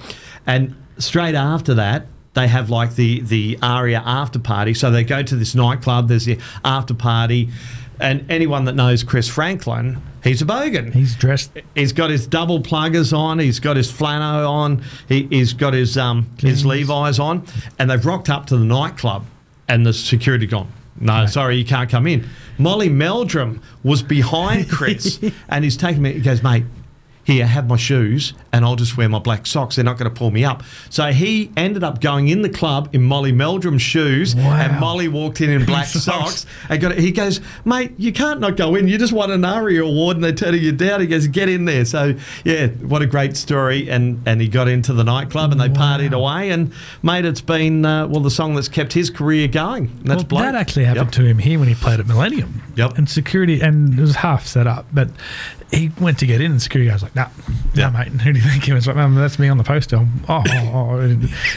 and 0.46 0.76
straight 0.98 1.34
after 1.34 1.74
that 1.74 2.06
they 2.34 2.48
have 2.48 2.70
like 2.70 2.94
the 2.94 3.20
the 3.22 3.58
ARIA 3.62 4.02
after 4.04 4.38
party. 4.38 4.74
So 4.74 4.90
they 4.90 5.04
go 5.04 5.22
to 5.22 5.36
this 5.36 5.54
nightclub. 5.54 6.08
There's 6.08 6.26
the 6.26 6.38
after 6.64 6.94
party, 6.94 7.48
and 7.98 8.30
anyone 8.30 8.66
that 8.66 8.74
knows 8.74 9.02
Chris 9.02 9.28
Franklin, 9.28 10.00
he's 10.22 10.42
a 10.42 10.44
bogan. 10.44 10.92
He's 10.94 11.16
dressed. 11.16 11.52
He's 11.74 11.92
got 11.92 12.10
his 12.10 12.26
double 12.26 12.60
pluggers 12.60 13.12
on. 13.12 13.38
He's 13.38 13.58
got 13.58 13.76
his 13.76 13.90
flannel 13.90 14.46
on. 14.48 14.82
He, 15.08 15.26
he's 15.30 15.52
got 15.54 15.74
his 15.74 15.96
um 15.96 16.30
his 16.38 16.64
Levi's 16.64 17.18
on, 17.18 17.44
and 17.78 17.90
they've 17.90 18.04
rocked 18.04 18.28
up 18.30 18.46
to 18.46 18.56
the 18.56 18.64
nightclub, 18.64 19.24
and 19.68 19.84
the 19.84 19.92
security 19.92 20.46
gone. 20.46 20.70
No, 21.00 21.26
sorry, 21.26 21.56
you 21.56 21.64
can't 21.64 21.90
come 21.90 22.06
in. 22.06 22.28
Molly 22.58 22.88
Meldrum 22.90 23.62
was 23.82 24.02
behind 24.02 24.70
Chris, 24.70 25.18
and 25.48 25.64
he's 25.64 25.76
taking 25.76 26.02
me. 26.02 26.12
He 26.12 26.20
goes, 26.20 26.42
mate. 26.42 26.64
Here, 27.30 27.46
have 27.46 27.68
my 27.68 27.76
shoes, 27.76 28.34
and 28.52 28.64
I'll 28.64 28.74
just 28.76 28.96
wear 28.96 29.08
my 29.08 29.20
black 29.20 29.46
socks. 29.46 29.76
They're 29.76 29.84
not 29.84 29.98
going 29.98 30.10
to 30.12 30.16
pull 30.18 30.30
me 30.32 30.44
up. 30.44 30.62
So 30.88 31.12
he 31.12 31.52
ended 31.56 31.84
up 31.84 32.00
going 32.00 32.26
in 32.28 32.42
the 32.42 32.48
club 32.48 32.88
in 32.92 33.02
Molly 33.02 33.32
Meldrum's 33.32 33.82
shoes, 33.82 34.34
Wow. 34.34 34.52
and 34.58 34.80
Molly 34.80 35.06
walked 35.06 35.40
in 35.40 35.50
in 35.50 35.64
black 35.72 35.86
Socks. 35.86 36.44
And 36.68 36.80
got 36.80 36.98
he 36.98 37.12
goes, 37.12 37.40
mate, 37.64 37.92
you 37.98 38.12
can't 38.12 38.40
not 38.40 38.56
go 38.56 38.74
in. 38.74 38.88
You 38.88 38.98
just 38.98 39.12
won 39.12 39.30
an 39.30 39.44
ARIA 39.44 39.84
award, 39.84 40.16
and 40.16 40.24
they're 40.24 40.32
turning 40.32 40.62
you 40.62 40.72
down. 40.72 41.00
He 41.00 41.06
goes, 41.06 41.28
get 41.28 41.48
in 41.48 41.66
there. 41.66 41.84
So 41.84 42.14
yeah, 42.44 42.66
what 42.68 43.00
a 43.02 43.06
great 43.06 43.36
story. 43.36 43.88
And 43.88 44.20
and 44.26 44.40
he 44.40 44.48
got 44.48 44.66
into 44.68 44.92
the 44.92 45.04
nightclub, 45.04 45.52
and 45.52 45.60
they 45.60 45.68
partied 45.68 46.12
away. 46.12 46.50
And 46.50 46.72
mate, 47.02 47.24
it's 47.24 47.40
been 47.40 47.84
uh, 47.84 48.08
well 48.08 48.20
the 48.22 48.30
song 48.30 48.54
that's 48.56 48.68
kept 48.68 48.92
his 48.92 49.08
career 49.10 49.46
going. 49.46 49.84
And 49.86 50.04
that's 50.10 50.22
well, 50.22 50.28
Bloke. 50.28 50.42
that 50.42 50.54
actually 50.56 50.84
happened 50.86 51.06
Yep. 51.06 51.12
to 51.12 51.24
him 51.26 51.38
here 51.38 51.58
when 51.60 51.68
he 51.68 51.74
played 51.74 52.00
at 52.00 52.06
Millennium. 52.08 52.62
Yep. 52.76 52.98
And 52.98 53.08
security, 53.08 53.60
and 53.60 53.96
it 53.98 54.00
was 54.02 54.16
half 54.16 54.46
set 54.46 54.66
up, 54.66 54.86
but 54.92 55.10
he 55.70 55.90
went 56.00 56.18
to 56.18 56.26
get 56.26 56.40
in, 56.40 56.50
and 56.52 56.60
security 56.60 56.88
guy 56.88 56.94
was 56.94 57.02
like, 57.02 57.14
"Nah, 57.14 57.28
Yeah. 57.74 57.90
nah, 57.90 57.98
mate." 58.00 58.08
Who 58.08 58.32
do 58.32 58.38
you 58.40 58.44
think 58.48 58.64
he 58.64 58.72
was 58.72 58.86
like? 58.86 58.96
"Um, 58.96 59.14
that's 59.14 59.38
me 59.38 59.48
on 59.48 59.56
the 59.58 59.64
poster." 59.64 59.96
Oh, 60.28 60.42
oh, 60.48 60.70
oh, 60.74 60.98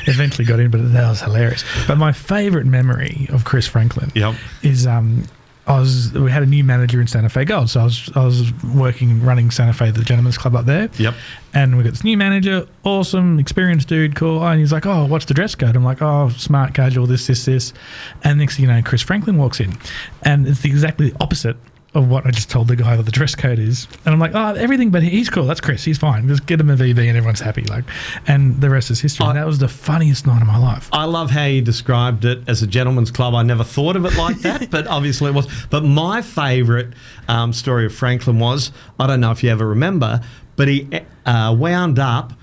eventually 0.08 0.46
got 0.46 0.60
in, 0.60 0.70
but 0.72 0.94
that 0.94 1.10
was 1.10 1.22
hilarious. 1.22 1.64
But 1.88 1.98
my 1.98 2.12
favourite 2.12 2.66
memory 2.68 3.28
of 3.32 3.44
Chris 3.46 3.68
Franklin 3.68 4.12
Yep. 4.16 4.36
is 4.62 4.88
um. 4.88 5.24
I 5.66 5.80
was 5.80 6.12
we 6.12 6.30
had 6.30 6.44
a 6.44 6.46
new 6.46 6.62
manager 6.62 7.00
in 7.00 7.08
Santa 7.08 7.30
Fe 7.30 7.46
Gold, 7.46 7.70
so 7.70 7.80
I 7.80 7.84
was 7.86 8.12
I 8.16 8.26
was 8.26 8.52
working 8.76 9.24
running 9.24 9.50
Santa 9.50 9.72
Fe, 9.72 9.92
the 9.92 10.04
gentleman's 10.04 10.38
club 10.38 10.58
up 10.58 10.66
there. 10.66 10.90
Yep. 10.98 11.14
And 11.54 11.78
we 11.78 11.84
got 11.86 11.92
this 11.92 12.04
new 12.04 12.18
manager, 12.18 12.68
awesome, 12.84 13.40
experienced 13.40 13.88
dude, 13.88 14.14
cool. 14.14 14.46
And 14.46 14.60
he's 14.60 14.74
like, 14.74 14.86
"Oh, 14.86 15.06
what's 15.06 15.24
the 15.24 15.34
dress 15.34 15.56
code?" 15.56 15.78
I'm 15.78 15.86
like, 15.86 16.02
"Oh, 16.02 16.28
smart 16.36 16.74
casual, 16.74 17.06
this, 17.08 17.28
this, 17.28 17.46
this." 17.46 17.72
And 18.26 18.40
next 18.40 18.58
thing 18.58 18.66
you 18.66 18.72
know, 18.74 18.82
Chris 18.84 19.02
Franklin 19.02 19.38
walks 19.38 19.62
in, 19.62 19.78
and 20.24 20.46
it's 20.50 20.60
the 20.60 20.70
exactly 20.70 21.12
the 21.12 21.16
opposite 21.24 21.56
of 21.96 22.10
what 22.10 22.26
I 22.26 22.32
just 22.32 22.50
told 22.50 22.68
the 22.68 22.76
guy 22.76 22.96
that 22.96 23.04
the 23.04 23.12
dress 23.12 23.36
code 23.36 23.60
is. 23.60 23.88
And 24.06 24.14
I'm 24.14 24.20
like, 24.20 24.32
"Oh, 24.34 24.54
everything, 24.56 24.90
but 24.90 25.04
he's 25.04 25.30
cool. 25.30 25.46
That's 25.46 25.62
Chris. 25.62 25.84
He's 25.84 25.98
fine. 25.98 26.28
Just 26.28 26.46
get 26.46 26.60
him 26.60 26.70
a 26.70 26.76
VB, 26.76 27.08
and 27.08 27.18
everyone's 27.18 27.40
happy." 27.40 27.64
Like, 27.64 27.86
and 28.28 28.60
the 28.62 28.70
rest 28.70 28.90
is 28.92 29.00
history. 29.00 29.26
And 29.28 29.38
that 29.38 29.46
was 29.46 29.60
the 29.60 29.68
funniest 29.68 30.26
night 30.26 30.42
of 30.42 30.48
my 30.48 30.58
life. 30.58 30.90
I 30.92 31.06
love 31.06 31.32
how 31.32 31.46
you 31.46 31.62
described 31.62 32.26
it 32.26 32.40
as 32.48 32.64
a 32.64 32.68
gentleman's 32.68 33.12
club. 33.12 33.36
I 33.36 33.44
never 33.44 33.64
thought 33.64 33.96
of 33.96 34.06
it 34.06 34.18
like 34.18 34.40
that, 34.40 34.70
but 34.72 34.88
obviously 34.88 35.30
it 35.30 35.34
was. 35.34 35.48
But 35.70 35.84
my 35.84 36.22
favourite 36.22 36.88
um, 37.28 37.54
story 37.54 37.86
of 37.86 37.94
Franklin 37.94 38.40
was 38.40 38.72
I 39.00 39.08
don't 39.08 39.20
know 39.20 39.32
if 39.32 39.44
you 39.44 39.50
ever 39.50 39.68
remember, 39.68 40.22
but 40.56 40.68
he 40.68 40.90
uh, 41.26 41.56
wound 41.58 42.00
up 42.00 42.34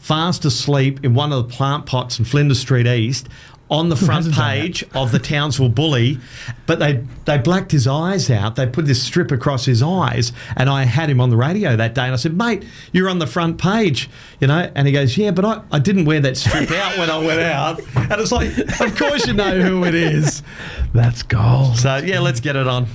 fast 0.00 0.44
asleep 0.46 1.04
in 1.04 1.14
one 1.14 1.30
of 1.32 1.46
the 1.46 1.54
plant 1.54 1.86
pots 1.86 2.18
in 2.18 2.24
Flinders 2.24 2.58
Street 2.58 2.86
East. 2.86 3.28
On 3.70 3.88
the 3.88 3.94
front 3.94 4.26
hasn't 4.26 4.34
done 4.34 4.48
that? 4.48 4.60
page 4.62 4.84
of 4.94 5.12
the 5.12 5.20
Townsville 5.20 5.68
Bully, 5.68 6.18
but 6.66 6.80
they 6.80 7.04
they 7.24 7.38
blacked 7.38 7.70
his 7.70 7.86
eyes 7.86 8.28
out. 8.28 8.56
They 8.56 8.66
put 8.66 8.84
this 8.84 9.00
strip 9.00 9.30
across 9.30 9.64
his 9.64 9.80
eyes, 9.80 10.32
and 10.56 10.68
I 10.68 10.82
had 10.84 11.08
him 11.08 11.20
on 11.20 11.30
the 11.30 11.36
radio 11.36 11.76
that 11.76 11.94
day. 11.94 12.02
And 12.02 12.12
I 12.12 12.16
said, 12.16 12.36
"Mate, 12.36 12.64
you're 12.90 13.08
on 13.08 13.20
the 13.20 13.28
front 13.28 13.58
page," 13.58 14.10
you 14.40 14.48
know. 14.48 14.68
And 14.74 14.88
he 14.88 14.92
goes, 14.92 15.16
"Yeah, 15.16 15.30
but 15.30 15.44
I, 15.44 15.62
I 15.70 15.78
didn't 15.78 16.04
wear 16.06 16.18
that 16.18 16.36
strip 16.36 16.68
out 16.72 16.98
when 16.98 17.10
I 17.10 17.18
went 17.18 17.40
out." 17.40 17.78
And 17.94 18.20
it's 18.20 18.32
like, 18.32 18.58
of 18.80 18.98
course 18.98 19.28
you 19.28 19.34
know 19.34 19.60
who 19.60 19.84
it 19.84 19.94
is. 19.94 20.42
That's 20.92 21.22
gold. 21.22 21.76
So 21.76 21.98
yeah, 21.98 22.18
let's 22.18 22.40
get 22.40 22.56
it 22.56 22.66
on. 22.66 22.88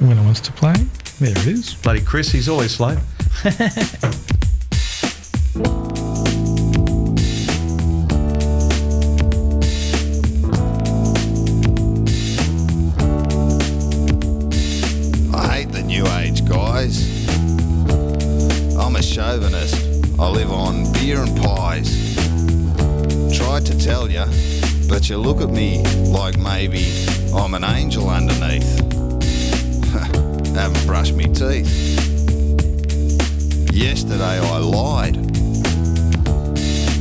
Winner 0.00 0.22
wants 0.22 0.40
to 0.42 0.52
play. 0.52 0.74
There 1.18 1.32
it 1.32 1.46
is. 1.48 1.74
Bloody 1.74 2.00
Chris, 2.00 2.30
he's 2.30 2.48
always 2.48 2.70
slow. 2.70 2.96
beer 21.10 21.22
and 21.22 21.36
pies. 21.42 22.14
Tried 23.36 23.66
to 23.66 23.76
tell 23.76 24.08
you, 24.08 24.24
but 24.88 25.08
you 25.08 25.16
look 25.16 25.40
at 25.40 25.50
me 25.50 25.82
like 26.04 26.38
maybe 26.38 26.84
I'm 27.34 27.54
an 27.54 27.64
angel 27.64 28.08
underneath. 28.08 28.78
Haven't 30.54 30.86
brushed 30.86 31.14
me 31.14 31.24
teeth. 31.24 31.68
Yesterday 33.72 34.38
I 34.38 34.58
lied, 34.58 35.16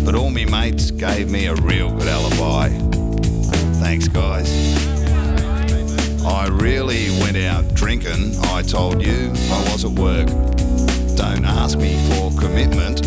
but 0.03 0.15
all 0.15 0.31
me 0.31 0.45
mates 0.45 0.89
gave 0.89 1.29
me 1.29 1.45
a 1.45 1.53
real 1.55 1.91
good 1.91 2.07
alibi. 2.07 2.69
Thanks, 3.79 4.07
guys. 4.07 4.49
I 6.25 6.47
really 6.47 7.11
went 7.21 7.37
out 7.37 7.75
drinking. 7.75 8.33
I 8.45 8.63
told 8.63 9.03
you 9.03 9.31
I 9.51 9.71
was 9.71 9.85
at 9.85 9.91
work. 9.91 10.27
Don't 11.15 11.45
ask 11.45 11.77
me 11.77 11.93
for 12.09 12.31
commitment, 12.39 13.01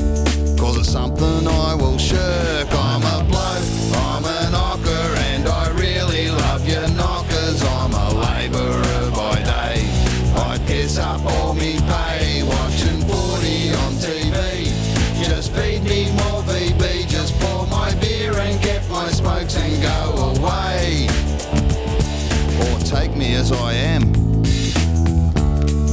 it's 0.82 0.90
something 0.90 1.46
I 1.46 1.74
will 1.74 1.96
shirk. 1.96 2.68
I'm 2.72 3.02
a 3.02 3.24
bloke, 3.30 3.70
I'm 4.08 4.24
a 4.24 4.50
knocker, 4.50 5.06
and 5.30 5.46
I 5.46 5.70
really 5.70 6.28
love 6.30 6.68
your 6.68 6.88
knockers. 6.90 7.62
I'm 7.62 7.92
a 7.92 8.08
labourer 8.24 9.10
by 9.12 9.36
day. 9.42 9.86
I 10.34 10.58
piss 10.66 10.98
up 10.98 11.24
all 11.24 11.54
me 11.54 11.78
pay, 11.92 12.42
watching 12.42 13.00
40 13.00 13.74
on 13.82 13.92
TV. 14.06 14.72
Just 15.24 15.52
feed 15.52 15.84
me 15.84 16.10
more 16.20 16.42
VB, 16.50 17.08
just 17.08 17.38
pour 17.40 17.66
my 17.68 17.94
beer 18.00 18.36
and 18.38 18.60
get 18.60 18.88
my 18.90 19.08
smokes 19.08 19.56
and 19.56 19.80
go 19.82 20.34
away 20.34 21.06
or 22.64 22.78
take 22.80 23.16
me 23.16 23.34
as 23.34 23.52
I 23.52 23.72
am. 23.74 24.12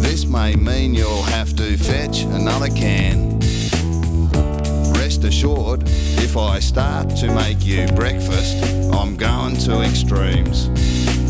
This 0.01 0.25
may 0.25 0.55
mean 0.55 0.95
you'll 0.95 1.29
have 1.37 1.55
to 1.57 1.77
fetch 1.77 2.23
another 2.23 2.69
can 2.69 3.38
rest 5.19 5.23
assured, 5.23 5.83
if 6.23 6.37
I 6.37 6.59
start 6.59 7.09
to 7.17 7.33
make 7.33 7.65
you 7.65 7.87
breakfast, 7.95 8.63
I'm 8.93 9.15
going 9.17 9.55
to 9.57 9.81
extremes. 9.81 10.67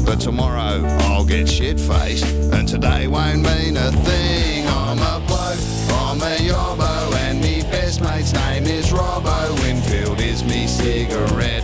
But 0.05 0.19
tomorrow 0.19 0.85
I'll 1.01 1.25
get 1.25 1.47
shit 1.47 1.79
faced, 1.79 2.25
and 2.53 2.67
today 2.67 3.07
won't 3.07 3.41
mean 3.41 3.77
a 3.77 3.91
thing. 3.91 4.67
I'm 4.67 4.99
a 4.99 5.25
bloke, 5.27 5.59
I'm 6.01 6.21
a 6.21 6.37
yobbo, 6.37 7.13
and 7.25 7.41
me 7.41 7.61
best 7.63 8.01
mate's 8.01 8.33
name 8.33 8.65
is 8.65 8.91
Robbo. 8.91 9.59
Winfield 9.61 10.19
is 10.19 10.43
me 10.43 10.67
cigarette. 10.67 11.63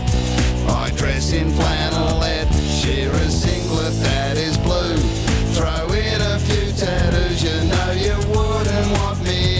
I 0.68 0.92
dress 0.96 1.34
in 1.34 1.50
flannelette, 1.52 2.52
sheer 2.82 3.12
a 3.12 3.30
singlet 3.30 3.94
that 4.04 4.38
is 4.38 4.58
blue. 4.58 4.98
Throw 5.54 5.94
in 5.94 6.22
a 6.22 6.40
few 6.40 6.72
tattoos, 6.74 7.44
you 7.44 7.70
know 7.70 7.92
you 7.92 8.18
wouldn't 8.30 8.92
want 9.00 9.24
me 9.24 9.55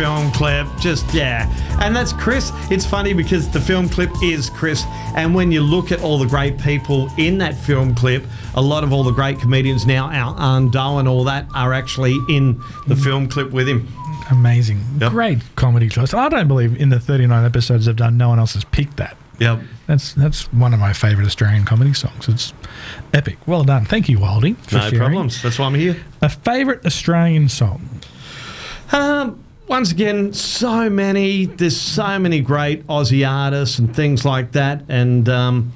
film 0.00 0.30
clip, 0.32 0.66
just 0.80 1.12
yeah. 1.12 1.46
And 1.82 1.94
that's 1.94 2.14
Chris. 2.14 2.50
It's 2.70 2.86
funny 2.86 3.12
because 3.12 3.50
the 3.50 3.60
film 3.60 3.86
clip 3.86 4.10
is 4.22 4.48
Chris. 4.48 4.82
And 5.14 5.34
when 5.34 5.52
you 5.52 5.60
look 5.60 5.92
at 5.92 6.00
all 6.00 6.18
the 6.18 6.26
great 6.26 6.58
people 6.58 7.10
in 7.18 7.36
that 7.38 7.54
film 7.54 7.94
clip, 7.94 8.24
a 8.54 8.62
lot 8.62 8.82
of 8.82 8.94
all 8.94 9.04
the 9.04 9.10
great 9.12 9.38
comedians 9.38 9.84
now, 9.84 10.10
Al 10.10 10.34
Arndo 10.36 10.98
and 11.00 11.06
all 11.06 11.24
that, 11.24 11.46
are 11.54 11.74
actually 11.74 12.16
in 12.30 12.58
the 12.86 12.96
film 12.96 13.28
clip 13.28 13.50
with 13.50 13.68
him. 13.68 13.86
Amazing. 14.30 14.82
Yep. 15.00 15.10
Great 15.10 15.38
comedy 15.56 15.88
choice. 15.90 16.14
I 16.14 16.30
don't 16.30 16.48
believe 16.48 16.80
in 16.80 16.88
the 16.88 16.98
39 17.00 17.44
episodes 17.44 17.86
I've 17.86 17.96
done, 17.96 18.16
no 18.16 18.30
one 18.30 18.38
else 18.38 18.54
has 18.54 18.64
picked 18.64 18.96
that. 18.96 19.18
Yep. 19.38 19.60
That's 19.86 20.14
that's 20.14 20.50
one 20.52 20.72
of 20.72 20.80
my 20.80 20.92
favourite 20.94 21.26
Australian 21.26 21.64
comedy 21.66 21.92
songs. 21.92 22.26
It's 22.28 22.54
epic. 23.12 23.36
Well 23.46 23.64
done. 23.64 23.84
Thank 23.84 24.08
you, 24.08 24.18
Wildy, 24.18 24.56
No 24.72 24.80
sharing. 24.80 24.96
problems. 24.98 25.42
That's 25.42 25.58
why 25.58 25.66
I'm 25.66 25.74
here. 25.74 25.96
A 26.22 26.28
favourite 26.30 26.86
Australian 26.86 27.48
song? 27.50 27.86
Um, 28.92 29.42
once 29.70 29.92
again, 29.92 30.32
so 30.32 30.90
many. 30.90 31.46
There's 31.46 31.80
so 31.80 32.18
many 32.18 32.40
great 32.40 32.84
Aussie 32.88 33.26
artists 33.26 33.78
and 33.78 33.94
things 33.94 34.24
like 34.24 34.52
that, 34.52 34.82
and 34.88 35.28
um, 35.28 35.72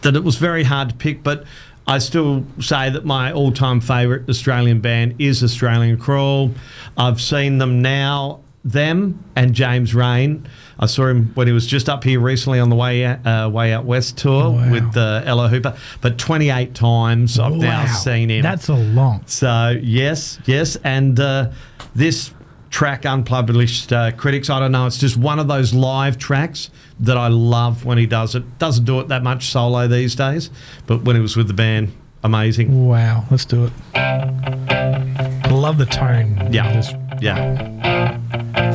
that 0.00 0.16
it 0.16 0.24
was 0.24 0.36
very 0.36 0.64
hard 0.64 0.88
to 0.88 0.94
pick. 0.94 1.22
But 1.22 1.44
I 1.86 1.98
still 1.98 2.44
say 2.60 2.88
that 2.88 3.04
my 3.04 3.32
all-time 3.32 3.80
favourite 3.82 4.28
Australian 4.30 4.80
band 4.80 5.16
is 5.18 5.44
Australian 5.44 5.98
Crawl. 5.98 6.52
I've 6.96 7.20
seen 7.20 7.58
them 7.58 7.82
now, 7.82 8.40
them 8.64 9.22
and 9.36 9.52
James 9.52 9.94
Reyne. 9.94 10.48
I 10.78 10.86
saw 10.86 11.06
him 11.08 11.32
when 11.34 11.46
he 11.46 11.52
was 11.52 11.66
just 11.66 11.90
up 11.90 12.02
here 12.02 12.18
recently 12.18 12.58
on 12.60 12.70
the 12.70 12.76
way 12.76 13.04
out, 13.04 13.26
uh, 13.26 13.50
way 13.50 13.74
out 13.74 13.84
west 13.84 14.16
tour 14.16 14.50
Wow. 14.52 14.70
with 14.72 14.96
uh, 14.96 15.20
Ella 15.26 15.48
Hooper. 15.48 15.76
But 16.00 16.16
28 16.18 16.74
times 16.74 17.38
I've 17.38 17.52
now 17.52 17.84
seen 17.86 18.30
him. 18.30 18.42
That's 18.42 18.68
a 18.68 18.74
lot. 18.74 19.28
So 19.28 19.78
yes, 19.82 20.38
yes, 20.46 20.76
and 20.82 21.20
uh, 21.20 21.50
this 21.94 22.32
track, 22.74 23.04
unpublished 23.04 23.92
uh, 23.92 24.10
critics. 24.10 24.50
I 24.50 24.58
don't 24.58 24.72
know. 24.72 24.84
It's 24.86 24.98
just 24.98 25.16
one 25.16 25.38
of 25.38 25.46
those 25.46 25.72
live 25.72 26.18
tracks 26.18 26.70
that 26.98 27.16
I 27.16 27.28
love 27.28 27.84
when 27.84 27.98
he 27.98 28.06
does 28.06 28.34
it. 28.34 28.58
Doesn't 28.58 28.84
do 28.84 28.98
it 28.98 29.06
that 29.08 29.22
much 29.22 29.46
solo 29.46 29.86
these 29.86 30.16
days, 30.16 30.50
but 30.88 31.04
when 31.04 31.14
he 31.14 31.22
was 31.22 31.36
with 31.36 31.46
the 31.46 31.54
band, 31.54 31.92
amazing. 32.24 32.88
Wow. 32.88 33.26
Let's 33.30 33.44
do 33.44 33.66
it. 33.66 33.72
I 33.94 35.50
love 35.50 35.78
the 35.78 35.86
tone. 35.86 36.52
Yeah, 36.52 36.82
yeah. 37.20 38.18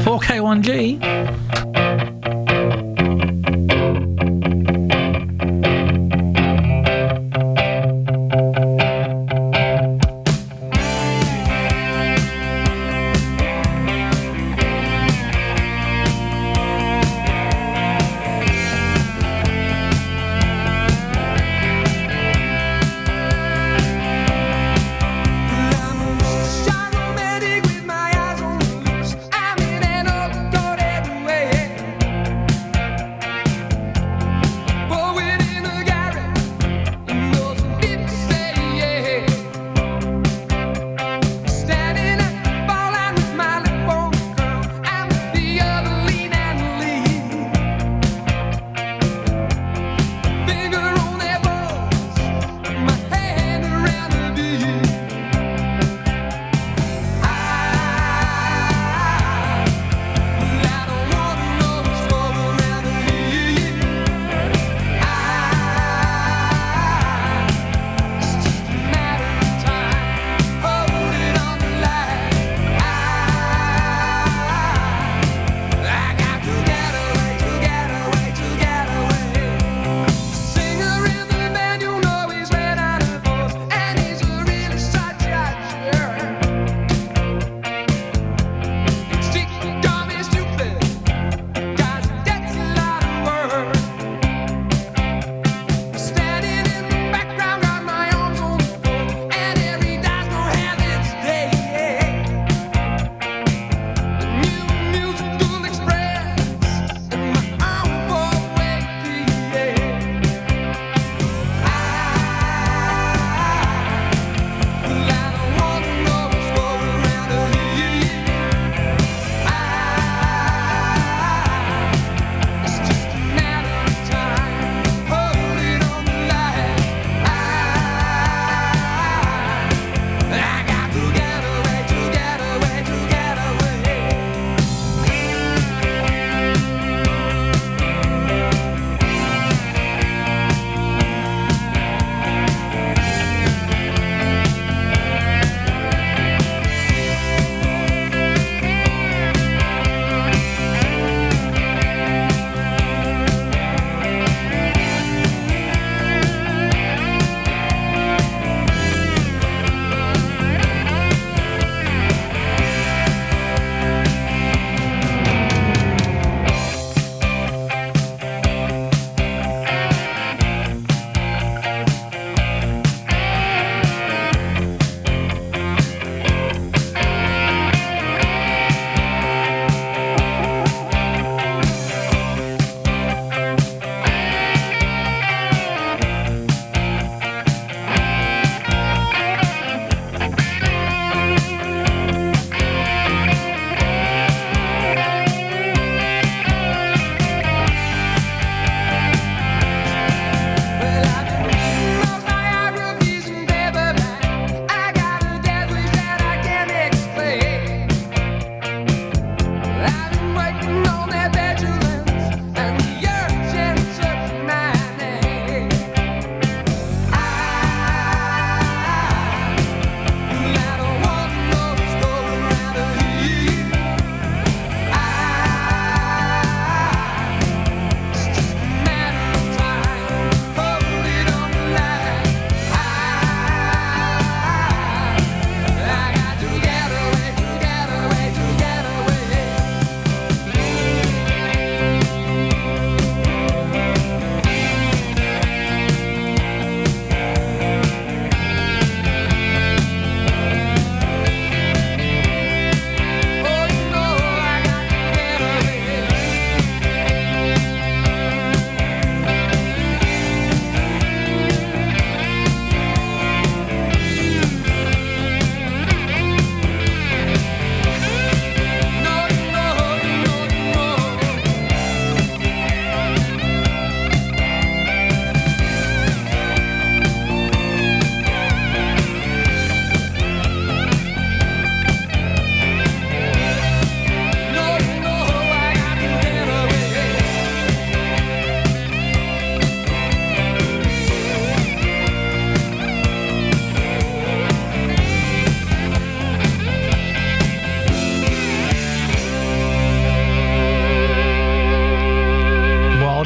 4K1G. 0.06 1.79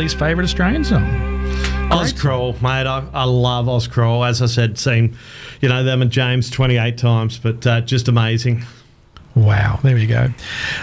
Goldie's 0.03 0.19
favourite 0.19 0.43
Australian 0.43 0.83
song. 0.83 1.05
Oz 1.89 2.11
Crawl, 2.11 2.51
mate. 2.61 2.85
I, 2.85 3.05
I 3.13 3.23
love 3.23 3.69
Oz 3.69 3.87
Crawl. 3.87 4.25
As 4.25 4.41
I 4.41 4.47
said, 4.47 4.77
seen, 4.77 5.15
you 5.61 5.69
know, 5.69 5.81
them 5.85 6.01
and 6.01 6.11
James 6.11 6.49
28 6.49 6.97
times, 6.97 7.37
but 7.39 7.65
uh, 7.65 7.79
just 7.79 8.09
amazing. 8.09 8.65
Wow, 9.33 9.79
there 9.81 9.95
we 9.95 10.05
go. 10.05 10.27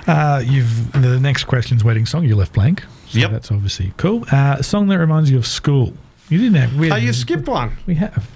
Uh, 0.06 0.42
you've 0.42 0.90
the 0.92 1.20
next 1.20 1.44
question's 1.44 1.84
wedding 1.84 2.06
song. 2.06 2.24
You 2.24 2.34
left 2.34 2.54
blank. 2.54 2.82
So 3.08 3.18
Yep. 3.18 3.30
that's 3.32 3.50
obviously 3.52 3.92
cool. 3.98 4.24
Uh, 4.32 4.56
a 4.60 4.62
song 4.62 4.88
that 4.88 4.96
reminds 4.98 5.30
you 5.30 5.36
of 5.36 5.46
school. 5.46 5.92
You 6.30 6.38
didn't 6.38 6.54
have. 6.54 6.74
We 6.78 6.90
Oh, 6.90 6.96
you've 6.96 7.14
skipped 7.14 7.46
one. 7.46 7.76
We 7.84 7.96
have. 7.96 8.26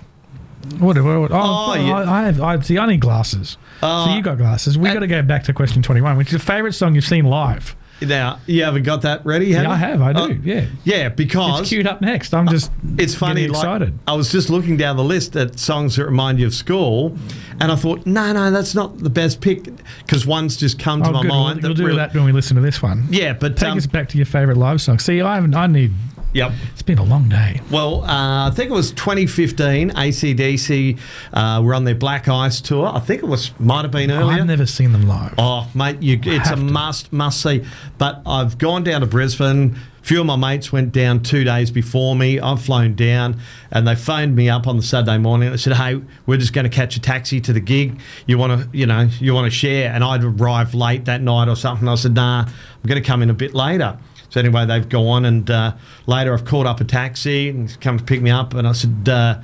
What? 0.80 0.98
what, 0.98 1.18
what 1.18 1.32
oh, 1.32 1.70
Oh, 1.70 1.74
yeah. 1.76 1.94
I, 1.94 2.20
I 2.20 2.24
have. 2.24 2.42
I 2.42 2.60
see. 2.60 2.76
I 2.76 2.84
need 2.84 3.00
glasses. 3.00 3.56
Oh. 3.82 4.04
so 4.06 4.14
you 4.14 4.20
got 4.20 4.36
glasses. 4.36 4.76
We 4.76 4.90
Uh, 4.90 4.92
got 4.94 5.00
to 5.00 5.06
go 5.06 5.22
back 5.22 5.44
to 5.44 5.54
question 5.54 5.80
twenty-one, 5.82 6.18
which 6.18 6.26
is 6.26 6.32
your 6.34 6.40
favourite 6.40 6.74
song 6.74 6.94
you've 6.94 7.04
seen 7.06 7.24
live. 7.24 7.74
Now, 8.08 8.40
you 8.46 8.64
haven't 8.64 8.82
got 8.84 9.02
that 9.02 9.24
ready, 9.24 9.52
have 9.52 9.64
Yeah? 9.64 9.70
I 9.70 9.76
have. 9.76 10.02
I 10.02 10.12
do. 10.12 10.18
Oh, 10.20 10.28
yeah. 10.42 10.66
Yeah, 10.84 11.08
because 11.08 11.60
It's 11.60 11.68
queued 11.68 11.86
up 11.86 12.00
next. 12.00 12.34
I'm 12.34 12.48
just. 12.48 12.70
it's 12.98 13.14
funny. 13.14 13.46
Like, 13.48 13.58
excited. 13.58 13.98
I 14.06 14.14
was 14.14 14.30
just 14.32 14.50
looking 14.50 14.76
down 14.76 14.96
the 14.96 15.04
list 15.04 15.36
at 15.36 15.58
songs 15.58 15.96
that 15.96 16.04
remind 16.04 16.38
you 16.40 16.46
of 16.46 16.54
school, 16.54 17.16
and 17.60 17.70
I 17.72 17.76
thought, 17.76 18.06
no, 18.06 18.32
no, 18.32 18.50
that's 18.50 18.74
not 18.74 18.98
the 18.98 19.10
best 19.10 19.40
pick 19.40 19.68
because 19.98 20.26
one's 20.26 20.56
just 20.56 20.78
come 20.78 21.02
to 21.02 21.08
Oh, 21.08 21.12
my 21.12 21.22
good. 21.22 21.28
mind. 21.28 21.62
We'll, 21.62 21.70
we'll 21.70 21.76
do 21.76 21.86
really- 21.86 21.96
that 21.96 22.14
when 22.14 22.24
we 22.24 22.32
listen 22.32 22.56
to 22.56 22.62
this 22.62 22.82
one. 22.82 23.06
Yeah, 23.10 23.32
but 23.32 23.56
Take 23.56 23.70
um, 23.70 23.78
us 23.78 23.86
back 23.86 24.08
to 24.10 24.16
your 24.16 24.26
favourite 24.26 24.56
live 24.58 24.80
song. 24.80 24.98
See, 24.98 25.20
I 25.20 25.34
haven't. 25.36 25.54
I 25.54 25.66
need. 25.66 25.92
Yep. 26.34 26.52
It's 26.72 26.82
been 26.82 26.98
a 26.98 27.04
long 27.04 27.28
day. 27.28 27.60
Well, 27.70 28.04
uh, 28.04 28.48
I 28.48 28.50
think 28.50 28.70
it 28.70 28.74
was 28.74 28.90
2015. 28.92 29.90
ACDC 29.90 30.98
uh, 31.32 31.62
were 31.64 31.74
on 31.74 31.84
their 31.84 31.94
Black 31.94 32.28
Ice 32.28 32.60
tour. 32.60 32.86
I 32.86 33.00
think 33.00 33.22
it 33.22 33.26
was 33.26 33.58
might 33.58 33.82
have 33.82 33.90
been 33.90 34.10
earlier. 34.10 34.40
I've 34.40 34.46
never 34.46 34.66
seen 34.66 34.92
them 34.92 35.08
live. 35.08 35.34
Oh, 35.38 35.70
mate, 35.74 36.02
you, 36.02 36.18
it's 36.22 36.50
a 36.50 36.56
to. 36.56 36.60
must 36.60 37.12
must 37.12 37.40
see. 37.40 37.64
But 37.96 38.22
I've 38.26 38.58
gone 38.58 38.84
down 38.84 39.00
to 39.00 39.06
Brisbane. 39.06 39.76
A 40.00 40.06
few 40.06 40.20
of 40.20 40.26
my 40.26 40.36
mates 40.36 40.70
went 40.70 40.92
down 40.92 41.22
two 41.22 41.44
days 41.44 41.70
before 41.70 42.14
me. 42.14 42.38
I've 42.38 42.60
flown 42.60 42.94
down, 42.94 43.40
and 43.70 43.88
they 43.88 43.94
phoned 43.94 44.36
me 44.36 44.50
up 44.50 44.66
on 44.66 44.76
the 44.76 44.82
Saturday 44.82 45.16
morning. 45.16 45.50
They 45.50 45.56
said, 45.56 45.74
"Hey, 45.74 46.02
we're 46.26 46.36
just 46.36 46.52
going 46.52 46.64
to 46.64 46.70
catch 46.70 46.96
a 46.96 47.00
taxi 47.00 47.40
to 47.40 47.54
the 47.54 47.60
gig. 47.60 47.98
You 48.26 48.36
want 48.36 48.60
to, 48.60 48.76
you 48.76 48.84
know, 48.84 49.08
you 49.18 49.32
want 49.32 49.46
to 49.46 49.50
share?" 49.50 49.90
And 49.90 50.04
I'd 50.04 50.22
arrived 50.22 50.74
late 50.74 51.06
that 51.06 51.22
night 51.22 51.48
or 51.48 51.56
something. 51.56 51.88
I 51.88 51.94
said, 51.94 52.14
"Nah, 52.14 52.40
I'm 52.42 52.88
going 52.88 53.02
to 53.02 53.06
come 53.06 53.22
in 53.22 53.30
a 53.30 53.34
bit 53.34 53.54
later." 53.54 53.98
So 54.34 54.40
anyway, 54.40 54.66
they've 54.66 54.88
gone, 54.88 55.26
and 55.26 55.48
uh, 55.48 55.74
later 56.08 56.34
I've 56.34 56.44
called 56.44 56.66
up 56.66 56.80
a 56.80 56.84
taxi 56.84 57.50
and 57.50 57.68
he's 57.68 57.76
come 57.76 57.98
to 57.98 58.04
pick 58.04 58.20
me 58.20 58.32
up, 58.32 58.52
and 58.54 58.66
I 58.66 58.72
said, 58.72 59.08
uh, 59.08 59.40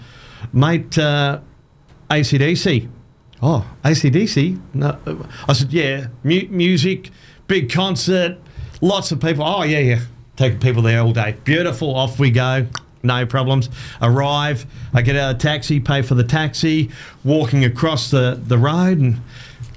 "Mate, 0.52 0.98
uh, 0.98 1.38
ACDC." 2.10 2.88
Oh, 3.40 3.64
ACDC? 3.84 4.60
No. 4.74 4.98
I 5.46 5.52
said, 5.52 5.72
yeah, 5.72 6.08
mu- 6.24 6.48
music, 6.50 7.10
big 7.46 7.70
concert, 7.70 8.38
lots 8.80 9.12
of 9.12 9.20
people. 9.20 9.44
Oh, 9.44 9.62
yeah, 9.62 9.78
yeah. 9.78 10.00
Taking 10.34 10.58
people 10.58 10.82
there 10.82 11.00
all 11.00 11.12
day. 11.12 11.36
Beautiful. 11.44 11.94
Off 11.94 12.18
we 12.18 12.32
go. 12.32 12.66
No 13.04 13.24
problems. 13.26 13.70
Arrive. 14.02 14.66
I 14.92 15.02
get 15.02 15.14
out 15.14 15.30
of 15.30 15.38
the 15.38 15.42
taxi, 15.42 15.78
pay 15.78 16.02
for 16.02 16.16
the 16.16 16.24
taxi, 16.24 16.90
walking 17.22 17.64
across 17.64 18.10
the, 18.10 18.40
the 18.42 18.58
road, 18.58 18.98
and 18.98 19.20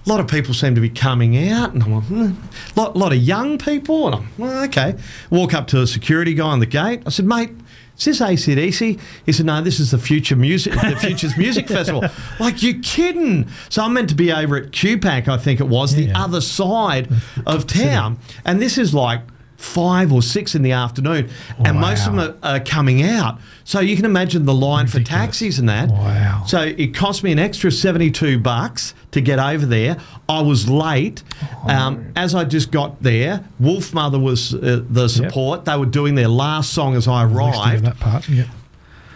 a 0.05 0.09
lot 0.09 0.19
of 0.19 0.27
people 0.27 0.53
seem 0.53 0.75
to 0.75 0.81
be 0.81 0.89
coming 0.89 1.49
out. 1.49 1.73
And 1.73 1.83
I'm 1.83 1.93
like, 1.93 2.03
hmm. 2.05 2.31
lot, 2.75 2.95
lot 2.95 3.13
of 3.13 3.19
young 3.19 3.57
people. 3.57 4.07
And 4.07 4.15
I'm, 4.15 4.29
well, 4.37 4.63
okay. 4.65 4.95
Walk 5.29 5.53
up 5.53 5.67
to 5.67 5.81
a 5.81 5.87
security 5.87 6.33
guy 6.33 6.45
on 6.45 6.59
the 6.59 6.65
gate. 6.65 7.03
I 7.05 7.09
said, 7.09 7.25
mate, 7.25 7.51
is 7.97 8.05
this 8.05 8.19
ACDC? 8.19 8.99
He 9.25 9.31
said, 9.31 9.45
no, 9.45 9.61
this 9.61 9.79
is 9.79 9.91
the 9.91 9.97
Future 9.97 10.35
Music, 10.35 10.73
the 10.73 10.97
Futures 10.99 11.37
Music 11.37 11.67
Festival. 11.69 12.03
Like, 12.39 12.63
you 12.63 12.79
kidding? 12.79 13.47
So 13.69 13.83
I'm 13.83 13.93
meant 13.93 14.09
to 14.09 14.15
be 14.15 14.31
over 14.31 14.57
at 14.57 14.71
QPAC, 14.71 15.27
I 15.27 15.37
think 15.37 15.59
it 15.59 15.67
was, 15.67 15.95
the 15.95 16.11
other 16.11 16.41
side 16.41 17.09
of 17.45 17.67
town. 17.67 18.19
And 18.43 18.61
this 18.61 18.77
is 18.77 18.93
like 18.93 19.21
five 19.63 20.11
or 20.11 20.21
six 20.21 20.55
in 20.55 20.61
the 20.61 20.73
afternoon. 20.73 21.29
And 21.63 21.79
most 21.79 22.05
of 22.05 22.15
them 22.15 22.37
are, 22.43 22.55
are 22.55 22.59
coming 22.59 23.01
out. 23.01 23.39
So 23.63 23.79
you 23.79 23.95
can 23.95 24.03
imagine 24.03 24.45
the 24.45 24.53
line 24.53 24.87
for 24.87 24.99
taxis 24.99 25.57
and 25.57 25.69
that. 25.69 25.89
Wow. 25.89 26.43
So 26.45 26.61
it 26.61 26.93
cost 26.93 27.23
me 27.23 27.31
an 27.31 27.39
extra 27.39 27.71
72 27.71 28.39
bucks 28.39 28.93
to 29.11 29.21
get 29.21 29.39
over 29.39 29.65
there. 29.65 29.97
I 30.27 30.41
was 30.41 30.69
late. 30.69 31.23
Um, 31.67 32.11
as 32.15 32.35
I 32.35 32.43
just 32.43 32.71
got 32.71 33.01
there, 33.01 33.45
Wolfmother 33.61 34.21
was 34.21 34.53
uh, 34.53 34.83
the 34.87 35.07
support. 35.07 35.63
They 35.63 35.77
were 35.77 35.85
doing 35.85 36.15
their 36.15 36.27
last 36.27 36.73
song 36.73 36.95
as 36.95 37.07
I 37.07 37.23
At 37.23 37.31
least 37.31 37.39
you 37.39 37.53
get 37.53 37.55
arrived. 37.57 37.85
that 37.85 37.99
part. 37.99 38.29
Yep. 38.29 38.47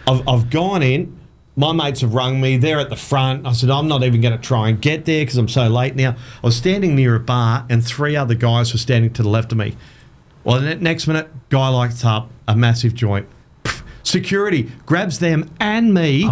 I've, 0.06 0.28
I've 0.28 0.50
gone 0.50 0.82
in. 0.82 1.14
My 1.56 1.72
mates 1.72 2.00
have 2.00 2.14
rung 2.14 2.40
me. 2.40 2.56
They're 2.56 2.78
at 2.78 2.88
the 2.88 2.96
front. 2.96 3.46
I 3.46 3.52
said, 3.52 3.68
I'm 3.68 3.88
not 3.88 4.02
even 4.02 4.20
going 4.22 4.34
to 4.36 4.42
try 4.42 4.68
and 4.70 4.80
get 4.80 5.04
there 5.04 5.22
because 5.22 5.36
I'm 5.36 5.48
so 5.48 5.66
late 5.68 5.94
now. 5.94 6.12
I 6.12 6.46
was 6.46 6.56
standing 6.56 6.94
near 6.94 7.16
a 7.16 7.20
bar 7.20 7.66
and 7.68 7.84
three 7.84 8.16
other 8.16 8.34
guys 8.34 8.72
were 8.72 8.78
standing 8.78 9.12
to 9.14 9.22
the 9.22 9.28
left 9.28 9.52
of 9.52 9.58
me. 9.58 9.76
Well, 10.48 10.62
the 10.62 10.76
next 10.76 11.06
minute, 11.06 11.28
guy 11.50 11.68
lights 11.68 12.06
up 12.06 12.30
a 12.48 12.56
massive 12.56 12.94
joint. 12.94 13.26
Security 14.08 14.70
grabs 14.86 15.18
them 15.18 15.50
and 15.60 15.92
me. 15.92 16.22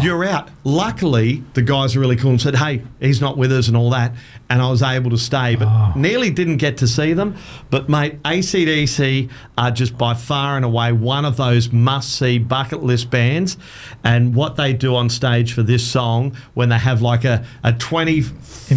You're 0.00 0.24
out. 0.24 0.48
Luckily, 0.62 1.42
the 1.54 1.62
guys 1.62 1.96
are 1.96 2.00
really 2.00 2.14
cool 2.14 2.30
and 2.30 2.40
said, 2.40 2.54
"Hey, 2.56 2.82
he's 3.00 3.20
not 3.20 3.36
with 3.36 3.50
us 3.50 3.66
and 3.66 3.76
all 3.76 3.90
that," 3.90 4.12
and 4.48 4.62
I 4.62 4.70
was 4.70 4.80
able 4.80 5.10
to 5.10 5.18
stay. 5.18 5.56
But 5.56 5.96
nearly 5.96 6.30
didn't 6.30 6.58
get 6.58 6.76
to 6.78 6.86
see 6.86 7.14
them. 7.14 7.34
But 7.68 7.88
mate, 7.88 8.22
ACDC 8.24 9.28
are 9.58 9.70
just 9.72 9.98
by 9.98 10.14
far 10.14 10.54
and 10.56 10.64
away 10.64 10.92
one 10.92 11.24
of 11.24 11.36
those 11.36 11.72
must-see 11.72 12.38
bucket 12.38 12.84
list 12.84 13.10
bands. 13.10 13.56
And 14.04 14.34
what 14.34 14.54
they 14.54 14.72
do 14.72 14.94
on 14.94 15.08
stage 15.08 15.52
for 15.52 15.64
this 15.64 15.84
song, 15.84 16.36
when 16.54 16.68
they 16.68 16.78
have 16.78 17.02
like 17.02 17.24
a 17.24 17.44
a 17.64 17.72
twenty, 17.72 18.22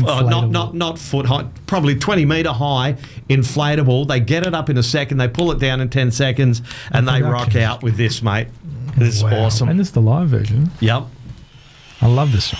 uh, 0.08 0.22
not 0.22 0.50
not 0.50 0.74
not 0.74 0.98
foot 0.98 1.28
high, 1.28 1.46
probably 1.68 1.96
20 1.96 2.26
meter 2.26 2.52
high 2.52 2.96
inflatable. 3.30 4.08
They 4.08 4.20
get 4.20 4.46
it 4.46 4.54
up 4.56 4.70
in 4.70 4.78
a 4.78 4.84
second, 4.84 5.18
they 5.18 5.28
pull 5.28 5.52
it 5.52 5.60
down 5.60 5.82
in 5.82 5.90
10 5.90 6.12
seconds, 6.12 6.62
and 6.92 7.08
they 7.08 7.22
rock 7.22 7.56
out 7.56 7.84
with 7.84 7.96
this, 7.98 8.22
mate. 8.24 8.39
It's 8.98 9.24
Wow. 9.24 9.46
awesome. 9.46 9.70
And 9.70 9.80
this 9.80 9.88
is 9.88 9.94
the 9.94 10.02
live 10.02 10.30
version. 10.30 10.72
yep. 10.80 11.04
I 12.02 12.08
love 12.08 12.32
this 12.32 12.46
song. 12.46 12.60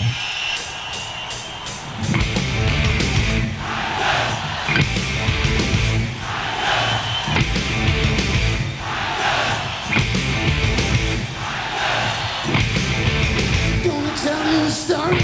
Gonna 13.84 14.14
tell 14.16 14.52
you 14.52 14.60
a 14.66 14.70
story 14.70 15.18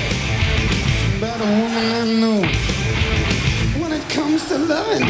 about 1.18 1.40
a 1.40 1.48
woman 1.60 1.86
I 2.00 2.04
know. 2.20 2.40
When 3.80 3.92
it 3.92 4.08
comes 4.10 4.46
to 4.48 4.58
loving, 4.58 5.06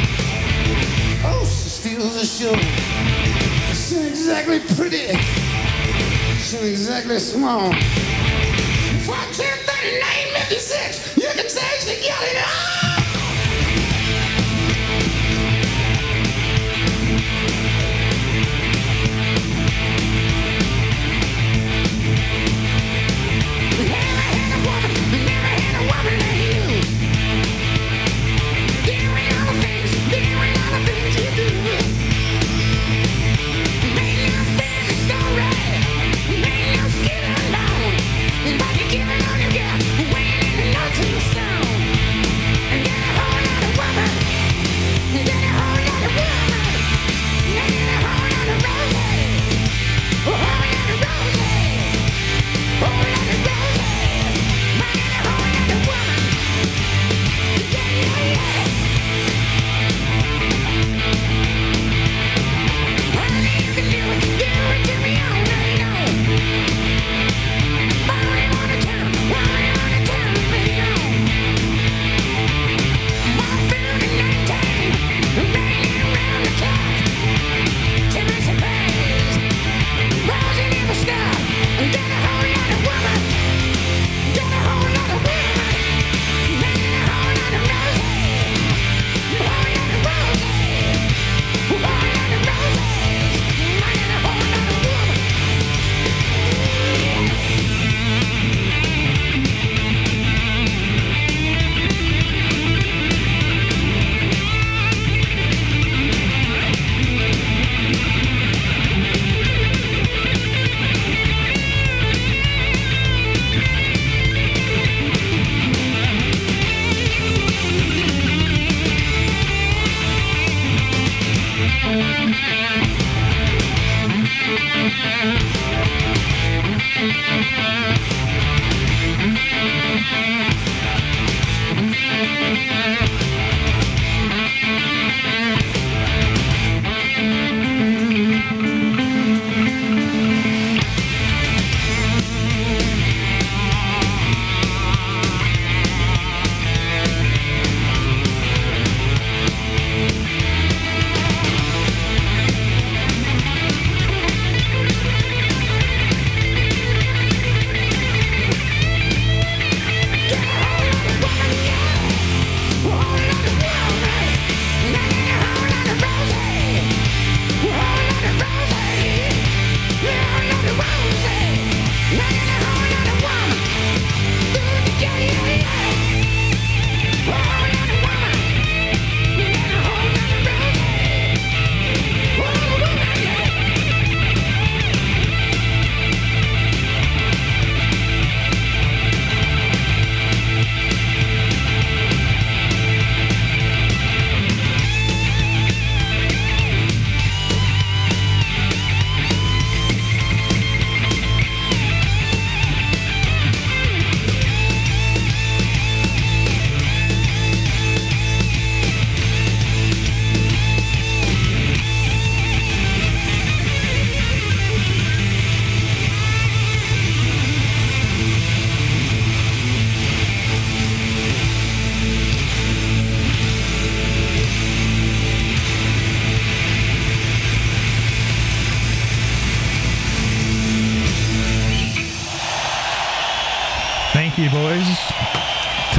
oh, 1.25 1.45
she 1.45 1.69
steals 1.69 2.15
the 2.21 2.27
show. 2.27 2.55
She 3.75 3.97
ain't 3.97 4.09
exactly 4.11 4.61
pretty. 4.77 5.07
Exactly 6.55 7.19
small. 7.19 7.73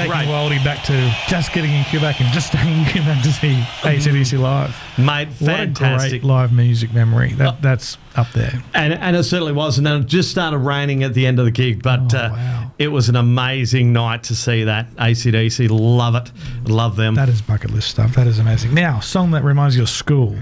Taking 0.08 0.28
Great. 0.30 0.60
Wildy 0.60 0.64
back 0.64 0.84
to 0.86 1.16
just 1.28 1.54
getting 1.54 1.72
in 1.72 1.84
Quebec 1.86 2.20
and 2.22 2.32
just 2.34 2.48
staying 2.48 2.80
in 2.86 2.86
Quebec 2.92 3.24
to 3.24 3.32
see 3.32 3.54
ACDC 3.82 4.40
live. 4.40 4.76
Mate, 4.98 5.28
What 5.40 5.50
a 5.50 5.56
fantastic. 5.56 6.10
great 6.12 6.24
live 6.24 6.54
music 6.54 6.94
memory. 6.94 7.34
That 7.34 7.62
That's 7.62 7.98
up 8.16 8.32
there. 8.34 8.62
And, 8.74 8.94
and 8.94 9.16
it 9.16 9.24
certainly 9.24 9.54
was. 9.54 9.78
And 9.78 9.86
then 9.86 10.02
it 10.02 10.08
just 10.08 10.32
started 10.32 10.58
raining 10.60 11.04
at 11.04 11.14
the 11.14 11.28
end 11.28 11.40
of 11.40 11.46
the 11.46 11.52
gig. 11.52 11.84
But 11.84 12.14
Oh, 12.14 12.18
uh, 12.18 12.30
wow. 12.32 12.72
it 12.80 12.88
was 12.88 13.10
an 13.10 13.16
amazing 13.16 13.94
night 13.94 14.24
to 14.24 14.36
see 14.36 14.64
that. 14.64 14.90
ACDC, 14.96 15.70
love 15.70 16.16
it. 16.16 16.32
Love 16.70 16.96
them. 16.96 17.16
That 17.16 17.30
is 17.30 17.42
bucket 17.42 17.72
list 17.72 17.90
stuff. 17.90 18.16
That 18.16 18.28
is 18.28 18.40
amazing. 18.40 18.74
Now, 18.74 19.00
song 19.00 19.32
that 19.32 19.44
reminds 19.44 19.76
you 19.76 19.84
of 19.84 19.90
school. 19.90 20.36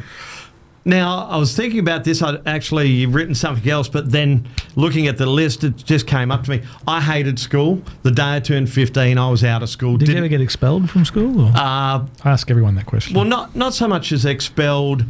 Now, 0.87 1.25
I 1.27 1.37
was 1.37 1.55
thinking 1.55 1.79
about 1.79 2.03
this. 2.03 2.21
I'd 2.21 2.47
actually 2.47 3.07
written 3.07 3.33
something 3.33 3.67
else, 3.69 3.87
but 3.89 4.11
then 4.11 4.47
looking 4.75 5.07
at 5.07 5.17
the 5.17 5.25
list, 5.25 5.63
it 5.63 5.77
just 5.77 6.05
came 6.05 6.31
up 6.31 6.43
to 6.43 6.51
me. 6.51 6.61
I 6.87 7.01
hated 7.01 7.39
school. 7.39 7.81
The 8.03 8.11
day 8.11 8.35
I 8.35 8.39
turned 8.39 8.69
15, 8.71 9.17
I 9.17 9.29
was 9.29 9.43
out 9.43 9.63
of 9.63 9.69
school. 9.69 9.97
Did 9.97 10.01
you 10.07 10.13
Didn't- 10.13 10.25
ever 10.25 10.27
get 10.29 10.41
expelled 10.41 10.89
from 10.91 11.03
school? 11.03 11.41
Or? 11.45 11.47
uh, 11.49 11.57
I 11.57 12.07
ask 12.25 12.51
everyone 12.51 12.75
that 12.75 12.85
question. 12.85 13.15
well, 13.15 13.25
not, 13.25 13.55
not 13.55 13.73
so 13.73 13.87
much 13.87 14.11
as 14.11 14.25
expelled. 14.25 15.03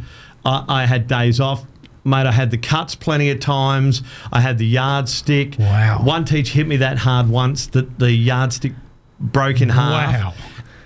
I, 0.46 0.64
I 0.66 0.86
had 0.86 1.06
days 1.08 1.40
off. 1.40 1.64
Mate, 2.04 2.26
I 2.26 2.32
had 2.32 2.50
the 2.52 2.58
cuts 2.58 2.94
plenty 2.94 3.28
of 3.30 3.40
times. 3.40 4.00
I 4.32 4.40
had 4.40 4.56
the 4.58 4.66
yardstick. 4.66 5.56
Wow. 5.58 6.00
One 6.04 6.24
teacher 6.24 6.54
hit 6.54 6.66
me 6.68 6.76
that 6.78 6.98
hard 6.98 7.28
once 7.28 7.66
that 7.68 7.98
the 7.98 8.12
yardstick 8.12 8.72
broke 9.20 9.60
in 9.60 9.68
half. 9.70 10.14
Wow. 10.22 10.34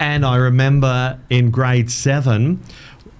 And 0.01 0.25
I 0.25 0.37
remember 0.37 1.21
in 1.29 1.51
grade 1.51 1.91
seven, 1.91 2.63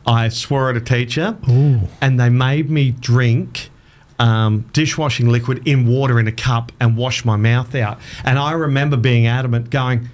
I 0.07 0.29
swore 0.29 0.71
at 0.71 0.77
a 0.77 0.81
teacher, 0.81 1.37
Ooh. 1.49 1.81
and 2.01 2.19
they 2.19 2.29
made 2.31 2.71
me 2.71 2.91
drink 2.91 3.71
um, 4.19 4.69
dishwashing 4.73 5.29
liquid 5.29 5.67
in 5.67 5.87
water 5.87 6.21
in 6.21 6.29
a 6.29 6.33
cup 6.33 6.73
and 6.79 6.97
wash 6.97 7.25
my 7.25 7.37
mouth 7.37 7.75
out. 7.75 7.99
And 8.25 8.39
I 8.39 8.53
remember 8.53 8.97
being 8.97 9.27
adamant, 9.27 9.71
going, 9.71 10.09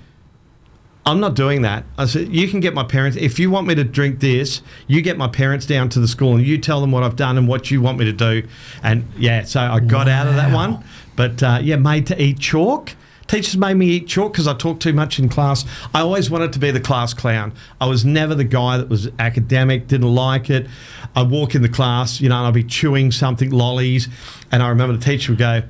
I'm 1.05 1.21
not 1.21 1.35
doing 1.35 1.63
that. 1.63 1.85
I 1.97 2.07
said, 2.07 2.29
you 2.29 2.49
can 2.49 2.59
get 2.59 2.75
my 2.75 2.83
parents. 2.83 3.17
If 3.17 3.39
you 3.39 3.49
want 3.49 3.69
me 3.69 3.77
to 3.77 3.85
drink 3.85 4.19
this, 4.19 4.61
you 4.89 5.03
get 5.03 5.17
my 5.17 5.29
parents 5.29 5.65
down 5.65 5.89
to 5.91 6.01
the 6.01 6.09
school 6.09 6.35
and 6.35 6.45
you 6.45 6.59
tell 6.59 6.81
them 6.81 6.91
what 6.91 7.05
I've 7.05 7.15
done 7.15 7.39
and 7.39 7.47
what 7.47 7.71
you 7.71 7.81
want 7.81 7.99
me 7.99 8.05
to 8.07 8.13
do. 8.13 8.43
And 8.83 9.09
yeah, 9.17 9.45
so 9.45 9.61
I 9.61 9.79
got 9.79 10.09
out 10.09 10.27
of 10.27 10.35
that 10.35 10.53
one. 10.53 10.83
But 11.15 11.43
uh, 11.43 11.61
yeah, 11.63 11.77
made 11.77 12.09
to 12.09 12.21
eat 12.21 12.41
chalk. 12.41 12.93
Teachers 13.29 13.57
made 13.57 13.75
me 13.75 13.87
eat 13.87 14.07
chalk 14.07 14.33
because 14.33 14.47
I 14.47 14.55
talked 14.55 14.83
too 14.83 14.93
much 14.93 15.19
in 15.19 15.29
class. 15.29 15.65
I 15.93 16.01
always 16.01 16.31
wanted 16.31 16.53
to 16.53 16.59
be 16.59 16.71
the 16.71 16.81
class 16.81 17.13
clown. 17.13 17.53
I 17.81 17.87
was 17.87 18.05
never 18.05 18.35
the 18.35 18.45
guy 18.45 18.77
that 18.79 18.89
was 18.89 19.09
academic, 19.19 19.89
didn't 19.89 20.15
like 20.15 20.49
it. 20.49 20.69
I'd 21.15 21.31
walk 21.31 21.55
in 21.55 21.63
the 21.63 21.69
class, 21.69 22.21
you 22.21 22.29
know, 22.29 22.37
and 22.37 22.47
I'd 22.47 22.55
be 22.55 22.63
chewing 22.63 23.11
something, 23.11 23.51
lollies. 23.51 24.09
And 24.53 24.63
I 24.63 24.69
remember 24.69 24.97
the 24.97 25.05
teacher 25.05 25.33
would 25.33 25.39
go, 25.39 25.63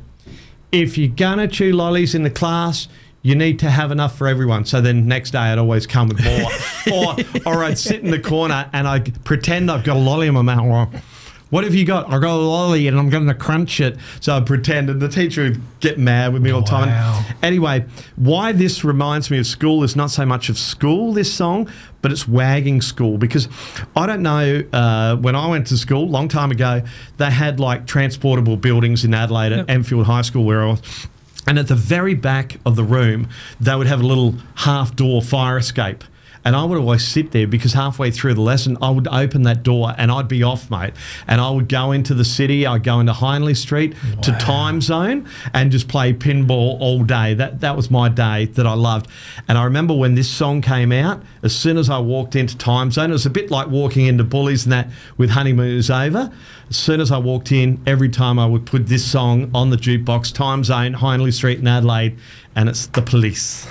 if 0.72 0.98
you're 0.98 1.08
gonna 1.08 1.48
chew 1.48 1.72
lollies 1.72 2.14
in 2.14 2.22
the 2.22 2.30
class, 2.30 2.88
you 3.22 3.34
need 3.34 3.58
to 3.58 3.70
have 3.70 3.90
enough 3.90 4.16
for 4.16 4.28
everyone. 4.28 4.64
So 4.64 4.80
then 4.80 5.08
next 5.08 5.32
day 5.32 5.38
I'd 5.38 5.58
always 5.58 5.86
come 5.86 6.08
with 6.08 6.22
more, 6.22 6.50
or 6.92 7.16
or 7.46 7.64
I'd 7.64 7.78
sit 7.78 8.04
in 8.04 8.10
the 8.10 8.20
corner 8.20 8.68
and 8.72 8.86
I 8.86 8.98
would 8.98 9.24
pretend 9.24 9.70
I've 9.70 9.82
got 9.82 9.96
a 9.96 10.00
lolly 10.00 10.28
in 10.28 10.34
my 10.34 10.42
mouth. 10.42 11.02
What 11.50 11.62
have 11.62 11.74
you 11.74 11.84
got? 11.84 12.06
I 12.12 12.18
got 12.18 12.34
a 12.34 12.42
lolly 12.42 12.88
and 12.88 12.98
I'm 12.98 13.08
going 13.08 13.28
to 13.28 13.34
crunch 13.34 13.80
it. 13.80 13.96
So 14.20 14.36
I'd 14.36 14.46
pretend, 14.46 14.90
and 14.90 15.00
the 15.00 15.08
teacher 15.08 15.44
would 15.44 15.60
get 15.78 15.96
mad 15.96 16.32
with 16.32 16.42
me 16.42 16.50
all 16.50 16.60
the 16.62 16.66
time. 16.66 16.88
Wow. 16.88 17.24
Anyway, 17.42 17.84
why 18.16 18.50
this 18.50 18.82
reminds 18.82 19.30
me 19.30 19.38
of 19.38 19.46
school 19.46 19.84
is 19.84 19.94
not 19.94 20.10
so 20.10 20.26
much 20.26 20.48
of 20.48 20.58
school, 20.58 21.12
this 21.12 21.32
song, 21.32 21.70
but 22.02 22.10
it's 22.10 22.26
wagging 22.26 22.80
school 22.80 23.16
because 23.16 23.48
I 23.94 24.06
don't 24.06 24.22
know. 24.22 24.64
Uh, 24.72 25.16
when 25.16 25.36
I 25.36 25.48
went 25.48 25.68
to 25.68 25.76
school, 25.76 26.08
long 26.08 26.28
time 26.28 26.50
ago, 26.50 26.82
they 27.18 27.30
had 27.30 27.60
like 27.60 27.86
transportable 27.86 28.56
buildings 28.56 29.04
in 29.04 29.14
Adelaide 29.14 29.52
at 29.52 29.70
Enfield 29.70 30.06
High 30.06 30.22
School 30.22 30.44
where 30.44 30.62
I 30.62 30.66
was. 30.66 31.08
And 31.46 31.60
at 31.60 31.68
the 31.68 31.76
very 31.76 32.14
back 32.14 32.56
of 32.66 32.74
the 32.74 32.82
room, 32.82 33.28
they 33.60 33.76
would 33.76 33.86
have 33.86 34.00
a 34.00 34.06
little 34.06 34.34
half 34.56 34.96
door 34.96 35.22
fire 35.22 35.58
escape. 35.58 36.02
And 36.46 36.54
I 36.54 36.62
would 36.62 36.78
always 36.78 37.04
sit 37.04 37.32
there 37.32 37.48
because 37.48 37.72
halfway 37.72 38.12
through 38.12 38.34
the 38.34 38.40
lesson, 38.40 38.78
I 38.80 38.88
would 38.88 39.08
open 39.08 39.42
that 39.42 39.64
door 39.64 39.92
and 39.98 40.12
I'd 40.12 40.28
be 40.28 40.44
off, 40.44 40.70
mate. 40.70 40.92
And 41.26 41.40
I 41.40 41.50
would 41.50 41.68
go 41.68 41.90
into 41.90 42.14
the 42.14 42.24
city. 42.24 42.64
I'd 42.64 42.84
go 42.84 43.00
into 43.00 43.12
Hindley 43.12 43.54
Street 43.54 43.96
to 44.22 44.30
Timezone 44.30 45.28
and 45.52 45.72
just 45.72 45.88
play 45.88 46.12
pinball 46.12 46.80
all 46.80 47.02
day. 47.02 47.34
That 47.34 47.62
that 47.62 47.74
was 47.74 47.90
my 47.90 48.08
day 48.08 48.44
that 48.44 48.64
I 48.64 48.74
loved. 48.74 49.10
And 49.48 49.58
I 49.58 49.64
remember 49.64 49.92
when 49.92 50.14
this 50.14 50.30
song 50.30 50.62
came 50.62 50.92
out, 50.92 51.20
as 51.42 51.52
soon 51.52 51.78
as 51.78 51.90
I 51.90 51.98
walked 51.98 52.36
into 52.36 52.56
Timezone, 52.56 53.08
it 53.08 53.12
was 53.12 53.26
a 53.26 53.30
bit 53.30 53.50
like 53.50 53.66
walking 53.66 54.06
into 54.06 54.22
Bullies 54.22 54.66
and 54.66 54.72
that 54.72 54.88
with 55.16 55.30
Honeymoon 55.30 55.76
is 55.76 55.90
Over. 55.90 56.32
As 56.70 56.76
soon 56.76 57.00
as 57.00 57.10
I 57.10 57.18
walked 57.18 57.50
in, 57.50 57.82
every 57.88 58.08
time 58.08 58.38
I 58.38 58.46
would 58.46 58.66
put 58.66 58.86
this 58.86 59.04
song 59.04 59.50
on 59.52 59.70
the 59.70 59.76
jukebox, 59.76 60.32
Timezone, 60.32 61.00
Hindley 61.00 61.32
Street 61.32 61.58
in 61.58 61.66
Adelaide, 61.66 62.16
and 62.54 62.68
it's 62.68 62.86
the 62.86 63.02
police. 63.02 63.66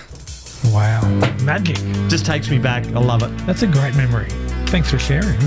Wow. 0.74 1.02
Magic. 1.44 1.76
Just 2.10 2.26
takes 2.26 2.50
me 2.50 2.58
back. 2.60 2.86
I 2.88 3.00
love 3.00 3.24
it. 3.24 3.36
That's 3.46 3.62
a 3.64 3.68
great 3.68 3.96
memory. 3.96 4.28
Thanks 4.68 4.90
for 4.90 5.00
sharing. 5.00 5.40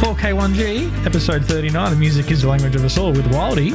4K1G, 0.00 1.06
episode 1.06 1.44
39 1.44 1.92
of 1.92 1.98
Music 1.98 2.30
is 2.30 2.42
the 2.42 2.48
Language 2.48 2.76
of 2.76 2.84
Us 2.84 2.98
All 2.98 3.12
with 3.12 3.26
Wildy. 3.26 3.72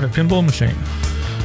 Favourite 0.00 0.14
pinball 0.14 0.44
machine? 0.44 0.74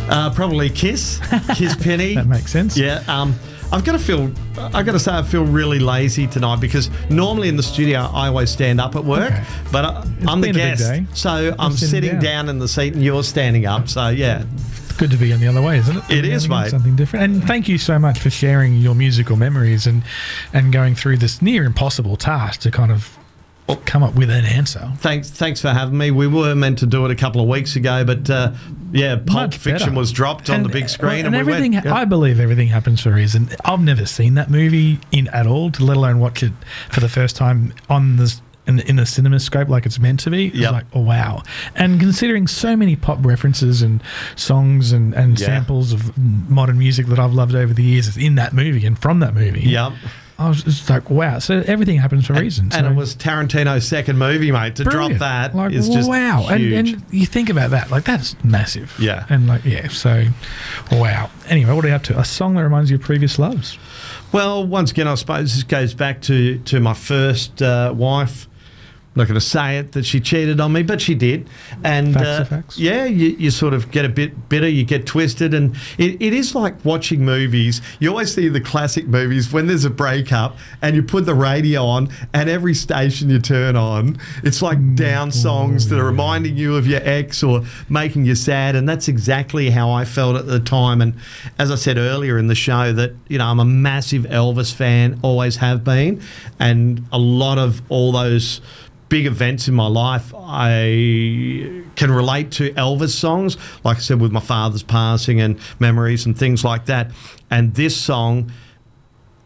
Uh, 0.10 0.30
probably 0.34 0.69
Kiss, 0.69 1.19
Kiss 1.56 1.76
Penny. 1.82 2.15
That 2.15 2.28
makes 2.28 2.52
sense. 2.52 2.78
Yeah. 2.78 3.03
Um, 3.07 3.34
I've 3.72 3.86
got 3.86 3.94
to 3.94 3.99
feel. 3.99 4.30
I've 4.57 4.86
got 4.86 4.91
to 4.91 4.99
say, 4.99 5.11
I 5.14 5.23
feel 5.23 5.45
really 5.45 5.80
lazy 5.80 6.28
tonight 6.28 6.60
because 6.60 6.90
normally 7.10 7.48
in 7.48 7.56
the 7.56 7.64
studio 7.64 7.99
I 8.14 8.28
always 8.28 8.49
stand 8.49 8.82
up 8.82 8.98
at 8.98 9.06
work, 9.06 9.32
Okay. 9.32 9.44
but 9.72 9.86
I, 9.86 10.06
I'm 10.28 10.41
the 10.41 10.49
a 10.49 10.53
guest, 10.53 11.18
so 11.18 11.56
I'm 11.57 11.72
sitting 11.72 12.11
down. 12.14 12.22
down. 12.22 12.49
in 12.49 12.60
the 12.60 12.68
seat 12.68 12.94
and 12.94 13.03
you're 13.03 13.23
standing 13.23 13.65
up. 13.65 13.88
So 13.88 14.10
yeah, 14.10 14.44
It's 14.65 14.91
good 14.98 15.11
to 15.11 15.18
be 15.18 15.32
on 15.32 15.40
the 15.40 15.48
other 15.48 15.61
way, 15.61 15.78
isn't 15.78 15.95
it? 15.95 16.03
It 16.10 16.26
is, 16.26 16.49
mate. 16.49 16.72
Something 16.72 16.98
different. 16.98 17.23
And 17.23 17.44
thank 17.45 17.69
you 17.69 17.78
so 17.78 17.98
much 17.98 18.19
for 18.19 18.30
sharing 18.30 18.76
your 18.76 18.95
musical 18.95 19.38
memories 19.38 19.88
and 19.88 20.03
and 20.52 20.73
going 20.73 20.94
through 20.95 21.18
this 21.18 21.41
near 21.41 21.64
impossible 21.64 22.18
task 22.18 22.60
to 22.61 22.72
kind 22.72 22.91
of 22.91 23.18
come 23.77 24.03
up 24.03 24.15
with 24.15 24.30
an 24.30 24.45
answer. 24.45 24.91
thanks. 24.98 25.30
Thanks 25.30 25.61
for 25.61 25.69
having 25.69 25.98
me. 25.98 26.11
We 26.11 26.27
were 26.27 26.56
meant 26.56 26.80
to 26.80 26.85
do 26.85 27.06
it 27.06 27.11
a 27.11 27.15
couple 27.15 27.41
of 27.41 27.48
weeks 27.48 27.76
ago, 27.76 28.03
but 28.03 28.30
uh, 28.30 28.53
yeah, 28.91 29.15
Pulp 29.15 29.27
Much 29.27 29.57
Fiction 29.57 29.89
better. 29.89 29.99
was 29.99 30.11
dropped 30.11 30.49
on 30.49 30.64
the 30.64 30.69
big 30.69 30.89
screen, 30.89 31.26
and, 31.26 31.27
and, 31.27 31.34
we 31.35 31.39
everything. 31.53 31.73
went. 31.73 31.85
yeah. 31.85 31.93
I 31.93 32.06
believe 32.06 32.39
everything 32.39 32.68
happens 32.68 33.02
for 33.02 33.10
a 33.10 33.14
reason. 33.14 33.49
I've 33.65 33.80
never 33.81 34.06
seen 34.06 34.35
that 34.35 34.49
movie 34.49 34.99
in 35.11 35.27
at 35.30 35.48
all, 35.48 35.72
to 35.72 35.84
let 35.84 35.98
alone 35.98 36.19
watch 36.19 36.43
it 36.43 36.53
for 36.89 36.99
the 36.99 37.10
first 37.10 37.35
time 37.35 37.73
on 37.89 38.18
the 38.18 38.39
in, 38.68 38.80
in 38.81 38.98
the 38.98 39.07
cinema 39.07 39.39
scope 39.39 39.69
like 39.69 39.88
it's 39.88 39.98
meant 39.98 40.19
to 40.19 40.30
be. 40.30 40.48
It's 40.49 40.57
Yep. 40.57 40.72
like 40.72 40.85
oh 40.93 41.02
wow! 41.02 41.41
And 41.76 41.99
considering 41.99 42.45
so 42.48 42.76
many 42.76 42.95
pop 42.95 43.18
references 43.26 43.81
and 43.81 44.03
songs 44.35 44.91
and, 44.91 45.14
and 45.15 45.39
Yeah. 45.39 45.48
samples 45.48 45.93
of 45.93 46.15
modern 46.49 46.77
music 46.77 47.07
that 47.07 47.18
I've 47.19 47.34
loved 47.34 47.56
over 47.56 47.73
the 47.73 47.84
years 47.84 48.07
is 48.07 48.18
in 48.18 48.35
that 48.35 48.53
movie 48.53 48.85
and 48.85 48.98
from 48.99 49.19
that 49.22 49.34
movie. 49.34 49.61
Yep. 49.61 49.93
I 50.41 50.49
was 50.49 50.63
just 50.63 50.89
like 50.89 51.09
wow. 51.09 51.39
So 51.39 51.63
everything 51.65 51.97
happens 51.97 52.27
for 52.27 52.34
a 52.34 52.39
reason. 52.39 52.65
And 52.73 52.85
so- 52.85 52.91
it 52.91 52.95
was 52.95 53.15
Tarantino's 53.15 53.88
second 53.88 54.18
movie, 54.18 54.51
mate. 54.51 54.76
To 54.77 54.84
Brilliant. 54.84 55.18
drop 55.18 55.19
that 55.19 55.55
like, 55.55 55.73
is 55.73 55.89
just 55.89 56.09
wow. 56.09 56.47
And, 56.49 56.73
and 56.73 57.03
you 57.11 57.26
think 57.26 57.49
about 57.49 57.72
that, 57.72 57.91
like 57.91 58.03
that's 58.03 58.35
massive. 58.43 58.95
Yeah. 58.99 59.26
And 59.30 59.47
like 59.47 59.63
yeah, 59.65 59.88
so 59.89 60.26
wow. 60.91 61.30
Anyway, 61.47 61.73
what 61.73 61.85
are 61.85 61.89
you 61.89 61.93
up 61.93 62.03
to? 62.03 62.19
A 62.19 62.26
song 62.26 62.55
that 62.55 62.63
reminds 62.63 62.89
you 62.89 62.97
of 62.97 63.01
previous 63.03 63.38
loves. 63.38 63.77
Well, 64.31 64.65
once 64.65 64.91
again, 64.91 65.07
I 65.07 65.15
suppose 65.15 65.53
this 65.53 65.63
goes 65.63 65.93
back 65.93 66.22
to 66.23 66.57
to 66.59 66.80
my 66.80 66.93
first 66.93 67.61
uh, 67.61 67.93
wife. 67.95 68.47
I'm 69.13 69.19
not 69.19 69.27
going 69.27 69.39
to 69.39 69.45
say 69.45 69.77
it 69.77 69.91
that 69.91 70.05
she 70.05 70.21
cheated 70.21 70.61
on 70.61 70.71
me, 70.71 70.83
but 70.83 71.01
she 71.01 71.15
did. 71.15 71.49
And 71.83 72.13
Facts 72.13 72.77
uh, 72.77 72.81
yeah, 72.81 73.03
you, 73.03 73.29
you 73.31 73.51
sort 73.51 73.73
of 73.73 73.91
get 73.91 74.05
a 74.05 74.09
bit 74.09 74.47
bitter, 74.47 74.69
you 74.69 74.85
get 74.85 75.05
twisted, 75.05 75.53
and 75.53 75.75
it, 75.97 76.21
it 76.21 76.33
is 76.33 76.55
like 76.55 76.85
watching 76.85 77.25
movies. 77.25 77.81
You 77.99 78.09
always 78.09 78.33
see 78.33 78.47
the 78.47 78.61
classic 78.61 79.07
movies 79.07 79.51
when 79.51 79.67
there's 79.67 79.83
a 79.83 79.89
breakup 79.89 80.57
and 80.81 80.95
you 80.95 81.03
put 81.03 81.25
the 81.25 81.35
radio 81.35 81.83
on, 81.83 82.07
and 82.33 82.49
every 82.49 82.73
station 82.73 83.29
you 83.29 83.39
turn 83.39 83.75
on, 83.75 84.17
it's 84.43 84.61
like 84.61 84.77
Mm. 84.77 84.95
down 84.95 85.31
songs 85.31 85.89
that 85.89 85.99
are 85.99 86.05
reminding 86.05 86.55
you 86.55 86.77
of 86.77 86.88
your 86.88 87.01
ex 87.03 87.43
or 87.43 87.63
making 87.89 88.23
you 88.25 88.35
sad. 88.35 88.75
And 88.77 88.88
that's 88.88 89.09
exactly 89.09 89.69
how 89.71 89.91
I 89.91 90.05
felt 90.05 90.38
at 90.38 90.47
the 90.47 90.59
time. 90.61 91.01
And 91.01 91.15
as 91.59 91.69
I 91.69 91.75
said 91.75 91.97
earlier 91.97 92.38
in 92.38 92.47
the 92.47 92.55
show, 92.55 92.93
that 92.93 93.11
you 93.27 93.38
know 93.38 93.45
I'm 93.47 93.59
a 93.59 93.65
massive 93.65 94.23
Elvis 94.23 94.73
fan, 94.73 95.19
always 95.21 95.57
have 95.57 95.83
been, 95.83 96.21
and 96.59 97.05
a 97.11 97.19
lot 97.19 97.57
of 97.57 97.81
all 97.89 98.13
those 98.13 98.61
big 99.11 99.25
events 99.25 99.67
in 99.67 99.75
my 99.75 99.88
life, 99.88 100.33
I 100.35 101.83
can 101.97 102.09
relate 102.11 102.49
to 102.53 102.71
Elvis 102.71 103.09
songs, 103.09 103.57
like 103.83 103.97
I 103.97 103.99
said, 103.99 104.21
with 104.21 104.31
my 104.31 104.39
father's 104.39 104.83
passing 104.83 105.41
and 105.41 105.59
memories 105.79 106.25
and 106.25 106.35
things 106.35 106.63
like 106.63 106.85
that. 106.85 107.11
And 107.51 107.75
this 107.75 107.95
song, 107.95 108.53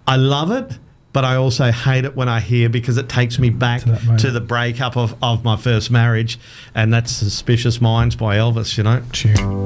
I 0.05 0.17
love 0.17 0.51
it, 0.51 0.77
but 1.13 1.25
I 1.25 1.35
also 1.35 1.71
hate 1.71 2.05
it 2.05 2.15
when 2.15 2.29
I 2.29 2.41
hear 2.41 2.69
because 2.69 2.97
it 2.99 3.09
takes 3.09 3.39
me 3.39 3.49
back 3.49 3.81
To 3.81 4.17
to 4.19 4.31
the 4.31 4.39
breakup 4.39 4.95
of, 4.97 5.15
of 5.23 5.43
my 5.43 5.57
first 5.57 5.89
marriage, 5.89 6.37
and 6.75 6.93
that's 6.93 7.11
Suspicious 7.11 7.81
Minds 7.81 8.15
by 8.15 8.37
Elvis, 8.37 8.77
you 8.77 8.83
know. 8.83 9.01
Tune. 9.13 9.65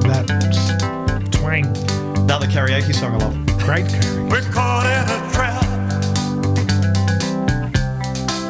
That's 0.00 0.76
twang. 1.34 1.64
Another 2.18 2.46
karaoke 2.46 2.94
song 2.94 3.14
I 3.14 3.24
love. 3.24 3.46
Great 3.60 3.88
Carrie. 3.88 4.24
We're 4.24 4.42
caught 4.52 4.84
in 4.84 5.08
a 5.08 5.32
trap. 5.32 5.64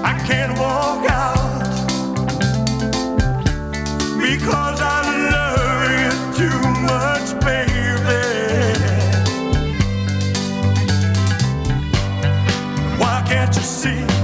I 0.04 0.18
can't 0.26 0.57
can't 13.28 13.54
you 13.54 13.62
see 13.62 14.17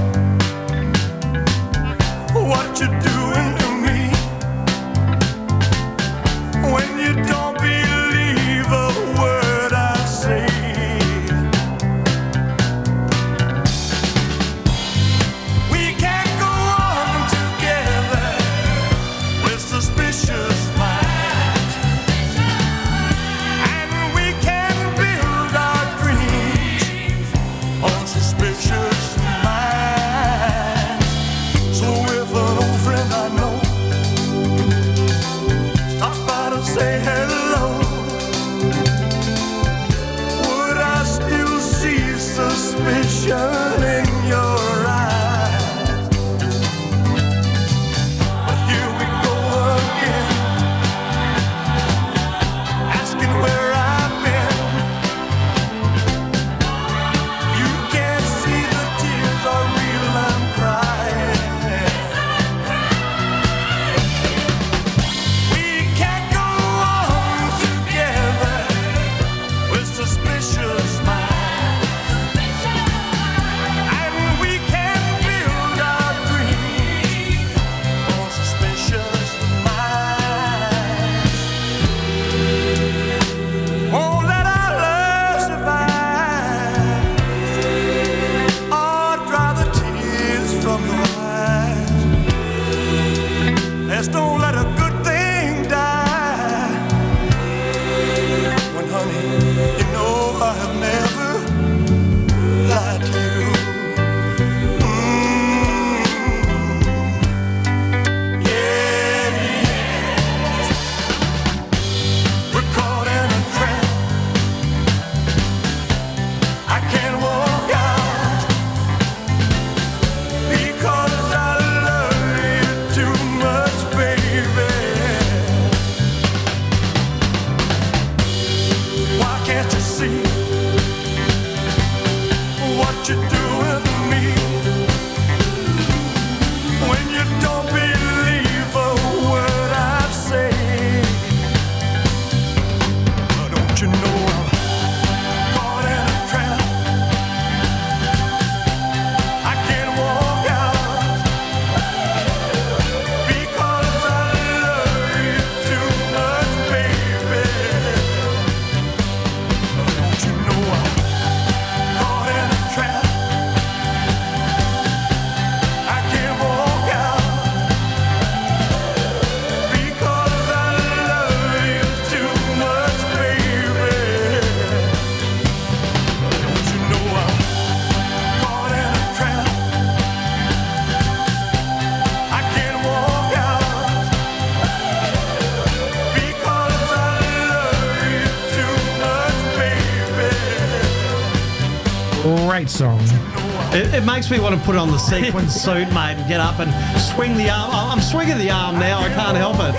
makes 194.29 194.39
me 194.39 194.43
want 194.43 194.59
to 194.59 194.65
put 194.65 194.75
on 194.75 194.89
the 194.89 194.97
sequin 194.97 195.47
suit, 195.63 195.87
mate, 195.89 196.15
and 196.17 196.27
get 196.27 196.39
up 196.39 196.59
and 196.59 196.71
swing 196.99 197.37
the 197.37 197.47
arm. 197.47 197.69
I'm 197.71 198.01
swinging 198.01 198.39
the 198.39 198.49
arm 198.49 198.79
now. 198.79 198.99
I 198.99 199.09
can't 199.09 199.37
help 199.37 199.57
it. 199.57 199.75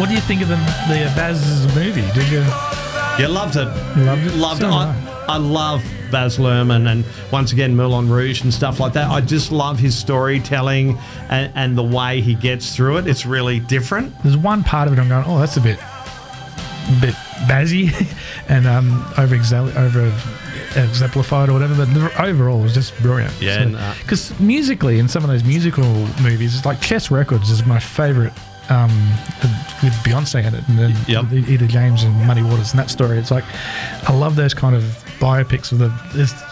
What 0.00 0.08
do 0.08 0.14
you 0.14 0.22
think 0.22 0.40
of 0.40 0.48
the 0.48 0.56
the 0.88 1.04
uh, 1.04 1.14
Baz 1.14 1.66
movie? 1.76 2.00
Did 2.18 2.30
you? 2.30 2.40
Yeah, 3.18 3.26
loved 3.28 3.56
it. 3.56 3.66
Loved 3.98 4.26
it? 4.26 4.34
Loved 4.36 4.60
So 4.62 4.68
it. 4.68 4.72
I, 4.72 5.24
I 5.28 5.36
love 5.36 5.84
Baz 6.10 6.38
Luhrmann 6.38 6.90
and 6.90 7.04
once 7.30 7.52
again 7.52 7.76
Moulin 7.76 8.08
Rouge 8.08 8.42
and 8.42 8.54
stuff 8.54 8.80
like 8.80 8.94
that. 8.94 9.10
I 9.10 9.20
just 9.20 9.52
love 9.52 9.78
his 9.78 9.94
storytelling 9.94 10.96
and, 11.28 11.52
and 11.54 11.76
the 11.76 11.84
way 11.84 12.22
he 12.22 12.34
gets 12.34 12.74
through 12.74 12.98
it. 12.98 13.06
It's 13.06 13.26
really 13.26 13.60
different. 13.60 14.14
There's 14.22 14.36
one 14.36 14.64
part 14.64 14.88
of 14.88 14.94
it 14.94 14.98
I'm 14.98 15.10
going, 15.10 15.24
oh, 15.26 15.38
that's 15.38 15.58
a 15.58 15.60
bit, 15.60 15.78
bit 17.02 17.14
bazzy, 17.48 17.92
and 18.48 18.66
um, 18.66 19.04
over 19.18 19.34
over 19.34 20.43
exemplified 20.76 21.48
or 21.48 21.52
whatever. 21.54 21.74
But 21.74 21.92
the, 21.94 22.22
overall, 22.22 22.60
it 22.60 22.62
was 22.64 22.74
just 22.74 22.96
brilliant. 23.00 23.32
Yeah, 23.40 23.60
and, 23.62 23.76
uh, 23.76 23.94
because 24.02 24.38
musically, 24.40 24.98
in 24.98 25.08
some 25.08 25.22
of 25.24 25.30
those 25.30 25.44
musical 25.44 25.84
movies, 26.22 26.56
it's 26.56 26.66
like 26.66 26.80
Chess 26.80 27.10
Records 27.10 27.50
is 27.50 27.64
my 27.66 27.78
favorite. 27.78 28.32
Um, 28.70 28.88
with 29.82 29.92
Beyonce 30.04 30.42
in 30.42 30.54
it, 30.54 30.66
and 30.68 30.78
then 30.78 30.96
Yep. 31.06 31.24
Etta 31.50 31.66
James 31.66 32.02
and 32.02 32.14
Muddy 32.26 32.42
Waters, 32.42 32.70
and 32.70 32.78
that 32.80 32.88
story. 32.88 33.18
It's 33.18 33.30
like 33.30 33.44
I 34.08 34.12
love 34.14 34.36
those 34.36 34.54
kind 34.54 34.74
of 34.74 35.04
biopics 35.24 35.72
of 35.72 35.78
the 35.78 35.88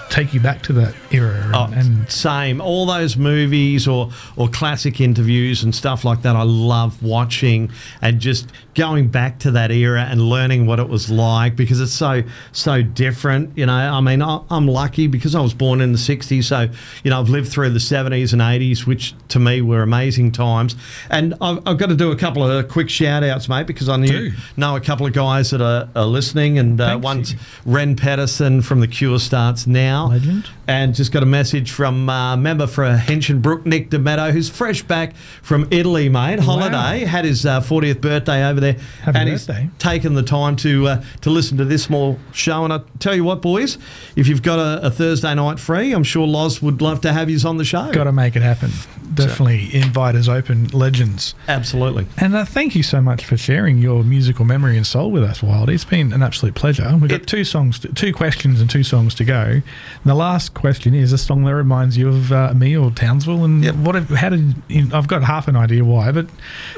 take 0.09 0.35
you 0.35 0.41
back 0.41 0.63
to 0.63 0.73
that 0.75 0.95
era. 1.11 1.41
And, 1.43 1.55
Oh, 1.55 1.69
and 1.75 2.11
same. 2.11 2.61
All 2.61 2.87
those 2.87 3.17
movies 3.17 3.89
or 3.89 4.11
or 4.37 4.49
classic 4.49 5.01
interviews 5.01 5.63
and 5.63 5.75
stuff 5.75 6.05
like 6.05 6.23
that, 6.23 6.37
I 6.37 6.43
love 6.43 7.03
watching 7.03 7.71
and 8.01 8.21
just 8.21 8.49
going 8.75 9.09
back 9.09 9.39
to 9.41 9.51
that 9.51 9.71
era 9.71 10.07
and 10.09 10.21
learning 10.23 10.67
what 10.67 10.79
it 10.79 10.89
was 10.89 11.11
like 11.11 11.57
because 11.57 11.81
it's 11.81 11.93
so 11.93 12.23
so 12.53 12.83
different. 12.83 13.57
You 13.57 13.67
know, 13.67 13.73
I 13.73 14.01
mean, 14.01 14.23
I, 14.23 14.41
I'm 14.51 14.67
lucky 14.67 15.07
because 15.07 15.35
I 15.35 15.41
was 15.41 15.55
born 15.55 15.81
in 15.81 15.93
the 15.93 15.99
'60s, 15.99 16.45
so 16.45 16.69
you 17.05 17.11
know 17.11 17.21
I've 17.21 17.29
lived 17.29 17.51
through 17.51 17.71
the 17.71 17.79
'70s 17.79 18.33
and 18.33 18.43
'80s, 18.43 18.87
which 18.87 19.15
to 19.29 19.39
me 19.39 19.61
were 19.61 19.83
amazing 19.83 20.33
times. 20.33 20.77
And 21.11 21.35
I've, 21.41 21.59
I've 21.67 21.79
got 21.79 21.89
to 21.89 21.97
do 21.97 22.11
a 22.11 22.17
couple 22.17 22.43
of 22.43 22.69
quick 22.69 22.89
shout 22.89 23.23
outs, 23.23 23.49
mate, 23.49 23.67
because 23.67 23.89
I 23.89 23.97
knew, 23.97 24.33
know 24.57 24.77
a 24.77 24.81
couple 24.81 25.07
of 25.07 25.13
guys 25.13 25.51
that 25.51 25.61
are, 25.61 25.89
are 25.95 26.07
listening, 26.07 26.59
and 26.59 26.81
uh, 26.81 26.99
one's 27.03 27.33
you. 27.33 27.39
Ren 27.67 27.97
Pedersen 27.97 28.62
from 28.63 28.81
the 28.81 28.89
Cure 28.89 29.19
starts 29.19 29.67
now. 29.67 30.07
Legend. 30.09 30.49
And 30.69 30.95
just 30.95 31.13
got 31.13 31.23
a 31.23 31.27
message 31.27 31.71
from 31.73 32.09
uh, 32.09 32.37
member 32.37 32.67
for 32.67 32.85
Hinchinbrook, 32.85 33.67
Nick 33.67 33.91
Dametto, 33.91 34.31
who's 34.33 34.49
fresh 34.49 34.83
back 34.83 35.15
from 35.43 35.67
Italy, 35.71 36.09
mate. 36.09 36.39
Holiday, 36.39 37.05
had 37.05 37.25
his 37.25 37.45
uh, 37.45 37.61
40th 37.61 38.01
birthday 38.01 38.45
over 38.47 38.61
there. 38.61 38.75
Happy 39.03 39.19
and 39.19 39.31
birthday. 39.31 39.63
he's 39.63 39.71
taken 39.79 40.15
the 40.15 40.23
time 40.23 40.57
to 40.57 40.87
uh, 40.87 41.05
to 41.23 41.31
listen 41.31 41.59
to 41.59 41.65
this 41.65 41.83
small 41.83 42.19
show. 42.33 42.65
And 42.65 42.73
I 42.73 42.81
tell 43.01 43.15
you 43.15 43.25
what, 43.25 43.43
boys, 43.43 43.77
if 44.17 44.29
you've 44.29 44.43
got 44.43 44.59
a, 44.59 44.87
a 44.87 44.91
Thursday 44.91 45.35
night 45.35 45.59
free, 45.59 45.93
I'm 45.93 46.05
sure 46.05 46.27
Loz 46.27 46.63
would 46.63 46.81
love 46.81 47.01
to 47.03 47.13
have 47.13 47.29
you 47.29 47.39
on 47.45 47.57
the 47.57 47.65
show. 47.65 47.91
got 47.93 48.05
to 48.05 48.13
make 48.13 48.37
it 48.37 48.43
happen. 48.43 48.71
Definitely 49.15 49.75
invite 49.75 50.15
us 50.15 50.29
open 50.29 50.69
legends. 50.69 51.35
Absolutely. 51.49 52.07
And 52.19 52.35
uh, 52.35 52.45
thank 52.45 52.75
you 52.75 52.83
so 52.83 53.01
much 53.01 53.25
for 53.25 53.37
sharing 53.37 53.79
your 53.79 54.05
musical 54.05 54.45
memory 54.45 54.77
and 54.77 54.87
soul 54.87 55.11
with 55.11 55.23
us, 55.25 55.43
Wild. 55.43 55.69
It's 55.71 55.85
been 55.85 56.13
an 56.13 56.23
absolute 56.23 56.55
pleasure. 56.55 56.89
We've 57.01 57.11
got 57.11 57.23
It- 57.23 57.27
two 57.27 57.45
songs, 57.45 57.79
two 57.95 58.13
questions, 58.13 58.52
and 58.61 58.69
two 58.71 58.83
songs 58.83 59.15
to 59.17 59.25
go. 59.25 59.43
And 59.43 59.63
the 60.05 60.15
last 60.15 60.55
question 60.55 60.95
is 60.95 61.13
a 61.13 61.19
song 61.19 61.45
that 61.45 61.55
reminds 61.55 61.97
you 61.97 62.09
of 62.09 62.33
uh, 62.33 62.53
me 62.55 62.77
or 62.77 62.91
Townsville. 62.91 63.45
And 63.45 63.65
Yep. 63.65 63.75
what? 63.77 63.95
Have, 63.95 64.09
how 64.11 64.29
did? 64.31 64.55
You, 64.69 64.89
I've 64.93 65.09
got 65.09 65.23
half 65.23 65.49
an 65.49 65.57
idea 65.57 65.85
why, 65.85 66.13
but 66.13 66.27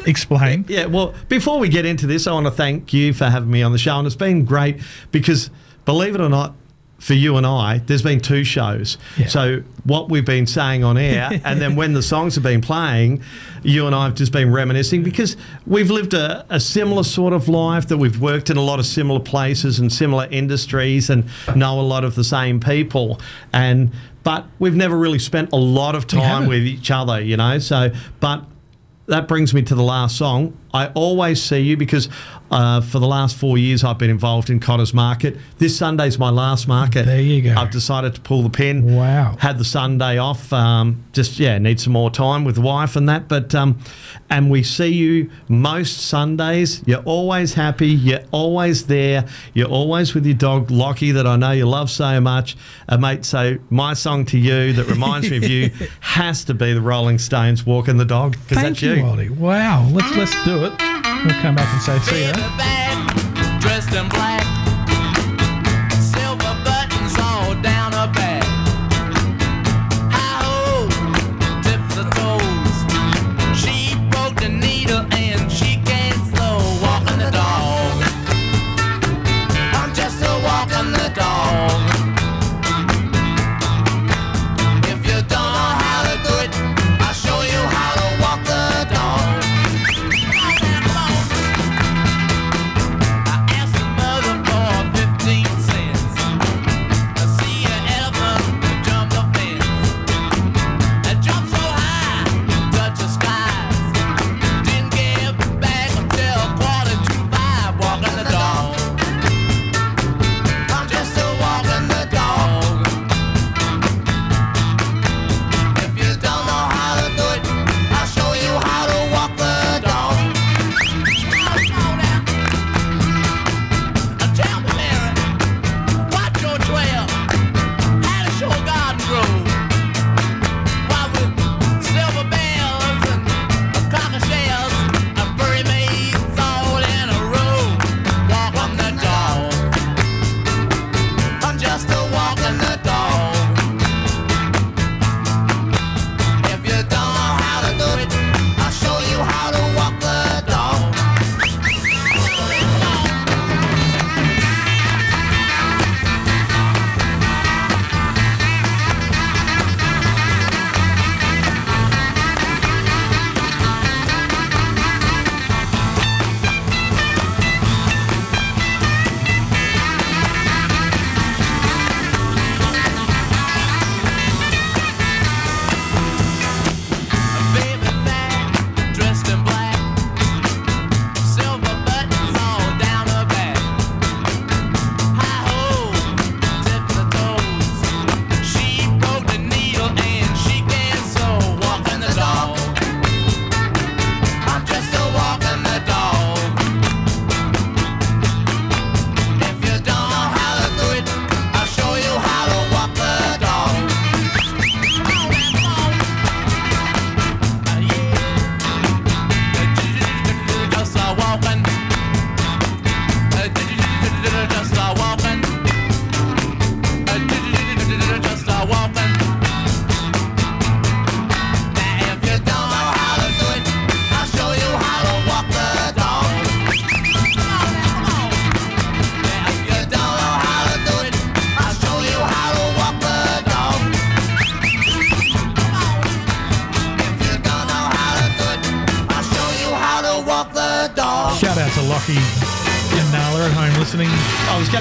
explain. 0.06 0.64
Yeah, 0.68 0.86
well, 0.86 1.14
before 1.28 1.58
we 1.58 1.68
get 1.68 1.84
into 1.84 2.06
this, 2.06 2.26
I 2.26 2.32
want 2.32 2.46
to 2.46 2.50
thank 2.52 2.92
you 2.92 3.12
for 3.12 3.26
having 3.26 3.50
me 3.50 3.62
on 3.62 3.72
the 3.72 3.78
show. 3.78 3.96
And 3.98 4.06
it's 4.06 4.16
been 4.16 4.44
great 4.44 4.80
because, 5.12 5.50
believe 5.84 6.14
it 6.14 6.20
or 6.20 6.28
not, 6.28 6.54
for 7.04 7.12
you 7.12 7.36
and 7.36 7.46
I, 7.46 7.82
there's 7.84 8.00
been 8.00 8.18
two 8.18 8.44
shows. 8.44 8.96
Yeah. 9.18 9.26
So, 9.26 9.62
what 9.84 10.08
we've 10.08 10.24
been 10.24 10.46
saying 10.46 10.84
on 10.84 10.96
air, 10.96 11.38
and 11.44 11.60
then 11.60 11.76
when 11.76 11.92
the 11.92 12.02
songs 12.02 12.34
have 12.36 12.42
been 12.42 12.62
playing, 12.62 13.22
you 13.62 13.86
and 13.86 13.94
I 13.94 14.04
have 14.04 14.14
just 14.14 14.32
been 14.32 14.50
reminiscing 14.50 15.02
because 15.02 15.36
we've 15.66 15.90
lived 15.90 16.14
a, 16.14 16.46
a 16.48 16.58
similar 16.58 17.02
sort 17.02 17.34
of 17.34 17.46
life, 17.46 17.88
that 17.88 17.98
we've 17.98 18.18
worked 18.18 18.48
in 18.48 18.56
a 18.56 18.62
lot 18.62 18.78
of 18.78 18.86
similar 18.86 19.20
places 19.20 19.78
and 19.78 19.92
similar 19.92 20.26
industries 20.30 21.10
and 21.10 21.26
know 21.54 21.78
a 21.78 21.82
lot 21.82 22.04
of 22.04 22.14
the 22.14 22.24
same 22.24 22.58
people. 22.58 23.20
And 23.52 23.92
but 24.22 24.46
we've 24.58 24.74
never 24.74 24.96
really 24.96 25.18
spent 25.18 25.52
a 25.52 25.56
lot 25.56 25.94
of 25.94 26.06
time 26.06 26.46
with 26.46 26.62
each 26.62 26.90
other, 26.90 27.20
you 27.20 27.36
know. 27.36 27.58
So, 27.58 27.90
but 28.20 28.46
that 29.08 29.28
brings 29.28 29.52
me 29.52 29.60
to 29.60 29.74
the 29.74 29.82
last 29.82 30.16
song. 30.16 30.56
I 30.74 30.88
always 30.88 31.40
see 31.40 31.60
you 31.60 31.76
because 31.76 32.08
uh, 32.50 32.80
for 32.80 32.98
the 32.98 33.06
last 33.06 33.36
four 33.36 33.56
years 33.56 33.84
I've 33.84 33.98
been 33.98 34.10
involved 34.10 34.50
in 34.50 34.58
Cotters 34.58 34.92
Market. 34.92 35.36
This 35.58 35.76
Sunday's 35.78 36.18
my 36.18 36.30
last 36.30 36.66
market. 36.66 37.06
There 37.06 37.20
you 37.20 37.42
go. 37.42 37.54
I've 37.54 37.70
decided 37.70 38.14
to 38.16 38.20
pull 38.20 38.42
the 38.42 38.50
pin. 38.50 38.94
Wow. 38.94 39.36
Had 39.38 39.58
the 39.58 39.64
Sunday 39.64 40.18
off. 40.18 40.52
Um, 40.52 41.04
just 41.12 41.38
yeah, 41.38 41.58
need 41.58 41.80
some 41.80 41.92
more 41.92 42.10
time 42.10 42.44
with 42.44 42.56
the 42.56 42.60
wife 42.60 42.96
and 42.96 43.08
that. 43.08 43.28
But 43.28 43.54
um, 43.54 43.78
and 44.30 44.50
we 44.50 44.64
see 44.64 44.88
you 44.88 45.30
most 45.48 46.08
Sundays. 46.08 46.82
You're 46.86 47.02
always 47.02 47.54
happy. 47.54 47.88
You're 47.88 48.24
always 48.32 48.86
there. 48.86 49.26
You're 49.52 49.68
always 49.68 50.14
with 50.14 50.26
your 50.26 50.34
dog 50.34 50.70
Lockie 50.70 51.12
that 51.12 51.26
I 51.26 51.36
know 51.36 51.52
you 51.52 51.66
love 51.66 51.88
so 51.88 52.20
much, 52.20 52.56
uh, 52.88 52.96
mate. 52.96 53.24
So 53.24 53.58
my 53.70 53.94
song 53.94 54.24
to 54.26 54.38
you 54.38 54.72
that 54.72 54.86
reminds 54.86 55.30
me 55.30 55.36
of 55.36 55.44
you 55.44 55.70
has 56.00 56.44
to 56.46 56.54
be 56.54 56.72
the 56.72 56.80
Rolling 56.80 57.18
Stones 57.18 57.64
"Walking 57.64 57.96
the 57.96 58.04
Dog" 58.04 58.32
because 58.42 58.62
that's 58.62 58.82
you, 58.82 58.94
you. 58.94 59.34
Wow. 59.34 59.88
Let's 59.92 60.16
let's 60.16 60.44
do 60.44 60.63
it. 60.63 60.63
We'll 60.70 61.40
come 61.42 61.54
back 61.54 61.68
and 61.74 61.82
say 61.82 61.98
see 62.00 62.22
ya. 62.24 62.34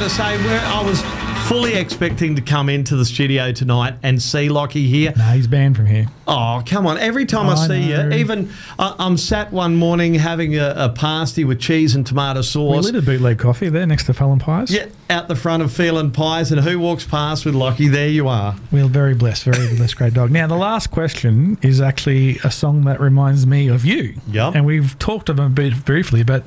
To 0.04 0.10
say, 0.10 0.38
where 0.44 0.60
I 0.60 0.84
was 0.84 1.02
fully 1.48 1.76
expecting 1.76 2.36
to 2.36 2.42
come 2.42 2.68
into 2.68 2.98
the 2.98 3.06
studio 3.06 3.54
tonight 3.54 3.96
and 4.04 4.22
see 4.22 4.50
Lockie 4.50 4.88
here. 4.88 5.14
No, 5.16 5.24
he's 5.24 5.48
banned 5.48 5.78
from 5.78 5.86
here. 5.86 6.08
Oh, 6.28 6.62
come 6.66 6.86
on. 6.86 6.98
Every 6.98 7.26
time 7.26 7.48
I, 7.48 7.54
I 7.54 7.68
see 7.68 7.90
know. 7.90 8.10
you, 8.10 8.16
even 8.16 8.52
uh, 8.78 8.96
I'm 9.00 9.16
sat 9.16 9.54
one 9.54 9.76
morning 9.76 10.16
having 10.16 10.58
a, 10.58 10.74
a 10.76 10.90
pasty 10.90 11.46
with 11.46 11.62
cheese 11.62 11.96
and 11.96 12.06
tomato 12.06 12.42
sauce. 12.42 12.86
We 12.86 12.92
lit 12.92 13.02
a 13.02 13.06
bootleg 13.06 13.40
coffee 13.40 13.70
there 13.70 13.86
next 13.86 14.08
to 14.08 14.14
Fallon 14.14 14.40
Pies. 14.40 14.72
Yeah, 14.72 14.88
out 15.24 15.30
the 15.30 15.36
front 15.38 15.64
of 15.64 15.72
Feeling 15.72 16.12
Pies, 16.12 16.52
and 16.52 16.60
who 16.60 16.78
walks 16.80 17.06
past 17.06 17.46
with 17.46 17.56
Lockie? 17.56 17.88
There 17.88 18.10
you 18.10 18.28
are. 18.28 18.56
We're 18.74 18.88
very 18.88 19.14
blessed, 19.16 19.46
very 19.46 19.74
blessed, 19.78 19.96
great 19.96 20.14
dog. 20.14 20.32
Now, 20.32 20.48
the 20.48 20.58
last 20.58 20.92
question 20.92 21.58
is 21.62 21.80
actually 21.80 22.40
a 22.44 22.52
song 22.52 22.84
that 22.86 23.00
reminds 23.00 23.48
me 23.48 23.70
of 23.70 23.86
you. 23.86 24.16
Yep. 24.28 24.56
And 24.56 24.66
we've 24.66 25.00
talked 25.00 25.30
of 25.30 25.40
it 25.40 25.46
a 25.46 25.50
bit 25.50 25.86
briefly, 25.86 26.24
but 26.24 26.44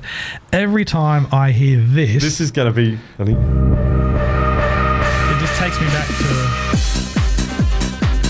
every 0.53 0.85
time 0.85 1.25
I 1.31 1.51
hear 1.53 1.79
this, 1.81 2.21
This 2.21 2.39
is 2.39 2.51
going 2.51 2.71
to 2.71 2.73
be 2.73 2.99
funny. 3.17 3.31
it 3.31 3.35
just 5.39 5.59
takes 5.59 5.79
me 5.81 5.87
back 5.87 6.07
to. 6.07 6.46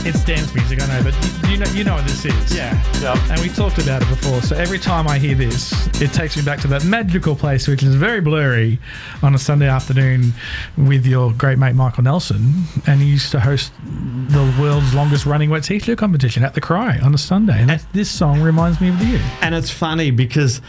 It's 0.08 0.24
dance 0.24 0.56
music, 0.56 0.82
I 0.82 0.88
know, 0.88 1.04
but 1.04 1.50
you- 1.50 1.58
know, 1.58 1.66
you 1.72 1.84
know 1.84 1.96
what 1.96 2.06
this 2.08 2.24
is. 2.24 2.56
Yeah. 2.56 2.82
Yep. 3.02 3.18
And 3.30 3.42
we 3.42 3.50
talked 3.50 3.78
about 3.78 4.02
it 4.02 4.08
before. 4.08 4.42
So 4.42 4.56
every 4.56 4.80
time 4.80 5.06
I 5.06 5.18
hear 5.20 5.36
this, 5.36 5.74
it 6.02 6.14
takes 6.14 6.38
me 6.38 6.44
back 6.44 6.62
to 6.62 6.68
that 6.68 6.86
magical 6.86 7.36
place, 7.36 7.68
which 7.68 7.84
is 7.84 7.96
very 7.96 8.22
blurry, 8.22 8.80
on 9.22 9.36
a 9.36 9.38
Sunday 9.38 9.68
afternoon 9.68 10.34
with 10.78 11.06
your 11.06 11.34
great 11.34 11.58
mate 11.58 11.76
Michael 11.76 12.04
Nelson. 12.04 12.64
And 12.86 13.02
he 13.02 13.08
used 13.08 13.32
to 13.32 13.42
host 13.42 13.74
the 13.84 14.56
world's 14.58 14.94
longest 14.94 15.26
running 15.26 15.50
wet 15.50 15.64
t-shirt 15.66 15.98
competition 15.98 16.42
at 16.44 16.54
the 16.54 16.62
Cri 16.62 17.00
on 17.02 17.14
a 17.14 17.18
Sunday. 17.18 17.60
And 17.60 17.70
that's, 17.70 17.84
this 17.86 18.10
song 18.10 18.42
reminds 18.42 18.80
me 18.80 18.88
of 18.88 19.02
you. 19.02 19.20
And 19.42 19.54
it's 19.56 19.72
funny 19.72 20.12
because 20.12 20.62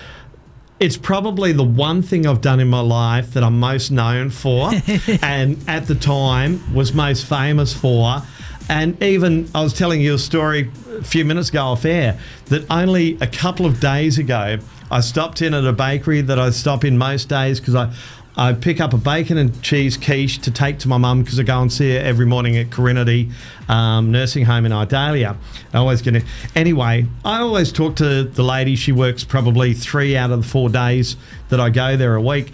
it's 0.80 0.96
probably 0.96 1.52
the 1.52 1.64
one 1.64 2.02
thing 2.02 2.26
I've 2.26 2.40
done 2.40 2.58
in 2.58 2.68
my 2.68 2.80
life 2.80 3.34
that 3.34 3.44
I'm 3.44 3.60
most 3.60 3.90
known 3.92 4.30
for, 4.30 4.70
and 5.22 5.58
at 5.68 5.86
the 5.86 5.94
time 5.94 6.74
was 6.74 6.92
most 6.92 7.24
famous 7.26 7.72
for. 7.72 8.22
And 8.68 9.02
even 9.02 9.48
I 9.54 9.62
was 9.62 9.72
telling 9.72 10.00
you 10.00 10.14
a 10.14 10.18
story 10.18 10.70
a 10.98 11.02
few 11.02 11.24
minutes 11.24 11.48
ago 11.48 11.64
off 11.64 11.84
air 11.84 12.18
that 12.46 12.70
only 12.70 13.16
a 13.20 13.26
couple 13.26 13.66
of 13.66 13.80
days 13.80 14.18
ago 14.18 14.58
I 14.90 15.00
stopped 15.00 15.42
in 15.42 15.54
at 15.54 15.64
a 15.64 15.72
bakery 15.72 16.20
that 16.22 16.38
I 16.38 16.50
stop 16.50 16.84
in 16.84 16.98
most 16.98 17.28
days 17.28 17.60
because 17.60 17.74
I. 17.74 17.92
I 18.40 18.52
pick 18.52 18.80
up 18.80 18.92
a 18.92 18.96
bacon 18.96 19.36
and 19.36 19.60
cheese 19.64 19.96
quiche 19.96 20.38
to 20.42 20.52
take 20.52 20.78
to 20.80 20.88
my 20.88 20.96
mum 20.96 21.24
because 21.24 21.40
I 21.40 21.42
go 21.42 21.60
and 21.60 21.72
see 21.72 21.94
her 21.94 21.98
every 21.98 22.24
morning 22.24 22.56
at 22.56 22.70
Carinity 22.70 23.32
um, 23.68 24.12
Nursing 24.12 24.44
Home 24.44 24.64
in 24.64 24.70
Idalia. 24.72 25.36
I 25.74 25.78
always 25.78 26.02
get 26.02 26.14
it. 26.14 26.22
Anyway, 26.54 27.06
I 27.24 27.40
always 27.40 27.72
talk 27.72 27.96
to 27.96 28.22
the 28.22 28.44
lady. 28.44 28.76
She 28.76 28.92
works 28.92 29.24
probably 29.24 29.74
three 29.74 30.16
out 30.16 30.30
of 30.30 30.40
the 30.40 30.48
four 30.48 30.68
days 30.68 31.16
that 31.48 31.58
I 31.58 31.70
go 31.70 31.96
there 31.96 32.14
a 32.14 32.22
week. 32.22 32.52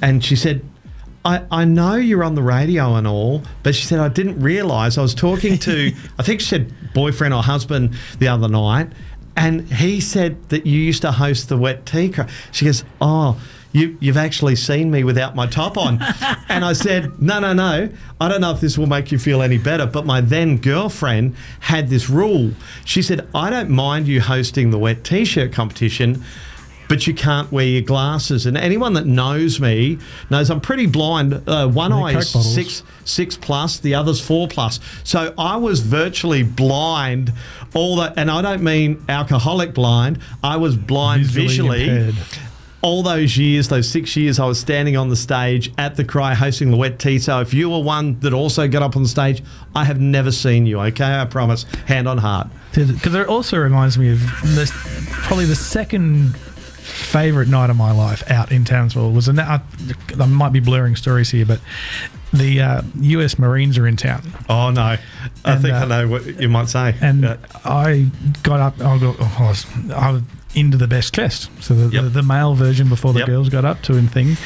And 0.00 0.24
she 0.24 0.36
said, 0.36 0.64
I, 1.24 1.42
I 1.50 1.64
know 1.64 1.94
you're 1.94 2.22
on 2.22 2.34
the 2.34 2.42
radio 2.42 2.96
and 2.96 3.06
all, 3.06 3.42
but 3.62 3.74
she 3.74 3.84
said, 3.86 3.98
I 3.98 4.08
didn't 4.08 4.40
realise 4.40 4.98
I 4.98 5.02
was 5.02 5.14
talking 5.14 5.58
to, 5.58 5.92
I 6.18 6.22
think 6.22 6.40
she 6.40 6.48
said 6.48 6.72
boyfriend 6.92 7.32
or 7.32 7.42
husband 7.42 7.94
the 8.18 8.28
other 8.28 8.48
night, 8.48 8.90
and 9.36 9.68
he 9.72 10.00
said 10.00 10.48
that 10.50 10.66
you 10.66 10.78
used 10.78 11.02
to 11.02 11.12
host 11.12 11.48
the 11.48 11.56
Wet 11.56 11.86
Tea. 11.86 12.10
Cra-" 12.10 12.28
She 12.52 12.66
goes, 12.66 12.84
Oh, 13.00 13.40
you, 13.72 13.96
you've 14.00 14.16
actually 14.16 14.54
seen 14.54 14.90
me 14.90 15.02
without 15.02 15.34
my 15.34 15.46
top 15.46 15.76
on. 15.76 16.00
and 16.48 16.64
I 16.64 16.72
said, 16.74 17.20
No, 17.20 17.40
no, 17.40 17.52
no. 17.52 17.88
I 18.20 18.28
don't 18.28 18.40
know 18.40 18.52
if 18.52 18.60
this 18.60 18.78
will 18.78 18.86
make 18.86 19.10
you 19.10 19.18
feel 19.18 19.42
any 19.42 19.58
better, 19.58 19.86
but 19.86 20.06
my 20.06 20.20
then 20.20 20.58
girlfriend 20.58 21.34
had 21.60 21.88
this 21.88 22.08
rule. 22.08 22.52
She 22.84 23.02
said, 23.02 23.26
I 23.34 23.50
don't 23.50 23.70
mind 23.70 24.06
you 24.06 24.20
hosting 24.20 24.70
the 24.70 24.78
Wet 24.78 25.02
T 25.02 25.24
shirt 25.24 25.52
competition 25.52 26.22
but 26.94 27.08
you 27.08 27.12
can't 27.12 27.50
wear 27.50 27.66
your 27.66 27.82
glasses. 27.82 28.46
And 28.46 28.56
anyone 28.56 28.92
that 28.92 29.04
knows 29.04 29.58
me 29.58 29.98
knows 30.30 30.48
I'm 30.48 30.60
pretty 30.60 30.86
blind. 30.86 31.42
Uh, 31.44 31.66
one 31.66 31.92
eye 31.92 32.16
is 32.16 32.30
six 32.54 32.84
six 33.04 33.36
plus, 33.36 33.80
the 33.80 33.96
other's 33.96 34.20
four 34.20 34.46
plus. 34.46 34.78
So 35.02 35.34
I 35.36 35.56
was 35.56 35.80
virtually 35.80 36.44
blind. 36.44 37.32
All 37.74 37.96
that, 37.96 38.14
and 38.16 38.30
I 38.30 38.42
don't 38.42 38.62
mean 38.62 39.04
alcoholic 39.08 39.74
blind. 39.74 40.20
I 40.44 40.56
was 40.56 40.76
blind 40.76 41.26
Visually 41.26 41.84
visually. 41.88 42.14
All 42.80 43.02
those 43.02 43.36
years, 43.36 43.68
those 43.68 43.88
six 43.88 44.14
years, 44.14 44.38
I 44.38 44.46
was 44.46 44.60
standing 44.60 44.96
on 44.96 45.08
the 45.08 45.16
stage 45.16 45.72
at 45.76 45.96
the 45.96 46.04
Cri 46.04 46.34
hosting 46.34 46.70
the 46.70 46.76
Wet 46.76 47.00
Tea. 47.00 47.18
So 47.18 47.40
if 47.40 47.52
you 47.52 47.70
were 47.70 47.82
one 47.82 48.20
that 48.20 48.32
also 48.32 48.68
got 48.68 48.82
up 48.82 48.94
on 48.94 49.02
the 49.02 49.08
stage, 49.08 49.42
I 49.74 49.84
have 49.84 50.00
never 50.00 50.30
seen 50.30 50.64
you. 50.64 50.78
Okay, 50.78 51.18
I 51.18 51.24
promise, 51.24 51.64
hand 51.86 52.06
on 52.06 52.18
heart. 52.18 52.48
Because 52.72 53.14
it 53.14 53.26
also 53.26 53.58
reminds 53.58 53.98
me 53.98 54.12
of 54.12 54.20
this, 54.44 54.70
probably 55.10 55.46
the 55.46 55.56
second 55.56 56.36
favourite 56.84 57.48
night 57.48 57.70
of 57.70 57.76
my 57.76 57.92
life 57.92 58.22
out 58.30 58.52
in 58.52 58.64
Townsville 58.64 59.10
was 59.12 59.28
a. 59.28 59.32
I, 59.42 59.60
I 60.20 60.26
might 60.26 60.52
be 60.52 60.60
blurring 60.60 60.96
stories 60.96 61.30
here, 61.30 61.46
but 61.46 61.60
the 62.32 62.60
uh, 62.60 62.82
U.S. 63.00 63.38
Marines 63.38 63.78
are 63.78 63.86
in 63.86 63.96
town. 63.96 64.22
Oh 64.48 64.70
no, 64.70 64.82
I 64.82 64.98
And, 65.44 65.62
think 65.62 65.74
I 65.74 65.82
uh, 65.82 65.86
know 65.86 66.08
what 66.08 66.26
you 66.40 66.48
might 66.48 66.68
say. 66.68 66.94
And 67.00 67.22
Yeah. 67.22 67.36
I 67.64 68.10
got 68.42 68.60
up. 68.60 68.80
I, 68.80 68.98
got, 68.98 69.20
I, 69.20 69.48
was, 69.48 69.66
I 69.90 70.10
was 70.10 70.22
into 70.54 70.76
the 70.76 70.86
best 70.86 71.14
chest, 71.14 71.50
so 71.60 71.74
the, 71.74 71.92
Yep. 71.92 72.02
the, 72.04 72.08
the 72.10 72.22
male 72.22 72.54
version 72.54 72.88
before 72.88 73.12
the 73.12 73.20
Yep. 73.20 73.28
girls 73.28 73.48
got 73.48 73.64
up 73.64 73.82
to 73.82 73.96
and 73.96 74.10
thing. 74.10 74.36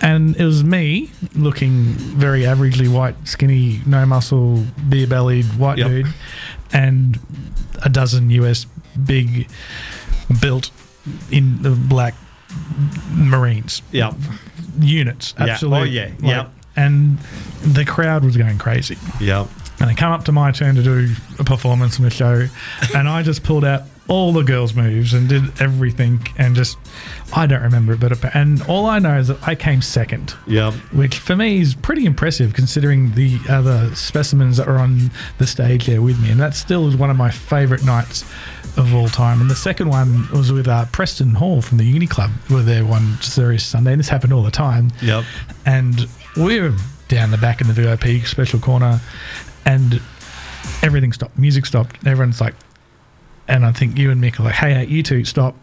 And 0.00 0.36
it 0.36 0.44
was 0.44 0.62
me 0.64 1.10
looking 1.34 1.82
very 1.94 2.42
averagely 2.42 2.88
white, 2.88 3.16
skinny, 3.26 3.80
no 3.84 4.06
muscle, 4.06 4.64
beer 4.88 5.06
bellied 5.06 5.44
white 5.58 5.78
Yep. 5.78 5.86
dude, 5.88 6.06
and 6.72 7.18
a 7.82 7.88
dozen 7.88 8.30
US 8.30 8.66
big 9.04 9.48
built 10.40 10.70
in 11.30 11.62
the 11.62 11.70
black 11.70 12.14
Marines 13.12 13.82
Yep. 13.92 14.14
units. 14.80 15.34
Yeah. 15.38 15.44
Oh, 15.44 15.48
absolutely. 15.50 15.80
Oh, 15.80 15.84
yeah. 15.92 16.10
Yep. 16.36 16.52
And 16.76 17.18
the 17.62 17.84
crowd 17.84 18.24
was 18.24 18.36
going 18.36 18.58
crazy. 18.58 18.96
Yep. 19.20 19.48
And 19.80 19.88
they 19.90 19.94
come 19.94 20.12
up 20.12 20.24
to 20.26 20.32
my 20.32 20.50
turn 20.52 20.74
to 20.76 20.82
do 20.82 21.14
a 21.38 21.44
performance 21.44 21.98
in 21.98 22.04
the 22.04 22.10
show, 22.10 22.46
and 22.94 23.08
I 23.08 23.22
just 23.22 23.42
pulled 23.42 23.64
out 23.64 23.82
all 24.08 24.32
the 24.32 24.42
girls' 24.42 24.74
moves 24.74 25.14
and 25.14 25.28
did 25.28 25.42
everything, 25.60 26.20
and 26.36 26.54
just 26.56 26.76
I 27.32 27.46
don't 27.46 27.62
remember 27.62 27.92
it, 27.92 28.00
but 28.00 28.34
and 28.34 28.60
all 28.62 28.86
I 28.86 28.98
know 28.98 29.16
is 29.18 29.28
that 29.28 29.38
I 29.46 29.54
came 29.54 29.80
second, 29.82 30.34
Yep. 30.48 30.74
which 30.92 31.16
for 31.18 31.36
me 31.36 31.60
is 31.60 31.74
pretty 31.76 32.04
impressive 32.06 32.52
considering 32.52 33.14
the 33.14 33.38
other 33.48 33.94
specimens 33.94 34.56
that 34.56 34.66
were 34.66 34.78
on 34.78 35.12
the 35.38 35.46
stage 35.46 35.86
there 35.86 36.02
with 36.02 36.20
me, 36.20 36.30
and 36.30 36.40
that 36.40 36.54
still 36.54 36.88
is 36.88 36.96
one 36.96 37.08
of 37.08 37.16
my 37.16 37.30
favourite 37.30 37.84
nights 37.84 38.24
of 38.76 38.94
all 38.94 39.08
time. 39.08 39.40
And 39.40 39.50
the 39.50 39.54
second 39.56 39.88
one 39.88 40.28
was 40.32 40.52
with 40.52 40.68
uh, 40.68 40.86
Preston 40.92 41.34
Hall 41.34 41.60
from 41.62 41.78
the 41.78 41.84
Uni 41.84 42.06
Club, 42.06 42.30
who 42.48 42.54
were 42.56 42.62
there 42.62 42.84
one 42.84 43.20
serious 43.20 43.64
Sunday, 43.64 43.92
and 43.92 43.98
this 44.00 44.08
happened 44.08 44.32
all 44.32 44.42
the 44.42 44.50
time 44.50 44.90
Yep. 45.02 45.24
and 45.66 46.06
we 46.36 46.60
were 46.60 46.74
down 47.08 47.30
the 47.32 47.38
back 47.38 47.60
in 47.60 47.66
the 47.66 47.72
VIP 47.72 48.24
special 48.26 48.60
corner, 48.60 49.00
and 49.64 50.00
everything 50.82 51.12
stopped. 51.12 51.36
Music 51.38 51.66
stopped. 51.66 51.96
Everyone's 52.06 52.40
like, 52.40 52.54
and 53.48 53.66
I 53.66 53.72
think 53.72 53.98
you 53.98 54.10
and 54.12 54.22
Mick 54.22 54.38
are 54.38 54.44
like, 54.44 54.54
"Hey, 54.54 54.72
hey, 54.74 54.86
you 54.86 55.02
two, 55.02 55.24
stop! 55.24 55.56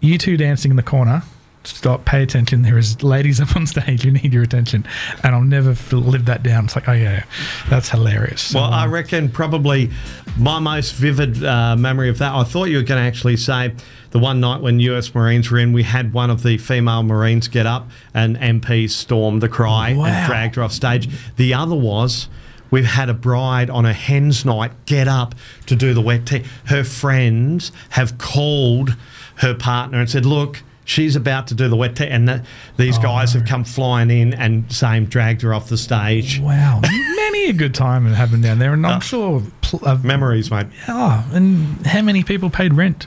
You 0.00 0.16
two 0.16 0.36
dancing 0.38 0.70
in 0.70 0.76
the 0.76 0.82
corner." 0.82 1.22
Stop! 1.64 2.04
Pay 2.04 2.22
attention. 2.22 2.62
There 2.62 2.78
is 2.78 3.02
ladies 3.02 3.40
up 3.42 3.54
on 3.54 3.66
stage. 3.66 4.04
You 4.04 4.12
need 4.12 4.32
your 4.32 4.42
attention, 4.42 4.86
and 5.22 5.34
I'll 5.34 5.42
never 5.42 5.72
f- 5.72 5.92
live 5.92 6.24
that 6.26 6.42
down. 6.42 6.64
It's 6.66 6.74
like, 6.76 6.88
oh 6.88 6.92
yeah, 6.92 7.24
that's 7.68 7.90
hilarious. 7.90 8.54
Well, 8.54 8.64
I 8.64 8.84
um, 8.84 8.90
reckon 8.90 9.28
probably 9.28 9.90
my 10.38 10.58
most 10.60 10.94
vivid 10.94 11.44
uh, 11.44 11.76
memory 11.76 12.08
of 12.08 12.18
that. 12.18 12.32
I 12.34 12.44
thought 12.44 12.66
you 12.66 12.76
were 12.78 12.82
going 12.82 13.00
to 13.02 13.06
actually 13.06 13.36
say 13.36 13.74
the 14.12 14.18
one 14.18 14.40
night 14.40 14.62
when 14.62 14.80
US 14.80 15.14
Marines 15.14 15.50
were 15.50 15.58
in, 15.58 15.72
we 15.72 15.82
had 15.82 16.12
one 16.14 16.30
of 16.30 16.42
the 16.42 16.56
female 16.58 17.02
Marines 17.02 17.48
get 17.48 17.66
up 17.66 17.90
and 18.14 18.36
MP 18.38 18.88
stormed 18.88 19.42
the 19.42 19.48
cry 19.48 19.94
Wow. 19.94 20.06
and 20.06 20.26
dragged 20.26 20.54
her 20.54 20.62
off 20.62 20.72
stage. 20.72 21.08
The 21.36 21.52
other 21.54 21.74
was. 21.76 22.28
We've 22.70 22.84
had 22.84 23.08
a 23.08 23.14
bride 23.14 23.70
on 23.70 23.86
a 23.86 23.94
hen's 23.94 24.44
night 24.44 24.72
get 24.84 25.08
up 25.08 25.34
to 25.66 25.74
do 25.74 25.94
the 25.94 26.02
wet 26.02 26.26
tea. 26.26 26.44
Her 26.66 26.84
friends 26.84 27.72
have 27.90 28.18
called 28.18 28.94
her 29.36 29.54
partner 29.54 29.98
and 30.00 30.10
said, 30.10 30.26
"Look, 30.26 30.62
she's 30.88 31.14
about 31.16 31.46
to 31.48 31.54
do 31.54 31.68
the 31.68 31.76
wet 31.76 31.94
tea," 31.96 32.06
and 32.08 32.28
that, 32.28 32.44
these 32.76 32.96
guys 32.98 33.32
have 33.34 33.44
come 33.44 33.62
flying 33.64 34.10
in 34.10 34.32
and 34.34 34.72
same 34.72 35.04
dragged 35.04 35.42
her 35.42 35.52
off 35.54 35.68
the 35.68 35.76
stage. 35.76 36.40
wow, 36.40 36.80
many 36.82 37.46
a 37.50 37.52
good 37.52 37.74
time 37.74 38.06
it 38.06 38.14
happened 38.14 38.42
down 38.42 38.58
there, 38.58 38.72
and 38.72 38.84
I'm 38.86 38.96
Oh. 38.96 39.00
sure. 39.00 39.42
Pl- 39.60 39.80
uh, 39.86 39.98
Memories, 40.02 40.50
mate. 40.50 40.66
oh, 40.88 41.24
and 41.32 41.86
how 41.86 42.00
many 42.00 42.22
people 42.24 42.48
paid 42.48 42.72
rent 42.72 43.06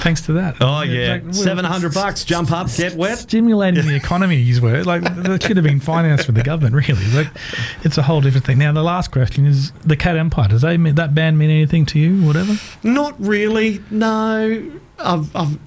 thanks 0.00 0.20
to 0.22 0.32
that? 0.34 0.54
Oh 0.60 0.82
yeah, 0.82 1.14
Like, 1.14 1.24
well, 1.24 1.32
seven 1.32 1.64
hundred 1.64 1.92
bucks. 1.92 2.24
Jump 2.24 2.52
up, 2.52 2.68
get 2.76 2.94
wet. 2.94 3.18
stimulating 3.18 3.84
the 3.86 3.96
economy. 3.96 4.36
These 4.36 4.60
were 4.60 4.84
like 4.84 5.02
that 5.02 5.42
should 5.42 5.56
have 5.56 5.64
been 5.66 5.80
financed 5.80 6.26
for 6.26 6.32
the 6.32 6.42
government. 6.42 6.74
Really, 6.88 7.04
like 7.12 7.26
it's 7.82 7.98
a 7.98 8.02
whole 8.02 8.20
different 8.20 8.46
thing. 8.46 8.58
Now 8.58 8.70
the 8.72 8.82
last 8.84 9.10
question 9.10 9.44
is 9.44 9.72
the 9.84 9.96
Cat 9.96 10.16
Empire. 10.16 10.46
Does 10.48 10.62
they 10.62 10.76
that 10.76 11.14
band 11.16 11.36
mean 11.38 11.50
anything 11.50 11.84
to 11.86 11.98
you? 11.98 12.24
Whatever. 12.24 12.54
Not 12.84 13.14
really. 13.18 13.80
No, 13.90 14.70
I've, 15.00 15.34
I've 15.34 15.58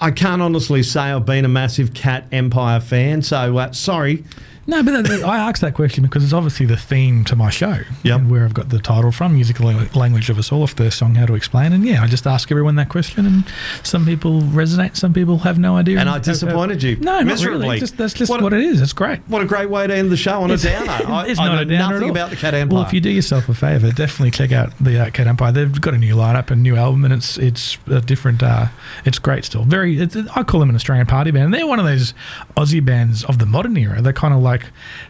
I 0.00 0.12
can't 0.12 0.40
honestly 0.40 0.82
say 0.82 1.00
I've 1.00 1.26
been 1.26 1.44
a 1.44 1.48
massive 1.48 1.92
Cat 1.92 2.26
Empire 2.30 2.80
fan. 2.80 3.22
So 3.22 3.58
uh, 3.58 3.72
sorry 3.72 4.24
No, 4.68 4.82
but 4.82 5.02
that, 5.08 5.24
I 5.24 5.38
asked 5.38 5.62
that 5.62 5.72
question 5.72 6.04
because 6.04 6.22
it's 6.22 6.34
obviously 6.34 6.66
the 6.66 6.76
theme 6.76 7.24
to 7.24 7.34
my 7.34 7.48
show. 7.48 7.78
Yep. 8.02 8.20
and 8.20 8.30
Where 8.30 8.44
I've 8.44 8.52
got 8.52 8.68
the 8.68 8.78
title 8.78 9.10
from, 9.10 9.32
Musical 9.32 9.64
Language 9.94 10.28
of 10.28 10.38
Us 10.38 10.52
All, 10.52 10.62
if 10.62 10.76
the 10.76 10.90
song 10.90 11.14
How 11.14 11.24
to 11.24 11.32
Explain. 11.34 11.72
And 11.72 11.86
yeah, 11.86 12.02
I 12.02 12.06
just 12.06 12.26
ask 12.26 12.50
everyone 12.50 12.74
that 12.76 12.90
question, 12.90 13.24
and 13.24 13.44
some 13.82 14.04
people 14.04 14.42
resonate, 14.42 14.94
some 14.94 15.14
people 15.14 15.38
have 15.38 15.58
no 15.58 15.76
idea. 15.76 15.98
And 15.98 16.08
I 16.10 16.18
disappointed 16.18 16.82
you 16.82 16.96
No, 16.96 17.12
not 17.12 17.24
miserably. 17.24 17.60
really. 17.66 17.80
Just, 17.80 17.96
that's 17.96 18.12
just 18.12 18.30
What 18.30 18.42
what, 18.42 18.52
it 18.52 18.60
is. 18.60 18.82
It's 18.82 18.92
great. 18.92 19.20
What 19.26 19.40
a 19.40 19.46
great 19.46 19.70
way 19.70 19.86
to 19.86 19.94
end 19.96 20.10
the 20.12 20.18
show 20.18 20.42
on 20.42 20.50
a 20.50 20.58
downer. 20.58 20.90
I, 21.10 21.26
it's 21.28 21.40
I 21.40 21.46
not 21.46 21.54
know 21.54 21.62
a 21.62 21.64
downer 21.64 21.94
nothing 21.94 22.10
about 22.10 22.28
the 22.28 22.36
Cat 22.36 22.52
Empire. 22.52 22.76
Well, 22.76 22.86
if 22.86 22.92
you 22.92 23.00
do 23.00 23.08
yourself 23.10 23.48
a 23.48 23.54
favour, 23.54 23.90
definitely 23.90 24.32
check 24.32 24.52
out 24.52 24.76
the 24.78 25.06
uh, 25.06 25.10
Cat 25.10 25.26
Empire. 25.28 25.50
They've 25.50 25.80
got 25.80 25.94
a 25.94 25.98
new 25.98 26.14
lineup, 26.14 26.50
a 26.50 26.56
new 26.56 26.76
album, 26.76 27.04
and 27.06 27.14
it's 27.14 27.38
it's 27.38 27.78
a 27.86 28.02
different. 28.02 28.42
Uh, 28.42 28.66
it's 29.06 29.18
great 29.18 29.46
still. 29.46 29.64
Very. 29.64 29.98
It's, 29.98 30.14
I 30.14 30.42
call 30.42 30.60
them 30.60 30.68
an 30.68 30.76
Australian 30.76 31.06
party 31.06 31.30
band. 31.30 31.54
They're 31.54 31.66
one 31.66 31.78
of 31.78 31.86
those 31.86 32.12
Aussie 32.58 32.84
bands 32.84 33.24
of 33.24 33.38
the 33.38 33.46
modern 33.46 33.74
era. 33.78 34.02
They're 34.02 34.12
kind 34.12 34.34
of 34.34 34.40
like 34.40 34.57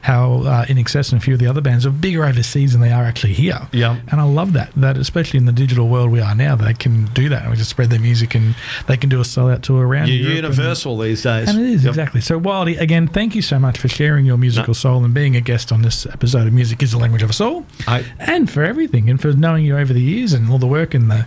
how 0.02 0.42
uh, 0.44 0.64
INXS 0.66 1.12
and 1.12 1.20
a 1.20 1.24
few 1.24 1.34
of 1.34 1.40
the 1.40 1.46
other 1.46 1.60
bands 1.60 1.84
are 1.86 1.90
bigger 1.90 2.24
overseas 2.24 2.72
than 2.72 2.80
they 2.80 2.92
are 2.92 3.04
actually 3.04 3.32
here. 3.34 3.68
Yeah. 3.72 4.00
And 4.10 4.20
I 4.20 4.24
love 4.24 4.52
that. 4.54 4.72
That 4.76 4.96
especially 4.96 5.38
in 5.38 5.46
the 5.46 5.52
digital 5.52 5.88
world 5.88 6.10
we 6.10 6.20
are 6.20 6.34
now, 6.34 6.56
they 6.56 6.74
can 6.74 7.06
do 7.14 7.28
that. 7.28 7.48
We 7.50 7.56
just 7.56 7.70
spread 7.70 7.90
their 7.90 8.00
music 8.00 8.34
and 8.34 8.54
they 8.86 8.96
can 8.96 9.08
do 9.10 9.20
a 9.20 9.24
sellout 9.24 9.62
tour 9.62 9.86
around. 9.86 10.08
You're 10.08 10.16
Europe 10.16 10.44
and- 10.46 10.56
universal 10.56 10.98
these 10.98 11.22
days. 11.22 11.48
and 11.48 11.58
it 11.58 11.66
is, 11.66 11.84
Yep. 11.84 11.90
exactly. 11.90 12.20
So, 12.20 12.40
Wildy, 12.40 12.78
again, 12.80 13.08
thank 13.08 13.34
you 13.34 13.42
so 13.42 13.58
much 13.58 13.78
for 13.78 13.88
sharing 13.88 14.24
your 14.26 14.36
musical 14.38 14.74
soul 14.74 15.04
and 15.04 15.12
being 15.14 15.36
a 15.36 15.40
guest 15.40 15.72
on 15.72 15.82
this 15.82 16.06
episode 16.06 16.46
of 16.46 16.52
Music 16.52 16.82
is 16.82 16.92
the 16.92 16.98
Language 16.98 17.22
of 17.22 17.30
Us 17.30 17.40
All. 17.40 17.64
I- 17.86 18.04
and 18.18 18.50
for 18.50 18.62
everything, 18.64 19.08
and 19.10 19.20
for 19.20 19.32
knowing 19.32 19.64
you 19.64 19.76
over 19.76 19.92
the 19.92 20.00
years 20.02 20.32
and 20.32 20.50
all 20.50 20.58
the 20.58 20.66
work 20.66 20.94
and 20.94 21.10
the 21.10 21.26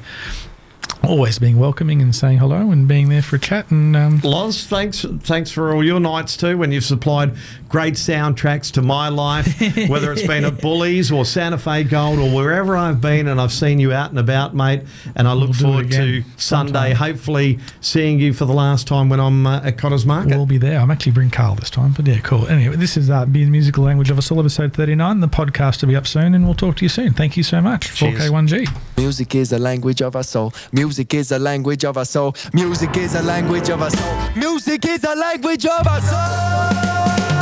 always 1.03 1.39
being 1.39 1.57
welcoming 1.57 2.01
and 2.01 2.15
saying 2.15 2.37
hello 2.37 2.71
and 2.71 2.87
being 2.87 3.09
there 3.09 3.21
for 3.21 3.35
a 3.35 3.39
chat. 3.39 3.71
And 3.71 3.95
um, 3.95 4.19
Loz, 4.23 4.65
thanks 4.65 5.05
thanks 5.21 5.51
for 5.51 5.73
all 5.73 5.83
your 5.83 5.99
nights 5.99 6.37
too 6.37 6.57
when 6.57 6.71
you've 6.71 6.83
supplied 6.83 7.35
great 7.69 7.93
soundtracks 7.95 8.71
to 8.73 8.81
my 8.81 9.07
life, 9.09 9.59
whether 9.89 10.11
it's 10.11 10.25
been 10.27 10.43
at 10.45 10.61
Bullies 10.61 11.11
or 11.11 11.25
Santa 11.25 11.57
Fe 11.57 11.83
Gold 11.85 12.19
or 12.19 12.29
wherever 12.35 12.75
I've 12.77 13.01
been 13.01 13.27
and 13.27 13.39
I've 13.41 13.51
seen 13.53 13.79
you 13.79 13.93
out 13.93 14.09
and 14.09 14.19
about, 14.19 14.53
mate. 14.55 14.83
And 15.15 15.27
I 15.27 15.33
look 15.33 15.49
We'll 15.51 15.59
forward 15.59 15.91
to 15.91 16.23
Sunday, 16.37 16.91
sometime. 16.91 16.95
hopefully 16.95 17.59
seeing 17.79 18.19
you 18.19 18.33
for 18.33 18.45
the 18.45 18.53
last 18.53 18.87
time 18.87 19.09
when 19.09 19.19
I'm 19.19 19.47
uh, 19.47 19.61
at 19.63 19.77
Cotters 19.77 20.05
Market. 20.05 20.35
we'll 20.35 20.45
be 20.45 20.57
there. 20.57 20.79
I'm 20.79 20.91
actually 20.91 21.13
bring 21.13 21.29
Carl 21.31 21.55
this 21.55 21.69
time, 21.69 21.93
but 21.93 22.05
yeah, 22.07 22.19
cool. 22.19 22.47
Anyway, 22.47 22.75
this 22.75 22.97
is 22.97 23.09
uh, 23.09 23.25
Be 23.25 23.43
the 23.45 23.49
Musical 23.49 23.83
Language 23.83 24.09
of 24.09 24.17
a 24.19 24.33
All, 24.33 24.39
episode 24.39 24.73
39. 24.73 25.19
The 25.19 25.27
podcast 25.27 25.81
will 25.81 25.89
be 25.89 25.95
up 25.95 26.05
soon, 26.07 26.35
and 26.35 26.45
we'll 26.45 26.53
talk 26.53 26.75
to 26.77 26.85
you 26.85 26.89
soon. 26.89 27.13
Thank 27.13 27.37
you 27.37 27.43
so 27.43 27.59
much. 27.61 27.95
Cheers. 27.95 28.29
4K1G. 28.29 28.97
Music 28.97 29.33
is 29.35 29.51
a 29.51 29.57
language 29.57 30.01
of 30.01 30.15
our 30.15 30.23
soul. 30.23 30.53
Music 30.71 30.90
is 30.99 31.31
a 31.31 31.39
language 31.39 31.85
of 31.85 31.97
our 31.97 32.05
soul. 32.05 32.35
Music 32.53 32.97
is 32.97 33.15
a 33.15 33.21
language 33.21 33.69
of 33.69 33.81
our 33.81 33.89
soul. 33.89 34.29
Music 34.35 34.85
is 34.85 35.03
a 35.03 35.15
language 35.15 35.65
of 35.65 35.87
our 35.87 36.01
soul. 36.01 37.40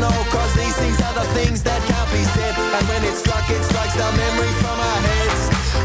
Emotional 0.00 0.24
Cause 0.32 0.54
these 0.54 0.76
things 0.76 1.00
are 1.00 1.14
the 1.14 1.28
things 1.36 1.62
that 1.62 1.80
can't 1.84 2.10
be 2.12 2.24
said. 2.32 2.54
And 2.56 2.84
when 2.88 3.04
it's 3.04 3.20
struck, 3.20 3.44
it 3.50 3.62
strikes 3.64 3.94
the 3.94 4.08
memory 4.16 4.52
from 4.64 4.76
our 4.78 5.00
heads. 5.04 5.40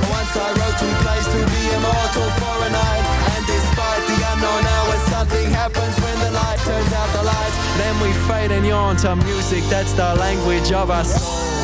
Once 0.09 0.31
I 0.35 0.47
wrote 0.55 0.77
two 0.79 0.93
plays 1.03 1.27
to 1.35 1.41
be 1.51 1.63
immortal 1.75 2.29
for 2.39 2.55
a 2.63 2.69
night. 2.71 3.05
And 3.35 3.43
despite 3.45 4.03
the 4.07 4.17
unknown 4.33 4.63
hours 4.63 5.01
Something 5.11 5.49
happens 5.51 5.95
when 6.01 6.17
the 6.19 6.31
light 6.31 6.59
turns 6.59 6.93
out 6.93 7.09
the 7.13 7.23
lights 7.23 7.57
Then 7.77 7.95
we 8.01 8.11
fade 8.27 8.51
and 8.51 8.65
yawn 8.65 8.97
to 8.97 9.15
music 9.15 9.63
That's 9.69 9.93
the 9.93 10.15
language 10.15 10.71
of 10.71 10.89
our 10.91 11.03
soul 11.03 11.55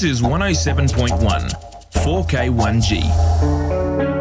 This 0.00 0.12
is 0.12 0.22
107.1 0.22 1.50
4K1G. 1.92 4.19